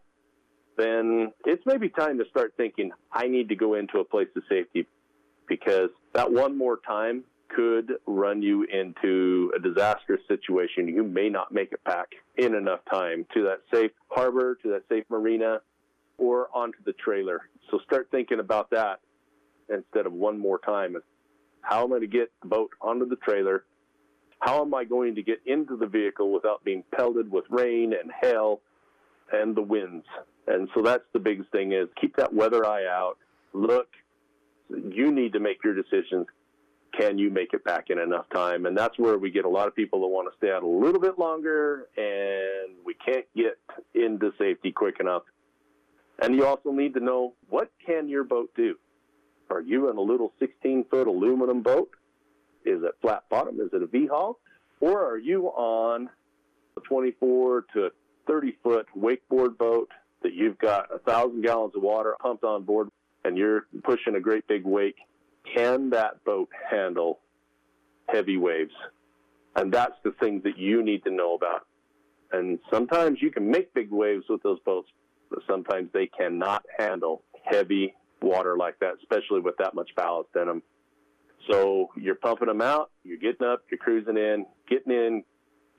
Then 0.76 1.32
it's 1.44 1.62
maybe 1.66 1.88
time 1.88 2.18
to 2.18 2.24
start 2.30 2.54
thinking, 2.56 2.90
I 3.12 3.28
need 3.28 3.48
to 3.50 3.56
go 3.56 3.74
into 3.74 3.98
a 3.98 4.04
place 4.04 4.28
of 4.36 4.42
safety 4.48 4.86
because 5.48 5.90
that 6.14 6.32
one 6.32 6.56
more 6.56 6.78
time 6.86 7.24
could 7.54 7.92
run 8.06 8.42
you 8.42 8.64
into 8.64 9.52
a 9.56 9.60
disastrous 9.60 10.20
situation. 10.28 10.88
You 10.88 11.04
may 11.04 11.28
not 11.28 11.52
make 11.52 11.72
it 11.72 11.82
back 11.84 12.08
in 12.36 12.54
enough 12.54 12.80
time 12.90 13.26
to 13.34 13.44
that 13.44 13.60
safe 13.72 13.92
harbor, 14.08 14.58
to 14.62 14.70
that 14.70 14.82
safe 14.88 15.04
marina, 15.08 15.60
or 16.18 16.48
onto 16.54 16.78
the 16.84 16.92
trailer. 16.92 17.42
So 17.70 17.78
start 17.84 18.08
thinking 18.10 18.40
about 18.40 18.70
that 18.70 19.00
instead 19.68 20.06
of 20.06 20.12
one 20.12 20.38
more 20.38 20.58
time. 20.58 20.96
How 21.60 21.84
am 21.84 21.92
I 21.92 21.98
going 21.98 22.00
to 22.02 22.06
get 22.06 22.32
the 22.42 22.48
boat 22.48 22.70
onto 22.80 23.08
the 23.08 23.16
trailer? 23.16 23.64
How 24.40 24.60
am 24.62 24.74
I 24.74 24.84
going 24.84 25.14
to 25.14 25.22
get 25.22 25.40
into 25.46 25.76
the 25.76 25.86
vehicle 25.86 26.32
without 26.32 26.64
being 26.64 26.84
pelted 26.94 27.30
with 27.30 27.44
rain 27.48 27.94
and 27.98 28.10
hail 28.20 28.60
and 29.32 29.56
the 29.56 29.62
winds? 29.62 30.04
And 30.46 30.68
so 30.74 30.82
that's 30.82 31.04
the 31.12 31.18
biggest 31.18 31.50
thing 31.50 31.72
is 31.72 31.88
keep 31.98 32.16
that 32.16 32.34
weather 32.34 32.66
eye 32.66 32.84
out. 32.86 33.16
Look, 33.54 33.88
you 34.68 35.10
need 35.12 35.32
to 35.32 35.40
make 35.40 35.64
your 35.64 35.74
decisions 35.74 36.26
can 36.98 37.18
you 37.18 37.30
make 37.30 37.52
it 37.52 37.64
back 37.64 37.90
in 37.90 37.98
enough 37.98 38.26
time? 38.32 38.66
And 38.66 38.76
that's 38.76 38.98
where 38.98 39.18
we 39.18 39.30
get 39.30 39.44
a 39.44 39.48
lot 39.48 39.68
of 39.68 39.74
people 39.74 40.00
that 40.00 40.08
want 40.08 40.30
to 40.30 40.36
stay 40.36 40.50
out 40.50 40.62
a 40.62 40.66
little 40.66 41.00
bit 41.00 41.18
longer, 41.18 41.88
and 41.96 42.76
we 42.84 42.94
can't 42.94 43.26
get 43.36 43.58
into 43.94 44.32
safety 44.38 44.72
quick 44.72 44.96
enough. 45.00 45.22
And 46.20 46.34
you 46.34 46.46
also 46.46 46.70
need 46.70 46.94
to 46.94 47.00
know 47.00 47.34
what 47.48 47.70
can 47.84 48.08
your 48.08 48.24
boat 48.24 48.50
do? 48.56 48.76
Are 49.50 49.60
you 49.60 49.90
in 49.90 49.96
a 49.96 50.00
little 50.00 50.32
16 50.38 50.84
foot 50.90 51.06
aluminum 51.06 51.62
boat? 51.62 51.90
Is 52.64 52.82
it 52.82 52.92
flat 53.02 53.24
bottom? 53.28 53.60
Is 53.60 53.68
it 53.72 53.82
a 53.82 53.86
V 53.86 54.06
hull? 54.10 54.38
Or 54.80 55.04
are 55.04 55.18
you 55.18 55.48
on 55.48 56.08
a 56.76 56.80
24 56.80 57.66
to 57.74 57.90
30 58.26 58.56
foot 58.62 58.86
wakeboard 58.96 59.58
boat 59.58 59.90
that 60.22 60.32
you've 60.32 60.58
got 60.58 60.94
a 60.94 60.98
thousand 60.98 61.42
gallons 61.42 61.74
of 61.76 61.82
water 61.82 62.16
pumped 62.20 62.44
on 62.44 62.64
board 62.64 62.88
and 63.24 63.36
you're 63.36 63.66
pushing 63.82 64.16
a 64.16 64.20
great 64.20 64.46
big 64.48 64.64
wake 64.64 64.96
can 65.52 65.90
that 65.90 66.24
boat 66.24 66.48
handle 66.70 67.20
heavy 68.08 68.36
waves? 68.36 68.72
And 69.56 69.72
that's 69.72 69.94
the 70.02 70.12
thing 70.12 70.40
that 70.44 70.58
you 70.58 70.82
need 70.82 71.04
to 71.04 71.10
know 71.10 71.34
about. 71.34 71.66
And 72.32 72.58
sometimes 72.72 73.18
you 73.20 73.30
can 73.30 73.50
make 73.50 73.72
big 73.74 73.90
waves 73.90 74.24
with 74.28 74.42
those 74.42 74.58
boats, 74.60 74.88
but 75.30 75.40
sometimes 75.48 75.90
they 75.92 76.06
cannot 76.06 76.64
handle 76.78 77.22
heavy 77.44 77.94
water 78.20 78.56
like 78.56 78.78
that, 78.80 78.94
especially 79.00 79.40
with 79.40 79.56
that 79.58 79.74
much 79.74 79.90
ballast 79.94 80.30
in 80.34 80.46
them. 80.46 80.62
So 81.50 81.90
you're 81.96 82.14
pumping 82.14 82.48
them 82.48 82.62
out, 82.62 82.90
you're 83.04 83.18
getting 83.18 83.46
up, 83.46 83.62
you're 83.70 83.78
cruising 83.78 84.16
in, 84.16 84.46
getting 84.68 84.92
in, 84.92 85.24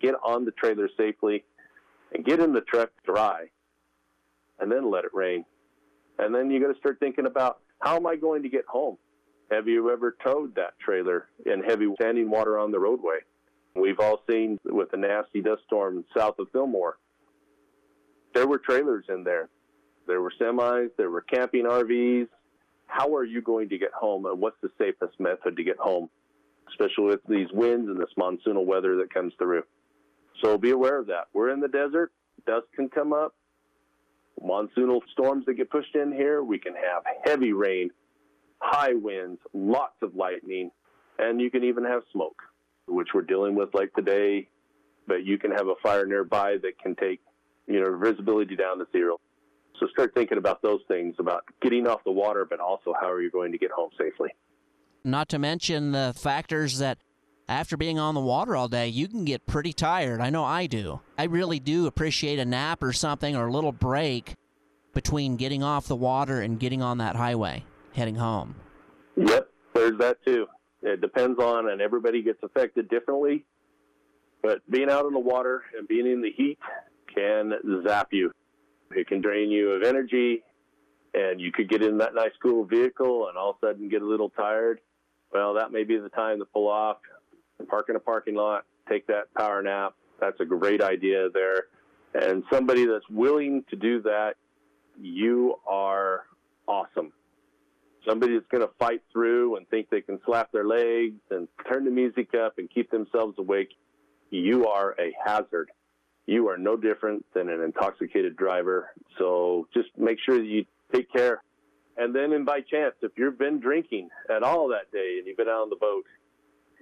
get 0.02 0.14
on 0.24 0.46
the 0.46 0.52
trailer 0.52 0.88
safely, 0.96 1.44
and 2.14 2.24
get 2.24 2.40
in 2.40 2.54
the 2.54 2.62
truck 2.62 2.92
dry, 3.04 3.46
and 4.60 4.72
then 4.72 4.90
let 4.92 5.06
it 5.06 5.14
rain. 5.14 5.44
And 6.20 6.34
then 6.34 6.50
you 6.50 6.62
got 6.62 6.72
to 6.72 6.80
start 6.80 7.00
thinking 7.00 7.26
about 7.26 7.60
how 7.80 7.96
am 7.96 8.08
I 8.08 8.16
going 8.16 8.44
to 8.44 8.50
get 8.50 8.66
home? 8.66 8.98
Have 9.52 9.68
you 9.68 9.92
ever 9.92 10.16
towed 10.24 10.56
that 10.56 10.78
trailer 10.80 11.28
in 11.46 11.64
heavy 11.64 11.88
standing 12.00 12.30
water 12.30 12.58
on 12.58 12.72
the 12.72 12.80
roadway? 12.80 13.20
We've 13.76 14.00
all 14.00 14.22
seen 14.30 14.58
with 14.64 14.92
the 14.92 14.98
nasty 14.98 15.42
dust 15.42 15.64
storm 15.68 16.04
south 16.18 16.40
of 16.40 16.48
Fillmore. 16.52 16.98
There 18.34 18.48
were 18.48 18.58
trailers 18.58 19.06
in 19.10 19.24
there. 19.24 19.50
There 20.08 20.22
were 20.22 20.32
semis, 20.40 20.90
there 20.98 21.10
were 21.10 21.22
camping 21.22 21.66
RVs. 21.66 22.28
How 22.88 23.16
are 23.16 23.24
you 23.24 23.42
going 23.42 23.70
to 23.70 23.78
get 23.78 23.92
home 23.92 24.26
and 24.26 24.40
what's 24.40 24.58
the 24.62 24.70
safest 24.78 25.20
method 25.20 25.58
to 25.58 25.64
get 25.64 25.78
home, 25.78 26.10
especially 26.70 27.06
with 27.06 27.22
these 27.28 27.48
winds 27.52 27.90
and 27.90 28.00
this 28.00 28.14
monsoonal 28.18 28.66
weather 28.66 28.98
that 28.98 29.14
comes 29.14 29.34
through? 29.38 29.64
So 30.44 30.58
be 30.58 30.72
aware 30.72 31.00
of 31.00 31.08
that. 31.08 31.28
We're 31.34 31.50
in 31.50 31.60
the 31.60 31.68
desert. 31.68 32.12
Dust 32.46 32.68
can 32.76 32.90
come 32.90 33.14
up. 33.14 33.34
Monsoonal 34.44 35.02
storms 35.12 35.46
that 35.46 35.56
get 35.56 35.70
pushed 35.70 35.96
in 35.96 36.12
here. 36.12 36.44
We 36.44 36.60
can 36.60 36.74
have 36.74 37.04
heavy 37.24 37.54
rain 37.54 37.90
high 38.60 38.94
winds, 38.94 39.40
lots 39.54 39.96
of 40.02 40.16
lightning, 40.16 40.72
and 41.20 41.40
you 41.40 41.50
can 41.50 41.64
even 41.64 41.84
have 41.86 42.02
smoke, 42.12 42.42
which 42.88 43.10
we're 43.14 43.22
dealing 43.22 43.56
with 43.56 43.70
like 43.74 43.94
today. 43.94 44.48
But 45.08 45.24
you 45.24 45.38
can 45.38 45.52
have 45.52 45.68
a 45.68 45.76
fire 45.84 46.06
nearby 46.06 46.58
that 46.64 46.80
can 46.82 46.96
take, 46.96 47.22
you 47.68 47.80
know, 47.80 47.98
visibility 47.98 48.56
down 48.56 48.80
to 48.80 48.88
zero. 48.92 49.20
So 49.80 49.88
start 49.88 50.14
thinking 50.16 50.38
about 50.38 50.62
those 50.64 50.82
things 50.88 51.16
about 51.20 51.44
getting 51.62 51.88
off 51.88 52.04
the 52.06 52.12
water, 52.12 52.46
but 52.50 52.60
also 52.60 52.94
how 53.00 53.12
are 53.12 53.22
you 53.22 53.30
going 53.30 53.52
to 53.52 53.58
get 53.58 53.72
home 53.72 53.92
safely. 54.00 54.30
Not 55.04 55.30
to 55.30 55.40
mention 55.40 55.92
the 55.92 56.14
factors 56.18 56.80
that 56.80 56.98
after 57.48 57.78
being 57.78 58.00
on 58.00 58.16
the 58.16 58.22
water 58.22 58.56
all 58.56 58.68
day, 58.68 58.88
you 58.88 59.08
can 59.08 59.26
get 59.26 59.46
pretty 59.46 59.74
tired. 59.74 60.22
I 60.22 60.32
know 60.32 60.44
I 60.44 60.66
do. 60.66 61.02
I 61.20 61.26
really 61.26 61.60
do 61.60 61.86
appreciate 61.86 62.40
a 62.40 62.46
nap 62.46 62.82
or 62.82 62.94
something 62.94 63.36
or 63.36 63.48
a 63.48 63.52
little 63.52 63.74
break 63.74 64.34
between 64.96 65.36
getting 65.36 65.62
off 65.62 65.88
the 65.88 65.96
water 65.96 66.42
and 66.42 66.60
getting 66.60 66.82
on 66.82 66.98
that 66.98 67.16
highway 67.16 67.64
heading 67.96 68.16
home. 68.16 68.56
Yep, 69.16 69.50
there's 69.74 69.98
that 70.00 70.18
too. 70.26 70.48
It 70.82 71.02
depends 71.02 71.40
on, 71.40 71.70
and 71.70 71.82
everybody 71.82 72.22
gets 72.22 72.40
affected 72.44 72.90
differently. 72.90 73.46
But 74.44 74.60
being 74.70 74.90
out 74.90 75.06
in 75.06 75.14
the 75.14 75.20
water 75.20 75.64
and 75.78 75.88
being 75.88 76.06
in 76.06 76.22
the 76.22 76.32
heat 76.32 76.60
can 77.14 77.54
zap 77.88 78.10
you. 78.12 78.32
It 78.92 79.08
can 79.08 79.22
drain 79.22 79.50
you 79.50 79.72
of 79.72 79.84
energy, 79.84 80.44
and 81.14 81.42
you 81.42 81.52
could 81.52 81.70
get 81.70 81.82
in 81.82 81.98
that 81.98 82.14
nice, 82.14 82.34
cool 82.44 82.66
vehicle 82.66 83.30
and 83.30 83.38
all 83.38 83.52
of 83.52 83.56
a 83.64 83.68
sudden 83.68 83.90
get 83.90 84.02
a 84.02 84.06
little 84.06 84.30
tired. 84.30 84.82
Well, 85.34 85.56
that 85.56 85.72
may 85.72 85.84
be 85.84 85.98
the 85.98 86.10
time 86.10 86.40
to 86.40 86.46
pull 86.46 86.68
off, 86.68 86.98
park 87.68 87.88
in 87.90 87.96
a 87.96 88.00
parking 88.00 88.36
lot, 88.36 88.66
take 88.88 89.08
that 89.08 89.34
power 89.36 89.64
nap. 89.64 89.96
That's 90.20 90.40
a 90.40 90.46
great 90.46 90.84
idea 90.84 91.30
there. 91.34 91.66
And 92.14 92.44
somebody 92.52 92.86
that's 92.86 93.10
willing 93.10 93.64
to 93.70 93.76
do 93.76 94.02
that, 94.04 94.36
you 95.02 95.56
are 95.68 96.26
awesome 96.68 97.12
somebody 98.08 98.34
that's 98.34 98.48
going 98.48 98.66
to 98.66 98.74
fight 98.80 99.02
through 99.12 99.58
and 99.58 99.68
think 99.70 99.90
they 99.90 100.02
can 100.02 100.20
slap 100.26 100.52
their 100.52 100.66
legs 100.66 101.20
and 101.32 101.48
turn 101.72 101.86
the 101.86 101.92
music 101.92 102.30
up 102.34 102.58
and 102.58 102.70
keep 102.70 102.92
themselves 102.92 103.38
awake, 103.38 103.70
you 104.30 104.68
are 104.68 104.96
a 105.00 105.14
hazard. 105.26 105.72
You 106.26 106.50
are 106.50 106.58
no 106.58 106.76
different 106.76 107.26
than 107.34 107.50
an 107.50 107.62
intoxicated 107.62 108.36
driver. 108.36 108.92
So 109.18 109.68
just 109.74 109.90
make 109.98 110.18
sure 110.26 110.38
that 110.38 110.46
you 110.46 110.66
take 110.94 111.12
care. 111.12 111.44
And 111.98 112.14
then, 112.14 112.34
and 112.34 112.46
by 112.46 112.62
chance, 112.62 112.96
if 113.02 113.12
you've 113.18 113.38
been 113.38 113.60
drinking 113.60 114.10
at 114.30 114.44
all 114.44 114.70
that 114.70 114.92
day 114.92 115.18
and 115.20 115.28
you've 115.28 115.38
been 115.38 115.48
out 115.48 115.62
on 115.62 115.70
the 115.70 115.76
boat, 115.76 116.04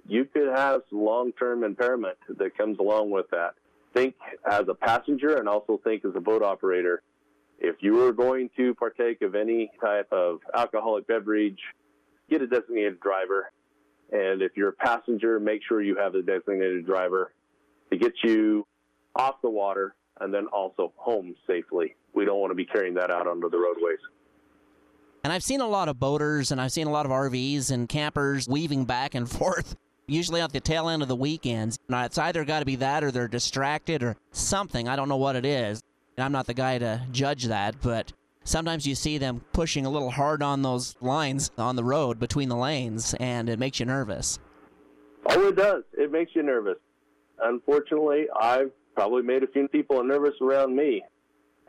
you 0.06 0.24
could 0.24 0.48
have 0.48 0.82
some 0.90 1.02
long-term 1.02 1.62
impairment 1.64 2.18
that 2.28 2.56
comes 2.56 2.78
along 2.78 3.10
with 3.10 3.26
that. 3.30 3.54
Think 3.94 4.14
as 4.50 4.64
a 4.68 4.74
passenger 4.74 5.36
and 5.36 5.48
also 5.48 5.80
think 5.84 6.04
as 6.04 6.12
a 6.16 6.20
boat 6.20 6.42
operator 6.42 7.02
if 7.64 7.76
you 7.80 8.06
are 8.06 8.12
going 8.12 8.50
to 8.56 8.74
partake 8.74 9.22
of 9.22 9.34
any 9.34 9.70
type 9.80 10.08
of 10.12 10.40
alcoholic 10.54 11.06
beverage, 11.06 11.58
get 12.30 12.42
a 12.42 12.46
designated 12.46 13.00
driver. 13.00 13.50
And 14.12 14.42
if 14.42 14.52
you're 14.56 14.68
a 14.68 14.72
passenger, 14.72 15.40
make 15.40 15.62
sure 15.66 15.82
you 15.82 15.96
have 15.96 16.14
a 16.14 16.22
designated 16.22 16.86
driver 16.86 17.32
to 17.90 17.96
get 17.96 18.12
you 18.22 18.66
off 19.16 19.36
the 19.42 19.50
water 19.50 19.94
and 20.20 20.32
then 20.32 20.46
also 20.46 20.92
home 20.96 21.34
safely. 21.46 21.96
We 22.14 22.24
don't 22.24 22.38
want 22.38 22.50
to 22.50 22.54
be 22.54 22.66
carrying 22.66 22.94
that 22.94 23.10
out 23.10 23.26
onto 23.26 23.48
the 23.50 23.58
roadways. 23.58 23.98
And 25.24 25.32
I've 25.32 25.42
seen 25.42 25.62
a 25.62 25.68
lot 25.68 25.88
of 25.88 25.98
boaters 25.98 26.52
and 26.52 26.60
I've 26.60 26.72
seen 26.72 26.86
a 26.86 26.90
lot 26.90 27.06
of 27.06 27.12
RVs 27.12 27.70
and 27.70 27.88
campers 27.88 28.46
weaving 28.46 28.84
back 28.84 29.14
and 29.14 29.28
forth, 29.38 29.74
usually 30.06 30.42
at 30.42 30.52
the 30.52 30.60
tail 30.60 30.88
end 30.88 31.02
of 31.02 31.08
the 31.08 31.16
weekends. 31.16 31.78
Now, 31.88 32.04
it's 32.04 32.18
either 32.18 32.44
got 32.44 32.60
to 32.60 32.66
be 32.66 32.76
that 32.76 33.02
or 33.02 33.10
they're 33.10 33.26
distracted 33.26 34.02
or 34.02 34.16
something. 34.32 34.86
I 34.86 34.96
don't 34.96 35.08
know 35.08 35.16
what 35.16 35.34
it 35.34 35.46
is. 35.46 35.82
I'm 36.16 36.32
not 36.32 36.46
the 36.46 36.54
guy 36.54 36.78
to 36.78 37.02
judge 37.10 37.44
that, 37.44 37.76
but 37.82 38.12
sometimes 38.44 38.86
you 38.86 38.94
see 38.94 39.18
them 39.18 39.44
pushing 39.52 39.84
a 39.84 39.90
little 39.90 40.10
hard 40.10 40.42
on 40.42 40.62
those 40.62 40.94
lines 41.00 41.50
on 41.58 41.76
the 41.76 41.84
road 41.84 42.18
between 42.20 42.48
the 42.48 42.56
lanes, 42.56 43.14
and 43.18 43.48
it 43.48 43.58
makes 43.58 43.80
you 43.80 43.86
nervous. 43.86 44.38
Oh, 45.26 45.48
it 45.48 45.56
does. 45.56 45.82
It 45.94 46.12
makes 46.12 46.32
you 46.34 46.42
nervous. 46.42 46.76
Unfortunately, 47.42 48.26
I've 48.38 48.70
probably 48.94 49.22
made 49.22 49.42
a 49.42 49.48
few 49.48 49.66
people 49.68 50.02
nervous 50.04 50.34
around 50.40 50.76
me. 50.76 51.02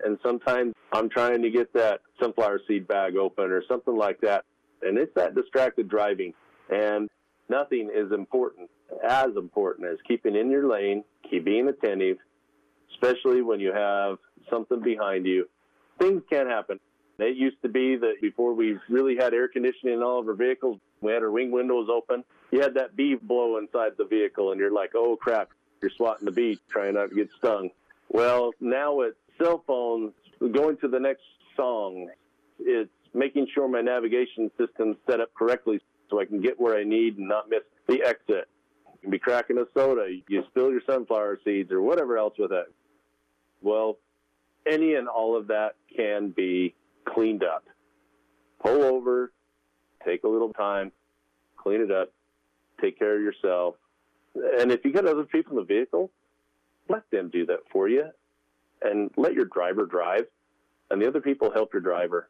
And 0.04 0.20
sometimes 0.24 0.74
I'm 0.93 1.10
trying 1.10 1.41
to 1.41 1.50
get 1.50 1.74
that 1.74 2.02
sunflower 2.22 2.62
seed 2.68 2.88
bag 2.88 3.16
open 3.16 3.46
or 3.46 3.64
something 3.68 3.96
like 3.96 4.20
that. 4.22 4.43
And 4.82 4.98
it's 4.98 5.14
that 5.16 5.34
distracted 5.34 5.89
driving. 5.89 6.34
And 6.70 7.10
nothing 7.50 7.89
is 7.96 8.12
important, 8.12 8.70
as 9.08 9.30
important 9.38 9.88
as 9.88 9.98
keeping 10.08 10.36
in 10.36 10.52
your 10.52 10.70
lane, 10.70 11.04
keep 11.30 11.46
being 11.46 11.70
attentive, 11.70 12.18
especially 12.93 13.41
when 13.41 13.60
you 13.60 13.72
have 13.74 14.18
something 14.50 14.82
behind 14.82 15.26
you. 15.26 15.48
Things 16.00 16.24
can 16.30 16.48
happen. 16.48 16.80
It 17.18 17.38
used 17.38 17.62
to 17.62 17.70
be 17.70 17.96
that 17.96 18.16
before 18.22 18.54
we 18.54 18.78
really 18.89 19.16
had 19.16 19.34
air 19.34 19.48
conditioning 19.48 19.96
in 19.96 20.04
all 20.04 20.20
of 20.20 20.28
our 20.28 20.34
vehicles, 20.34 20.80
we 21.02 21.14
had 21.14 21.24
our 21.24 21.32
wing 21.32 21.52
windows 21.52 21.88
open. 21.89 22.24
You 22.52 22.62
had 22.62 22.74
that 22.74 22.96
bee 22.96 23.16
blow 23.16 23.58
inside 23.58 23.93
the 23.98 24.06
vehicle, 24.06 24.52
and 24.52 24.60
you're 24.60 24.74
like, 24.74 24.91
oh 24.96 25.16
crap, 25.16 25.50
you're 25.82 25.91
swatting 25.96 26.26
the 26.26 26.32
bee, 26.32 26.60
trying 26.70 26.96
not 26.96 27.10
to 27.10 27.16
get 27.16 27.30
stung. 27.38 27.70
Well, 28.10 28.52
now 28.60 28.96
with 28.96 29.16
cell 29.41 29.64
phones, 29.66 30.14
going 30.52 30.78
to 30.78 30.88
the 30.88 31.00
next 31.00 31.24
song, 31.56 32.10
it's 32.60 32.91
making 33.14 33.48
sure 33.54 33.68
my 33.68 33.82
navigation 33.82 34.52
system's 34.58 34.98
set 35.08 35.22
up 35.22 35.34
correctly 35.34 35.80
so 36.10 36.20
I 36.20 36.26
can 36.26 36.41
get 36.41 36.60
where 36.60 36.78
I 36.78 36.84
need 36.84 37.18
and 37.18 37.28
not 37.28 37.50
miss 37.50 37.64
the 37.88 38.04
exit. 38.04 38.50
You 38.86 39.00
can 39.02 39.12
be 39.12 39.20
cracking 39.20 39.58
a 39.58 39.66
soda, 39.74 40.08
you 40.28 40.43
spill 40.50 40.72
your 40.72 40.82
sunflower 40.86 41.39
seeds 41.43 41.72
or 41.72 41.82
whatever 41.82 42.18
else 42.18 42.34
with 42.38 42.52
it. 42.52 42.66
Well, 43.62 43.98
any 44.68 44.95
and 44.95 45.07
all 45.07 45.38
of 45.38 45.47
that 45.47 45.76
can 45.95 46.30
be 46.30 46.76
cleaned 47.05 47.43
up. 47.43 47.66
Pull 48.63 48.84
over, 48.84 49.32
take 50.05 50.24
a 50.24 50.28
little 50.28 50.53
time, 50.53 50.91
clean 51.57 51.82
it 51.82 51.91
up, 51.91 52.11
take 52.82 52.97
care 52.97 53.16
of 53.16 53.22
yourself. 53.22 53.76
And 54.59 54.72
if 54.72 54.84
you 54.84 54.91
got 54.91 55.05
other 55.05 55.24
people 55.24 55.51
in 55.51 55.57
the 55.57 55.63
vehicle, 55.63 56.11
let 56.89 57.09
them 57.11 57.30
do 57.30 57.45
that 57.47 57.59
for 57.72 57.88
you 57.88 58.05
and 58.82 59.09
let 59.18 59.34
your 59.34 59.45
driver 59.45 59.86
drive 59.86 60.26
and 60.89 61.01
the 61.01 61.07
other 61.07 61.22
people 61.22 61.51
help 61.51 61.74
your 61.74 61.82
driver. 61.82 62.30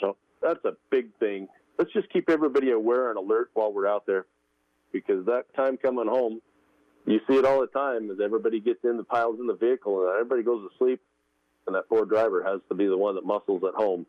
So 0.00 0.16
that's 0.40 0.64
a 0.64 0.72
big 0.90 1.14
thing. 1.18 1.48
Let's 1.78 1.92
just 1.92 2.10
keep 2.10 2.30
everybody 2.30 2.70
aware 2.70 3.10
and 3.10 3.18
alert 3.18 3.50
while 3.54 3.72
we're 3.72 3.88
out 3.88 4.06
there 4.06 4.26
because 4.92 5.26
that 5.26 5.44
time 5.54 5.76
coming 5.76 6.06
home, 6.06 6.40
you 7.06 7.20
see 7.28 7.34
it 7.36 7.44
all 7.44 7.60
the 7.60 7.66
time 7.66 8.10
as 8.10 8.18
everybody 8.22 8.60
gets 8.60 8.84
in 8.84 8.96
the 8.96 9.04
piles 9.04 9.38
in 9.40 9.46
the 9.46 9.56
vehicle 9.56 10.02
and 10.02 10.10
everybody 10.10 10.42
goes 10.42 10.68
to 10.68 10.78
sleep 10.78 11.00
and 11.66 11.76
that 11.76 11.88
poor 11.88 12.04
driver 12.04 12.42
has 12.42 12.60
to 12.68 12.74
be 12.74 12.86
the 12.86 12.96
one 12.96 13.14
that 13.14 13.24
muscles 13.24 13.62
at 13.66 13.74
home. 13.74 14.06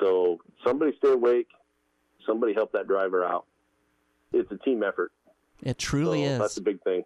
So 0.00 0.38
somebody 0.64 0.92
stay 0.98 1.12
awake, 1.12 1.48
somebody 2.26 2.54
help 2.54 2.72
that 2.72 2.86
driver 2.86 3.24
out. 3.24 3.46
It's 4.32 4.50
a 4.52 4.58
team 4.58 4.82
effort. 4.82 5.12
It 5.62 5.78
truly 5.78 6.24
so 6.24 6.30
is. 6.32 6.38
That's 6.38 6.56
a 6.58 6.62
big 6.62 6.82
thing. 6.82 7.04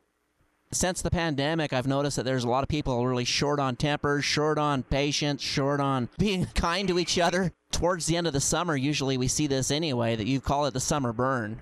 Since 0.72 1.02
the 1.02 1.10
pandemic, 1.10 1.74
I've 1.74 1.86
noticed 1.86 2.16
that 2.16 2.24
there's 2.24 2.44
a 2.44 2.48
lot 2.48 2.62
of 2.62 2.68
people 2.68 3.06
really 3.06 3.26
short 3.26 3.60
on 3.60 3.76
tempers, 3.76 4.24
short 4.24 4.58
on 4.58 4.82
patience, 4.82 5.42
short 5.42 5.80
on 5.80 6.08
being 6.18 6.46
kind 6.54 6.88
to 6.88 6.98
each 6.98 7.18
other. 7.18 7.52
Towards 7.70 8.06
the 8.06 8.16
end 8.16 8.26
of 8.26 8.32
the 8.32 8.40
summer, 8.40 8.76
usually 8.76 9.18
we 9.18 9.28
see 9.28 9.46
this 9.46 9.70
anyway, 9.70 10.16
that 10.16 10.26
you 10.26 10.40
call 10.40 10.66
it 10.66 10.72
the 10.72 10.80
summer 10.80 11.12
burn. 11.12 11.60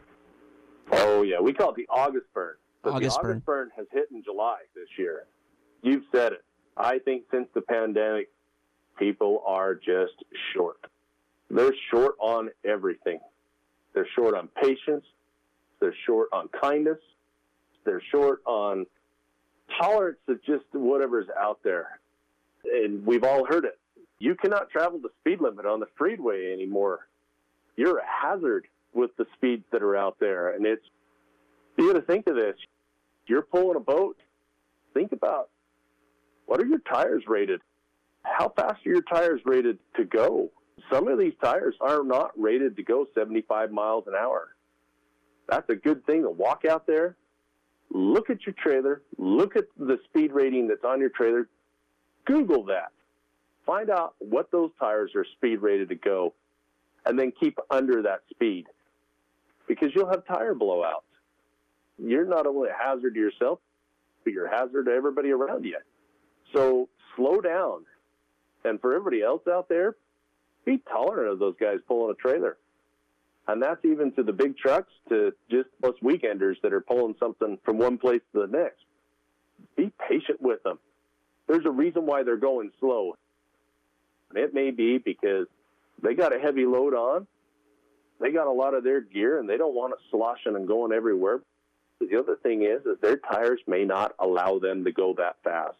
Oh, 0.93 1.22
yeah. 1.22 1.41
We 1.41 1.53
call 1.53 1.70
it 1.70 1.76
the 1.76 1.88
August 1.88 2.26
burn. 2.34 2.55
But 2.82 2.95
August 2.95 3.20
the 3.20 3.28
August 3.28 3.47
burn 3.47 3.70
has 3.76 3.86
hit 3.93 4.09
in 4.12 4.22
July 4.22 4.59
this 4.74 4.88
year. 4.97 5.24
You've 5.82 6.05
said 6.12 6.32
it. 6.32 6.45
I 6.80 6.98
think 6.98 7.24
since 7.30 7.46
the 7.54 7.60
pandemic, 7.60 8.30
people 8.98 9.42
are 9.46 9.74
just 9.74 10.14
short. 10.54 10.78
They're 11.50 11.74
short 11.90 12.14
on 12.18 12.50
everything. 12.64 13.20
They're 13.92 14.08
short 14.14 14.34
on 14.34 14.48
patience. 14.62 15.04
They're 15.80 15.94
short 16.06 16.28
on 16.32 16.48
kindness. 16.60 16.98
They're 17.84 18.02
short 18.10 18.42
on 18.46 18.86
tolerance 19.78 20.18
of 20.28 20.42
just 20.44 20.64
whatever's 20.72 21.26
out 21.38 21.58
there. 21.62 22.00
And 22.64 23.04
we've 23.04 23.24
all 23.24 23.44
heard 23.44 23.64
it. 23.64 23.78
You 24.18 24.34
cannot 24.34 24.70
travel 24.70 24.98
the 24.98 25.10
speed 25.20 25.40
limit 25.40 25.66
on 25.66 25.80
the 25.80 25.86
freeway 25.98 26.52
anymore. 26.52 27.08
You're 27.76 27.98
a 27.98 28.06
hazard 28.06 28.66
with 28.94 29.14
the 29.16 29.26
speeds 29.36 29.64
that 29.72 29.82
are 29.82 29.96
out 29.96 30.16
there. 30.18 30.54
And 30.54 30.64
it's, 30.64 30.84
you 31.76 31.92
got 31.92 31.98
to 31.98 32.06
think 32.06 32.26
of 32.26 32.36
this. 32.36 32.56
You're 33.26 33.42
pulling 33.42 33.76
a 33.76 33.80
boat. 33.80 34.16
Think 34.94 35.12
about 35.12 35.50
what 36.51 36.61
are 36.61 36.66
your 36.66 36.80
tires 36.80 37.22
rated? 37.28 37.61
How 38.24 38.48
fast 38.48 38.84
are 38.84 38.90
your 38.90 39.03
tires 39.03 39.40
rated 39.44 39.78
to 39.94 40.05
go? 40.05 40.51
Some 40.92 41.07
of 41.07 41.16
these 41.16 41.34
tires 41.40 41.76
are 41.80 42.03
not 42.03 42.32
rated 42.36 42.74
to 42.74 42.82
go 42.82 43.07
75 43.14 43.70
miles 43.70 44.09
an 44.09 44.14
hour. 44.20 44.48
That's 45.48 45.70
a 45.70 45.76
good 45.76 46.05
thing 46.07 46.24
to 46.24 46.30
walk 46.30 46.64
out 46.64 46.88
there, 46.88 47.14
look 47.88 48.30
at 48.30 48.44
your 48.46 48.57
trailer, 48.61 49.03
look 49.16 49.55
at 49.55 49.66
the 49.78 50.01
speed 50.07 50.32
rating 50.32 50.66
that's 50.66 50.82
on 50.82 50.98
your 50.98 51.11
trailer, 51.11 51.48
Google 52.24 52.64
that. 52.64 52.90
Find 53.64 53.88
out 53.88 54.16
what 54.18 54.51
those 54.51 54.72
tires 54.80 55.12
are 55.14 55.24
speed 55.36 55.59
rated 55.59 55.88
to 55.90 55.94
go, 55.94 56.34
and 57.07 57.16
then 57.16 57.32
keep 57.38 57.61
under 57.70 58.03
that 58.03 58.22
speed 58.28 58.66
because 59.68 59.90
you'll 59.94 60.11
have 60.11 60.26
tire 60.26 60.57
blowouts. 60.57 61.07
You're 61.96 62.26
not 62.26 62.48
only 62.48 62.70
a 62.70 62.74
hazard 62.76 63.14
to 63.14 63.20
yourself, 63.20 63.61
but 64.24 64.32
you're 64.32 64.46
a 64.46 64.51
hazard 64.51 64.86
to 64.86 64.90
everybody 64.90 65.30
around 65.30 65.64
you. 65.64 65.78
So 66.53 66.88
slow 67.16 67.40
down. 67.40 67.84
And 68.64 68.80
for 68.80 68.94
everybody 68.94 69.22
else 69.22 69.42
out 69.48 69.68
there, 69.68 69.96
be 70.64 70.78
tolerant 70.78 71.32
of 71.32 71.38
those 71.38 71.55
guys 71.61 71.78
pulling 71.88 72.11
a 72.11 72.14
trailer. 72.14 72.57
And 73.48 73.62
that's 73.62 73.84
even 73.84 74.12
to 74.12 74.22
the 74.22 74.32
big 74.32 74.57
trucks 74.57 74.92
to 75.09 75.32
just 75.51 75.68
us 75.82 75.94
weekenders 76.03 76.57
that 76.62 76.72
are 76.72 76.80
pulling 76.80 77.16
something 77.18 77.59
from 77.64 77.78
one 77.78 77.98
place 77.98 78.20
to 78.32 78.40
the 78.40 78.46
next. 78.46 78.84
Be 79.76 79.92
patient 80.09 80.40
with 80.40 80.62
them. 80.62 80.78
There's 81.48 81.66
a 81.66 81.70
reason 81.70 82.07
why 82.07 82.22
they're 82.22 82.36
going 82.36 82.70
slow. 82.78 83.16
And 84.28 84.38
it 84.38 84.55
may 84.55 84.70
be 84.70 84.98
because 84.98 85.46
they 86.03 86.14
got 86.14 86.34
a 86.34 86.38
heavy 86.38 86.64
load 86.64 86.94
on, 86.94 87.26
they 88.20 88.30
got 88.30 88.46
a 88.46 88.53
lot 88.53 88.74
of 88.74 88.84
their 88.84 89.01
gear, 89.01 89.40
and 89.40 89.48
they 89.48 89.57
don't 89.57 89.74
want 89.74 89.94
it 89.94 89.98
sloshing 90.11 90.55
and 90.55 90.68
going 90.68 90.92
everywhere. 90.92 91.40
The 91.98 92.18
other 92.18 92.36
thing 92.36 92.62
is, 92.62 92.84
is 92.86 93.01
their 93.01 93.16
tires 93.16 93.61
may 93.66 93.84
not 93.84 94.14
allow 94.18 94.59
them 94.59 94.84
to 94.84 94.92
go 94.92 95.14
that 95.18 95.36
fast. 95.42 95.76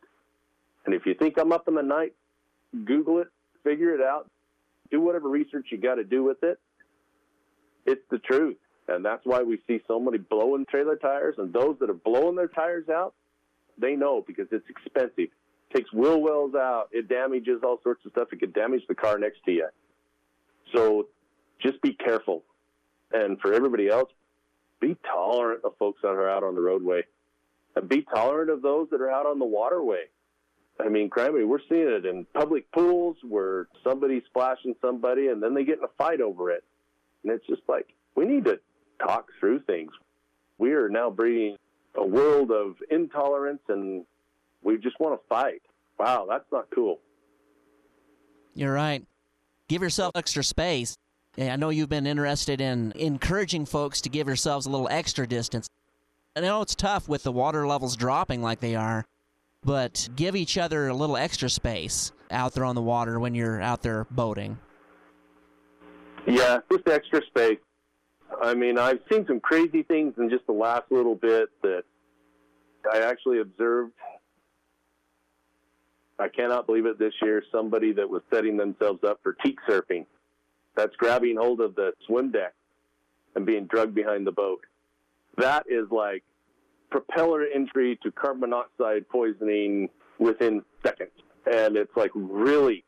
And 0.85 0.95
if 0.95 1.07
you 1.07 1.15
think 1.15 1.39
I'm 1.39 1.53
up 1.53 1.69
in 1.69 1.75
the 1.75 1.83
night, 1.83 2.15
Google 2.85 3.19
it, 3.19 3.29
figure 3.65 3.95
it 3.95 4.01
out, 4.01 4.31
do 4.91 5.01
whatever 5.01 5.29
research 5.29 5.67
you 5.71 5.79
got 5.79 5.97
to 5.97 6.05
do 6.05 6.23
with 6.23 6.43
it. 6.43 6.59
It's 7.87 8.03
the 8.11 8.19
truth. 8.19 8.57
And 8.89 9.05
that's 9.05 9.25
why 9.25 9.43
we 9.43 9.61
see 9.67 9.81
so 9.87 10.01
many 10.01 10.19
blowing 10.19 10.67
trailer 10.67 10.97
tires. 10.97 11.37
And 11.39 11.53
those 11.53 11.77
that 11.81 11.91
are 11.91 11.95
blowing 11.95 12.37
their 12.37 12.49
tires 12.49 12.89
out, 12.89 13.15
they 13.79 13.95
know 13.95 14.25
because 14.27 14.49
it's 14.51 14.69
expensive. 14.69 15.13
It 15.19 15.31
takes 15.75 15.93
wheel 15.93 16.21
wells 16.21 16.55
out. 16.55 16.89
It 16.91 17.09
damages 17.09 17.61
all 17.63 17.79
sorts 17.83 18.05
of 18.05 18.13
stuff. 18.13 18.29
It 18.33 18.41
could 18.41 18.53
damage 18.53 18.83
the 18.89 18.95
car 18.95 19.19
next 19.19 19.45
to 19.45 19.53
you. 19.53 19.69
So 20.75 21.07
just 21.63 21.81
be 21.83 21.93
careful. 21.93 22.43
And 23.13 23.41
for 23.41 23.53
everybody 23.53 23.89
else, 23.89 24.11
be 24.81 24.97
tolerant 25.07 25.65
of 25.65 25.77
folks 25.79 26.01
that 26.03 26.09
are 26.09 26.29
out 26.29 26.43
on 26.43 26.55
the 26.55 26.61
roadway. 26.61 27.03
And 27.77 27.89
be 27.89 28.03
tolerant 28.03 28.51
of 28.51 28.63
those 28.63 28.89
that 28.91 29.01
are 29.01 29.11
out 29.11 29.27
on 29.27 29.39
the 29.39 29.45
waterway. 29.45 30.05
I 30.85 30.89
mean, 30.89 31.11
criminy, 31.11 31.47
we're 31.47 31.61
seeing 31.69 31.89
it 31.89 32.07
in 32.07 32.27
public 32.35 32.71
pools 32.73 33.17
where 33.23 33.69
somebody's 33.85 34.23
splashing 34.27 34.75
somebody 34.81 35.29
and 35.29 35.43
then 35.43 35.55
they 35.55 35.65
get 35.65 35.79
in 35.79 35.85
a 35.85 35.89
fight 35.99 36.21
over 36.21 36.51
it. 36.51 36.65
And 37.23 37.33
it's 37.33 37.47
just 37.47 37.63
like, 37.69 37.89
we 38.17 38.25
need 38.25 38.45
to 38.47 38.59
talk 39.05 39.27
through 39.39 39.61
things. 39.61 39.93
We 40.59 40.73
are 40.73 40.89
now 40.89 41.11
breeding 41.11 41.57
a 41.97 42.05
world 42.05 42.51
of 42.51 42.77
intolerance 42.91 43.63
and 43.69 44.05
we 44.63 44.79
just 44.79 44.99
want 45.01 45.21
to 45.21 45.29
fight. 45.29 45.63
Wow, 45.99 46.27
that's 46.29 46.51
not 46.53 46.67
cool. 46.75 47.01
You're 48.55 48.73
right. 48.73 49.05
Give 49.69 49.83
yourself 49.83 50.13
extra 50.15 50.43
space. 50.43 50.97
I 51.39 51.57
know 51.57 51.71
you've 51.71 51.89
been 51.89 52.07
interested 52.07 52.61
in 52.61 52.93
encouraging 52.97 53.65
folks 53.67 54.01
to 54.03 54.09
give 54.09 54.27
yourselves 54.27 54.67
a 54.67 54.71
little 54.71 54.89
extra 54.91 55.27
distance. 55.27 55.69
I 56.37 56.41
know 56.41 56.61
it's 56.63 56.75
tough 56.75 57.09
with 57.09 57.23
the 57.23 57.33
water 57.33 57.67
levels 57.67 57.97
dropping 57.97 58.43
like 58.43 58.61
they 58.61 58.75
are, 58.75 59.05
but 59.65 60.09
give 60.17 60.37
each 60.37 60.59
other 60.59 60.89
a 60.89 60.95
little 60.95 61.17
extra 61.17 61.51
space 61.51 62.13
out 62.31 62.55
there 62.55 62.65
on 62.65 62.75
the 62.75 62.83
water 62.83 63.19
when 63.19 63.35
you're 63.35 63.61
out 63.61 63.83
there 63.83 64.07
boating. 64.11 64.59
Yeah, 66.27 66.59
just 66.71 66.89
extra 66.89 67.23
space. 67.27 67.59
I 68.43 68.55
mean, 68.55 68.79
I've 68.79 69.01
seen 69.11 69.27
some 69.27 69.41
crazy 69.41 69.83
things 69.83 70.15
in 70.19 70.31
just 70.31 70.47
the 70.47 70.53
last 70.53 70.85
little 70.91 71.15
bit 71.15 71.49
that 71.63 71.83
I 72.93 73.01
actually 73.01 73.41
observed 73.41 73.93
I 76.21 76.29
cannot 76.29 76.67
believe 76.67 76.85
it 76.85 76.99
this 76.99 77.15
year. 77.23 77.43
Somebody 77.51 77.93
that 77.93 78.09
was 78.09 78.21
setting 78.33 78.59
themselves 78.59 79.03
up 79.03 79.21
for 79.23 79.33
teak 79.33 79.59
surfing. 79.67 80.05
That's 80.77 80.95
grabbing 80.97 81.37
hold 81.39 81.61
of 81.61 81.75
the 81.75 81.93
swim 82.07 82.31
deck 82.31 82.53
and 83.35 83.47
being 83.47 83.65
drugged 83.65 83.95
behind 83.95 84.27
the 84.27 84.33
boat. 84.33 84.61
That 85.39 85.65
is 85.69 85.87
like 85.91 86.23
propeller 86.91 87.47
injury 87.47 87.99
to 88.03 88.11
carbon 88.11 88.51
monoxide 88.51 89.09
poisoning 89.09 89.89
within 90.19 90.63
seconds. 90.85 91.11
And 91.51 91.77
it's 91.77 91.97
like 91.97 92.11
really, 92.15 92.85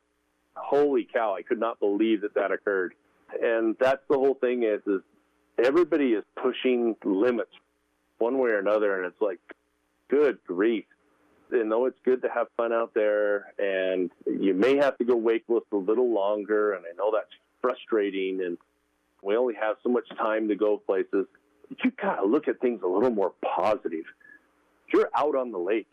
holy 0.55 1.09
cow! 1.13 1.35
I 1.35 1.43
could 1.43 1.61
not 1.61 1.81
believe 1.81 2.21
that 2.23 2.35
that 2.35 2.53
occurred. 2.53 2.95
And 3.43 3.77
that's 3.81 4.03
the 4.11 4.17
whole 4.17 4.35
thing 4.35 4.63
is 4.63 4.81
is 4.87 5.01
everybody 5.63 6.13
is 6.13 6.25
pushing 6.37 6.97
limits 7.05 7.51
one 8.19 8.39
way 8.39 8.51
or 8.51 8.59
another, 8.59 8.97
and 8.97 9.07
it's 9.07 9.21
like, 9.21 9.41
good 10.09 10.39
grief. 10.47 10.85
You 11.51 11.65
know, 11.65 11.87
it's 11.87 11.99
good 12.05 12.23
to 12.23 12.29
have 12.29 12.47
fun 12.57 12.73
out 12.73 12.95
there, 12.95 13.53
and 13.59 14.11
you 14.27 14.55
may 14.55 14.77
have 14.77 14.97
to 14.99 15.05
go 15.05 15.17
wakeless 15.19 15.65
a 15.73 15.77
little 15.77 16.13
longer, 16.13 16.73
and 16.73 16.85
I 16.87 16.97
know 16.97 17.11
that's 17.13 17.33
frustrating, 17.61 18.43
and 18.43 18.57
we 19.23 19.37
only 19.37 19.55
have 19.55 19.77
so 19.83 19.91
much 19.91 20.09
time 20.17 20.49
to 20.49 20.55
go 20.55 20.79
places. 20.79 21.27
You 21.83 21.93
gotta 22.01 22.27
look 22.27 22.49
at 22.49 22.61
things 22.61 22.81
a 22.83 22.87
little 22.87 23.11
more 23.11 23.33
positive. 23.43 24.05
You're 24.93 25.11
out 25.17 25.35
on 25.35 25.53
the 25.53 25.59
lake. 25.59 25.89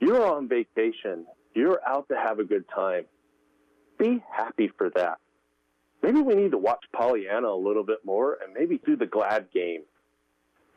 You're 0.00 0.24
on 0.24 0.48
vacation. 0.48 1.26
You're 1.54 1.80
out 1.86 2.08
to 2.08 2.16
have 2.16 2.38
a 2.38 2.44
good 2.44 2.64
time. 2.74 3.04
Be 3.98 4.22
happy 4.30 4.70
for 4.78 4.90
that. 4.90 5.18
Maybe 6.02 6.20
we 6.20 6.34
need 6.34 6.52
to 6.52 6.58
watch 6.58 6.84
Pollyanna 6.92 7.48
a 7.48 7.56
little 7.56 7.84
bit 7.84 8.04
more 8.04 8.38
and 8.42 8.54
maybe 8.54 8.80
do 8.84 8.96
the 8.96 9.06
glad 9.06 9.50
game. 9.52 9.82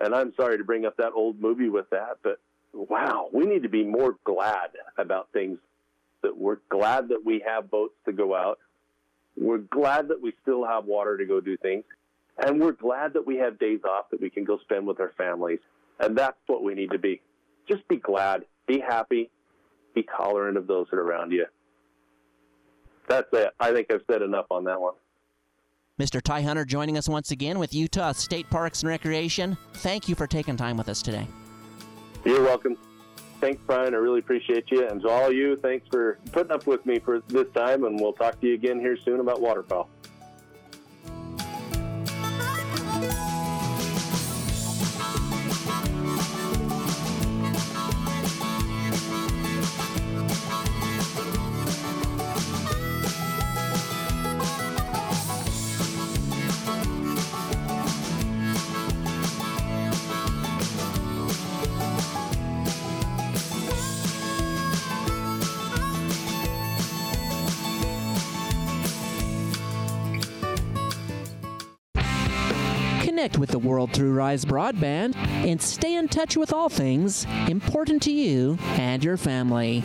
And 0.02 0.14
I'm 0.14 0.34
sorry 0.36 0.58
to 0.58 0.64
bring 0.64 0.86
up 0.86 0.98
that 0.98 1.14
old 1.16 1.40
movie 1.40 1.70
with 1.70 1.90
that, 1.92 2.18
but 2.24 2.40
wow, 2.74 3.30
we 3.32 3.46
need 3.46 3.64
to 3.64 3.70
be 3.70 3.86
more 3.86 4.18
glad 4.26 4.72
about 4.98 5.30
things 5.32 5.60
that 6.24 6.36
we're 6.36 6.58
glad 6.70 7.10
that 7.10 7.24
we 7.24 7.44
have 7.46 7.70
boats 7.70 7.94
to 8.06 8.12
go 8.12 8.36
out. 8.36 8.60
We're 9.38 9.60
glad 9.60 10.10
that 10.10 10.22
we 10.22 10.34
still 10.42 10.66
have 10.66 10.86
water 10.86 11.18
to 11.18 11.26
go 11.26 11.40
do 11.40 11.56
things. 11.58 11.86
And 12.38 12.60
we're 12.60 12.72
glad 12.72 13.14
that 13.14 13.26
we 13.26 13.38
have 13.38 13.60
days 13.60 13.82
off 13.88 14.10
that 14.12 14.22
we 14.22 14.30
can 14.30 14.44
go 14.44 14.58
spend 14.60 14.88
with 14.88 15.00
our 15.00 15.14
families. 15.18 15.60
And 16.00 16.18
that's 16.18 16.38
what 16.48 16.64
we 16.64 16.74
need 16.74 16.92
to 16.92 16.98
be. 16.98 17.22
Just 17.68 17.88
be 17.88 17.98
glad, 17.98 18.46
be 18.68 18.80
happy, 18.80 19.30
be 19.94 20.06
tolerant 20.18 20.58
of 20.58 20.68
those 20.68 20.88
that 20.92 20.98
are 20.98 21.04
around 21.04 21.32
you. 21.32 21.46
That's 23.08 23.28
it. 23.34 23.50
I 23.60 23.72
think 23.72 23.92
I've 23.92 24.02
said 24.10 24.22
enough 24.22 24.46
on 24.50 24.64
that 24.66 24.82
one. 24.82 24.94
Mr. 26.00 26.22
Ty 26.22 26.42
Hunter 26.42 26.66
joining 26.66 26.98
us 26.98 27.08
once 27.08 27.30
again 27.30 27.60
with 27.60 27.74
Utah 27.74 28.14
State 28.14 28.50
Parks 28.50 28.82
and 28.82 28.90
Recreation. 28.90 29.56
Thank 29.76 30.10
you 30.10 30.16
for 30.16 30.26
taking 30.26 30.58
time 30.58 30.76
with 30.76 30.90
us 30.90 31.04
today. 31.04 31.28
You're 32.26 32.42
welcome. 32.42 32.78
Thanks, 33.40 33.62
Brian. 33.68 33.94
I 33.94 33.98
really 33.98 34.20
appreciate 34.20 34.72
you. 34.72 34.88
And 34.88 35.02
to 35.02 35.10
all 35.10 35.28
of 35.28 35.34
you, 35.34 35.58
thanks 35.58 35.86
for 35.92 36.18
putting 36.32 36.52
up 36.52 36.66
with 36.66 36.86
me 36.86 36.98
for 36.98 37.20
this 37.28 37.46
time. 37.54 37.84
And 37.84 38.00
we'll 38.00 38.14
talk 38.14 38.40
to 38.42 38.48
you 38.48 38.54
again 38.56 38.80
here 38.80 38.98
soon 38.98 39.20
about 39.20 39.42
waterfowl. 39.42 39.90
World 73.64 73.92
through 73.94 74.14
Rise 74.14 74.46
Broadband 74.46 75.16
and 75.16 75.62
stay 75.62 75.96
in 75.96 76.08
touch 76.08 76.38
with 76.38 76.54
all 76.54 76.70
things 76.70 77.26
important 77.48 78.02
to 78.04 78.12
you 78.12 78.58
and 78.62 79.04
your 79.04 79.18
family. 79.18 79.84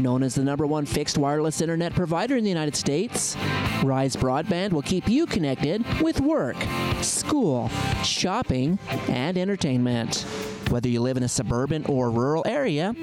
Known 0.00 0.22
as 0.22 0.34
the 0.34 0.44
number 0.44 0.66
one 0.66 0.86
fixed 0.86 1.18
wireless 1.18 1.60
internet 1.60 1.94
provider 1.94 2.36
in 2.36 2.44
the 2.44 2.50
United 2.50 2.76
States, 2.76 3.36
Rise 3.82 4.16
Broadband 4.16 4.72
will 4.72 4.82
keep 4.82 5.08
you 5.08 5.26
connected 5.26 5.84
with 6.00 6.20
work, 6.20 6.56
school, 7.02 7.68
shopping, 8.02 8.78
and 9.08 9.38
entertainment. 9.38 10.26
Whether 10.70 10.88
you 10.88 11.00
live 11.00 11.16
in 11.16 11.24
a 11.24 11.28
suburban 11.28 11.84
or 11.86 12.10
rural 12.10 12.44
area, 12.46 12.94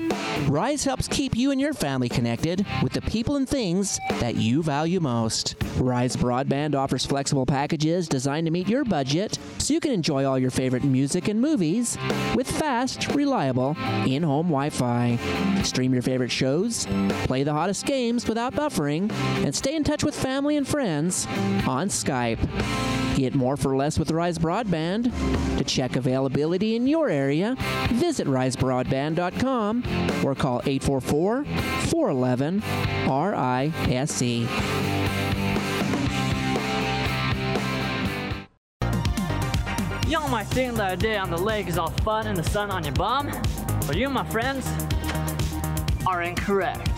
Rise 0.48 0.86
helps 0.86 1.10
keep 1.10 1.36
you 1.36 1.52
and 1.52 1.60
your 1.60 1.74
family 1.74 2.08
connected 2.08 2.66
with 2.82 2.94
the 2.94 3.02
people 3.02 3.36
and 3.36 3.48
things 3.48 4.00
that 4.22 4.36
you 4.36 4.64
value 4.64 5.02
most. 5.02 5.56
Rise 5.78 6.16
Broadband 6.16 6.76
offers 6.76 7.06
flexible 7.06 7.46
packages 7.46 8.08
designed 8.08 8.48
to 8.48 8.52
meet 8.52 8.70
your 8.70 8.86
budget 8.86 9.38
so 9.58 9.74
you 9.74 9.82
can 9.82 9.92
enjoy 9.92 10.24
all 10.24 10.40
your 10.40 10.50
favorite 10.50 10.86
music 10.86 11.28
and 11.28 11.42
movies 11.42 11.98
with 12.36 12.50
fast, 12.50 13.10
reliable, 13.10 13.76
in 14.06 14.24
home 14.24 14.48
Wi 14.48 14.70
Fi. 14.70 15.18
Stream 15.64 15.92
your 15.92 16.04
favorite 16.04 16.32
shows, 16.32 16.88
play 17.26 17.44
the 17.44 17.54
hottest 17.54 17.86
games 17.86 18.28
without 18.30 18.54
buffering, 18.54 19.12
and 19.44 19.54
stay 19.54 19.76
in 19.76 19.84
touch 19.84 20.06
with 20.06 20.16
family 20.16 20.56
and 20.56 20.68
friends 20.68 21.28
on 21.68 21.90
Skype. 21.90 23.07
Get 23.18 23.34
more 23.34 23.58
for 23.58 23.76
less 23.76 23.98
with 23.98 24.12
Rise 24.12 24.38
Broadband. 24.38 25.12
To 25.58 25.64
check 25.64 25.96
availability 25.96 26.76
in 26.76 26.86
your 26.86 27.10
area, 27.10 27.56
visit 27.90 28.28
risebroadband.com 28.28 29.84
or 30.24 30.36
call 30.36 30.62
844 30.68 31.44
411 31.44 32.62
RISE. 33.08 34.22
Y'all 40.08 40.30
might 40.30 40.46
think 40.50 40.76
that 40.76 40.94
a 40.94 40.98
day 40.98 41.18
on 41.18 41.32
the 41.32 41.38
lake 41.38 41.66
is 41.66 41.80
all 41.80 41.90
fun 41.90 42.28
and 42.28 42.38
the 42.38 42.44
sun 42.44 42.70
on 42.70 42.84
your 42.84 42.94
bum, 42.94 43.32
but 43.88 43.98
you, 43.98 44.12
my 44.12 44.24
friends, 44.30 44.70
are 46.06 46.22
incorrect. 46.22 46.97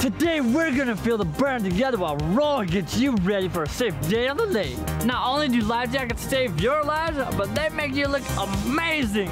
Today 0.00 0.40
we're 0.40 0.70
gonna 0.76 0.94
feel 0.94 1.18
the 1.18 1.24
burn 1.24 1.64
together 1.64 1.98
while 1.98 2.16
Roy 2.18 2.66
gets 2.66 2.96
you 2.96 3.16
ready 3.16 3.48
for 3.48 3.64
a 3.64 3.68
safe 3.68 3.94
day 4.08 4.28
on 4.28 4.36
the 4.36 4.46
lake. 4.46 4.78
Not 5.04 5.26
only 5.26 5.48
do 5.48 5.60
life 5.62 5.90
jackets 5.90 6.22
save 6.22 6.60
your 6.60 6.84
lives, 6.84 7.18
but 7.36 7.52
they 7.56 7.68
make 7.70 7.92
you 7.94 8.06
look 8.06 8.22
amazing. 8.38 9.28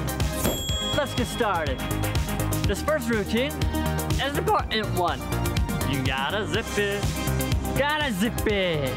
Let's 0.97 1.15
get 1.15 1.27
started. 1.27 1.79
This 2.63 2.81
first 2.81 3.09
routine 3.09 3.53
is 4.21 4.37
important 4.37 4.87
one. 4.99 5.21
You 5.89 6.03
gotta 6.03 6.45
zip 6.45 6.65
it, 6.77 7.01
gotta 7.77 8.11
zip 8.11 8.45
it, 8.45 8.93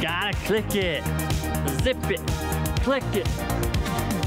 gotta 0.00 0.34
click 0.46 0.74
it, 0.74 1.04
zip 1.82 2.02
it, 2.10 2.26
click 2.82 3.04
it. 3.12 3.28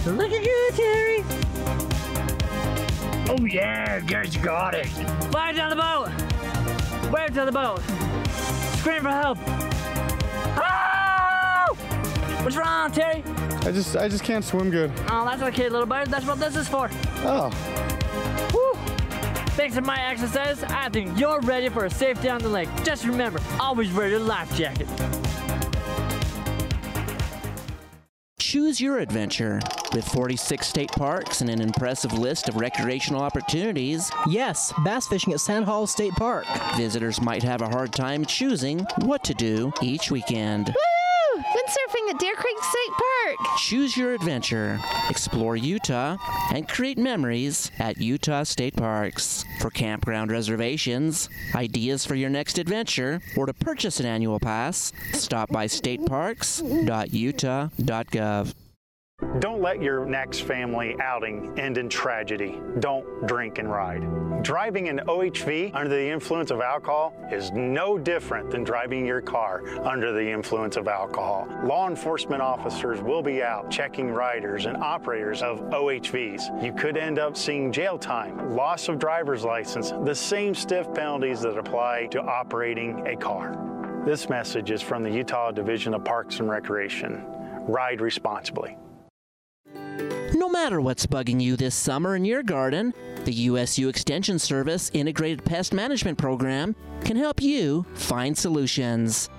Looking 0.06 0.44
good, 0.44 0.76
Terry. 0.76 1.24
Oh 3.30 3.46
yeah, 3.46 4.00
guys 4.02 4.38
got 4.38 4.76
it. 4.76 4.86
Fire 5.32 5.54
down 5.54 5.72
the 5.72 5.76
boat. 5.76 6.37
Wave 7.12 7.34
to 7.36 7.46
the 7.46 7.52
boat. 7.52 7.82
Scream 8.78 9.02
for 9.02 9.10
help. 9.10 9.38
Oh! 10.58 11.76
What's 12.44 12.56
wrong, 12.56 12.92
Terry? 12.92 13.24
I 13.66 13.72
just 13.72 13.96
I 13.96 14.08
just 14.08 14.24
can't 14.24 14.44
swim 14.44 14.70
good. 14.70 14.92
Oh, 15.10 15.26
that's 15.26 15.42
okay, 15.42 15.70
little 15.70 15.86
buddy. 15.86 16.10
That's 16.10 16.26
what 16.26 16.40
this 16.40 16.56
is 16.56 16.68
for. 16.68 16.90
Oh. 17.24 17.50
Woo! 18.54 18.74
Thanks 19.58 19.76
to 19.76 19.82
my 19.82 20.00
exercise, 20.10 20.64
I 20.64 20.90
think 20.90 21.18
you're 21.18 21.42
ready 21.42 21.70
for 21.70 21.86
a 21.86 21.90
safe 21.90 22.22
day 22.22 22.30
on 22.30 22.42
the 22.42 22.50
lake. 22.50 22.70
Just 22.84 23.06
remember, 23.06 23.40
always 23.60 23.92
wear 23.94 24.08
your 24.08 24.20
life 24.20 24.56
jacket. 24.56 24.88
Choose 28.48 28.80
your 28.80 29.00
adventure. 29.00 29.60
With 29.94 30.08
46 30.08 30.66
state 30.66 30.90
parks 30.94 31.42
and 31.42 31.50
an 31.50 31.60
impressive 31.60 32.14
list 32.14 32.48
of 32.48 32.56
recreational 32.56 33.22
opportunities, 33.22 34.10
Yes, 34.30 34.72
bass 34.86 35.06
fishing 35.06 35.34
at 35.34 35.42
Sand 35.42 35.66
Hollow 35.66 35.86
State 35.86 36.14
Park. 36.14 36.46
visitors 36.78 37.20
might 37.20 37.44
have 37.44 37.62
a 37.62 37.68
hard 37.68 37.92
time 37.92 38.24
choosing 38.24 38.88
what 39.02 39.22
to 39.26 39.34
do 39.34 39.74
each 39.82 40.12
weekend. 40.12 40.68
Woo! 40.68 40.97
Windsurfing 41.68 42.12
at 42.12 42.20
Deer 42.20 42.36
Creek 42.36 42.64
State 42.64 42.92
Park. 42.92 43.36
Choose 43.58 43.98
your 43.98 44.14
adventure, 44.14 44.80
explore 45.10 45.58
Utah, 45.58 46.16
and 46.54 46.70
create 46.70 46.98
memories 46.98 47.72
at 47.78 47.98
Utah 47.98 48.44
State 48.44 48.78
Parks. 48.78 49.44
For 49.60 49.70
campground 49.70 50.32
reservations, 50.32 51.28
ideas 51.56 52.06
for 52.06 52.16
your 52.16 52.30
next 52.30 52.58
adventure, 52.58 53.20
or 53.36 53.48
to 53.48 53.54
purchase 53.54 54.00
an 54.00 54.06
annual 54.06 54.40
pass, 54.40 54.94
stop 55.12 55.50
by 55.50 55.66
stateparks.utah.gov. 55.66 58.54
Don't 59.40 59.62
let 59.62 59.82
your 59.82 60.06
next 60.06 60.42
family 60.42 60.96
outing 61.00 61.60
end 61.60 61.80
in 61.80 61.90
tragedy. 61.90 62.60
Don't 62.80 63.28
drink 63.28 63.58
and 63.58 63.68
ride. 63.68 64.44
Driving 64.44 64.90
an 64.90 65.02
OHV 65.08 65.74
under 65.74 65.90
the 65.90 66.08
influence 66.08 66.52
of 66.52 66.62
alcohol 66.62 67.16
is 67.32 67.52
no 67.52 67.98
different 67.98 68.52
than 68.52 68.64
driving 68.64 69.08
your 69.08 69.22
car 69.22 69.64
under 69.80 70.12
the 70.12 70.28
influence 70.28 70.78
of 70.78 70.88
alcohol. 70.88 71.48
Law 71.64 71.88
enforcement 71.88 72.44
officers 72.44 73.02
will 73.02 73.24
be 73.24 73.42
out 73.42 73.72
checking 73.72 74.12
riders 74.12 74.68
and 74.68 74.78
operators 74.78 75.42
of 75.42 75.62
OHVs. 75.72 76.64
You 76.64 76.72
could 76.74 76.96
end 76.96 77.18
up 77.18 77.36
seeing 77.36 77.72
jail 77.72 77.98
time, 77.98 78.56
loss 78.56 78.88
of 78.88 79.00
driver's 79.00 79.44
license, 79.44 79.92
the 80.04 80.16
same 80.16 80.54
stiff 80.54 80.94
penalties 80.94 81.42
that 81.42 81.58
apply 81.58 82.06
to 82.12 82.22
operating 82.22 83.06
a 83.08 83.16
car. 83.16 84.04
This 84.06 84.30
message 84.30 84.70
is 84.70 84.84
from 84.84 85.04
the 85.04 85.12
Utah 85.12 85.52
Division 85.52 85.96
of 85.96 86.06
Parks 86.06 86.40
and 86.40 86.48
Recreation. 86.48 87.24
Ride 87.68 88.00
responsibly. 88.00 88.78
No 90.36 90.50
matter 90.50 90.82
what's 90.82 91.06
bugging 91.06 91.42
you 91.42 91.56
this 91.56 91.74
summer 91.74 92.16
in 92.16 92.26
your 92.26 92.44
garden, 92.44 92.94
the 93.24 93.34
USU 93.34 93.88
Extension 93.88 94.40
Service 94.40 94.92
Integrated 94.94 95.46
Pest 95.46 95.74
Management 95.74 96.18
Program 96.18 96.76
can 97.06 97.16
help 97.16 97.42
you 97.42 97.86
find 97.94 98.38
solutions. 98.38 99.30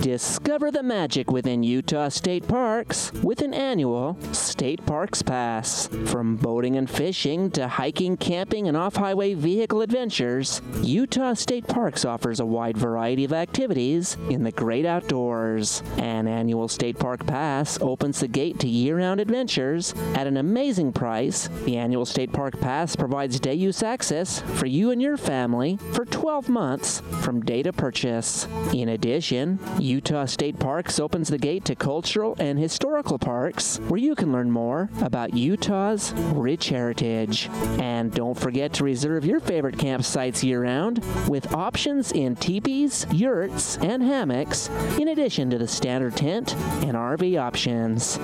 Discover 0.09 0.71
the 0.71 0.81
magic 0.81 1.29
within 1.29 1.61
Utah 1.61 2.09
State 2.09 2.47
Parks 2.47 3.13
with 3.21 3.43
an 3.43 3.53
annual 3.53 4.17
State 4.31 4.83
Parks 4.87 5.21
Pass. 5.21 5.85
From 6.07 6.35
boating 6.35 6.77
and 6.77 6.89
fishing 6.89 7.51
to 7.51 7.67
hiking, 7.67 8.17
camping, 8.17 8.67
and 8.67 8.75
off 8.75 8.95
highway 8.95 9.35
vehicle 9.35 9.81
adventures, 9.81 10.63
Utah 10.81 11.35
State 11.35 11.67
Parks 11.67 12.05
offers 12.05 12.39
a 12.39 12.45
wide 12.47 12.75
variety 12.75 13.23
of 13.23 13.33
activities 13.33 14.17
in 14.31 14.43
the 14.43 14.51
great 14.51 14.83
outdoors. 14.83 15.83
An 15.97 16.27
annual 16.27 16.67
State 16.67 16.97
Park 16.97 17.27
Pass 17.27 17.79
opens 17.79 18.19
the 18.19 18.27
gate 18.27 18.59
to 18.61 18.67
year 18.67 18.97
round 18.97 19.19
adventures 19.19 19.93
at 20.15 20.25
an 20.25 20.37
amazing 20.37 20.91
price. 20.91 21.49
The 21.65 21.77
annual 21.77 22.07
State 22.07 22.33
Park 22.33 22.59
Pass 22.59 22.95
provides 22.95 23.39
day 23.39 23.53
use 23.53 23.83
access 23.83 24.39
for 24.39 24.65
you 24.65 24.89
and 24.89 24.99
your 24.99 25.17
family 25.17 25.77
for 25.93 26.03
12 26.03 26.49
months 26.49 27.03
from 27.21 27.41
date 27.41 27.67
of 27.67 27.77
purchase. 27.77 28.47
In 28.73 28.89
addition, 28.89 29.59
Utah 29.99 30.23
State 30.23 30.57
Parks 30.57 30.97
opens 30.97 31.27
the 31.27 31.37
gate 31.37 31.65
to 31.65 31.75
cultural 31.75 32.33
and 32.39 32.57
historical 32.57 33.19
parks 33.19 33.81
where 33.89 33.99
you 33.99 34.15
can 34.15 34.31
learn 34.31 34.49
more 34.49 34.89
about 35.01 35.33
Utah's 35.33 36.13
rich 36.13 36.69
heritage. 36.69 37.49
And 37.81 38.09
don't 38.13 38.39
forget 38.39 38.71
to 38.75 38.85
reserve 38.85 39.25
your 39.25 39.41
favorite 39.41 39.75
campsites 39.75 40.41
year 40.41 40.63
round 40.63 41.03
with 41.27 41.53
options 41.53 42.13
in 42.13 42.37
teepees, 42.37 43.05
yurts, 43.11 43.75
and 43.79 44.01
hammocks, 44.01 44.69
in 44.97 45.09
addition 45.09 45.49
to 45.49 45.57
the 45.57 45.67
standard 45.67 46.15
tent 46.15 46.55
and 46.55 46.93
RV 46.93 47.37
options. 47.37 48.15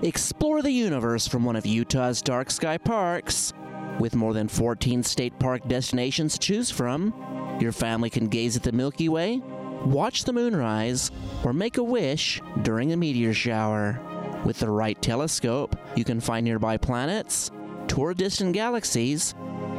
Explore 0.01 0.63
the 0.63 0.71
universe 0.71 1.27
from 1.27 1.45
one 1.45 1.55
of 1.55 1.67
Utah's 1.67 2.19
dark 2.19 2.49
sky 2.49 2.79
parks. 2.79 3.53
With 3.99 4.15
more 4.15 4.33
than 4.33 4.47
14 4.47 5.03
state 5.03 5.37
park 5.37 5.67
destinations 5.67 6.33
to 6.33 6.39
choose 6.39 6.71
from, 6.71 7.13
your 7.61 7.71
family 7.71 8.09
can 8.09 8.27
gaze 8.27 8.57
at 8.57 8.63
the 8.63 8.71
Milky 8.71 9.07
Way, 9.07 9.43
watch 9.85 10.23
the 10.23 10.33
moonrise, 10.33 11.11
or 11.43 11.53
make 11.53 11.77
a 11.77 11.83
wish 11.83 12.41
during 12.61 12.91
a 12.91 12.97
meteor 12.97 13.33
shower. 13.33 13.99
With 14.45 14.59
the 14.59 14.69
right 14.69 15.01
telescope, 15.01 15.75
you 15.95 16.03
can 16.03 16.19
find 16.19 16.45
nearby 16.45 16.77
planets, 16.77 17.51
tour 17.87 18.13
distant 18.13 18.53
galaxies, 18.53 19.33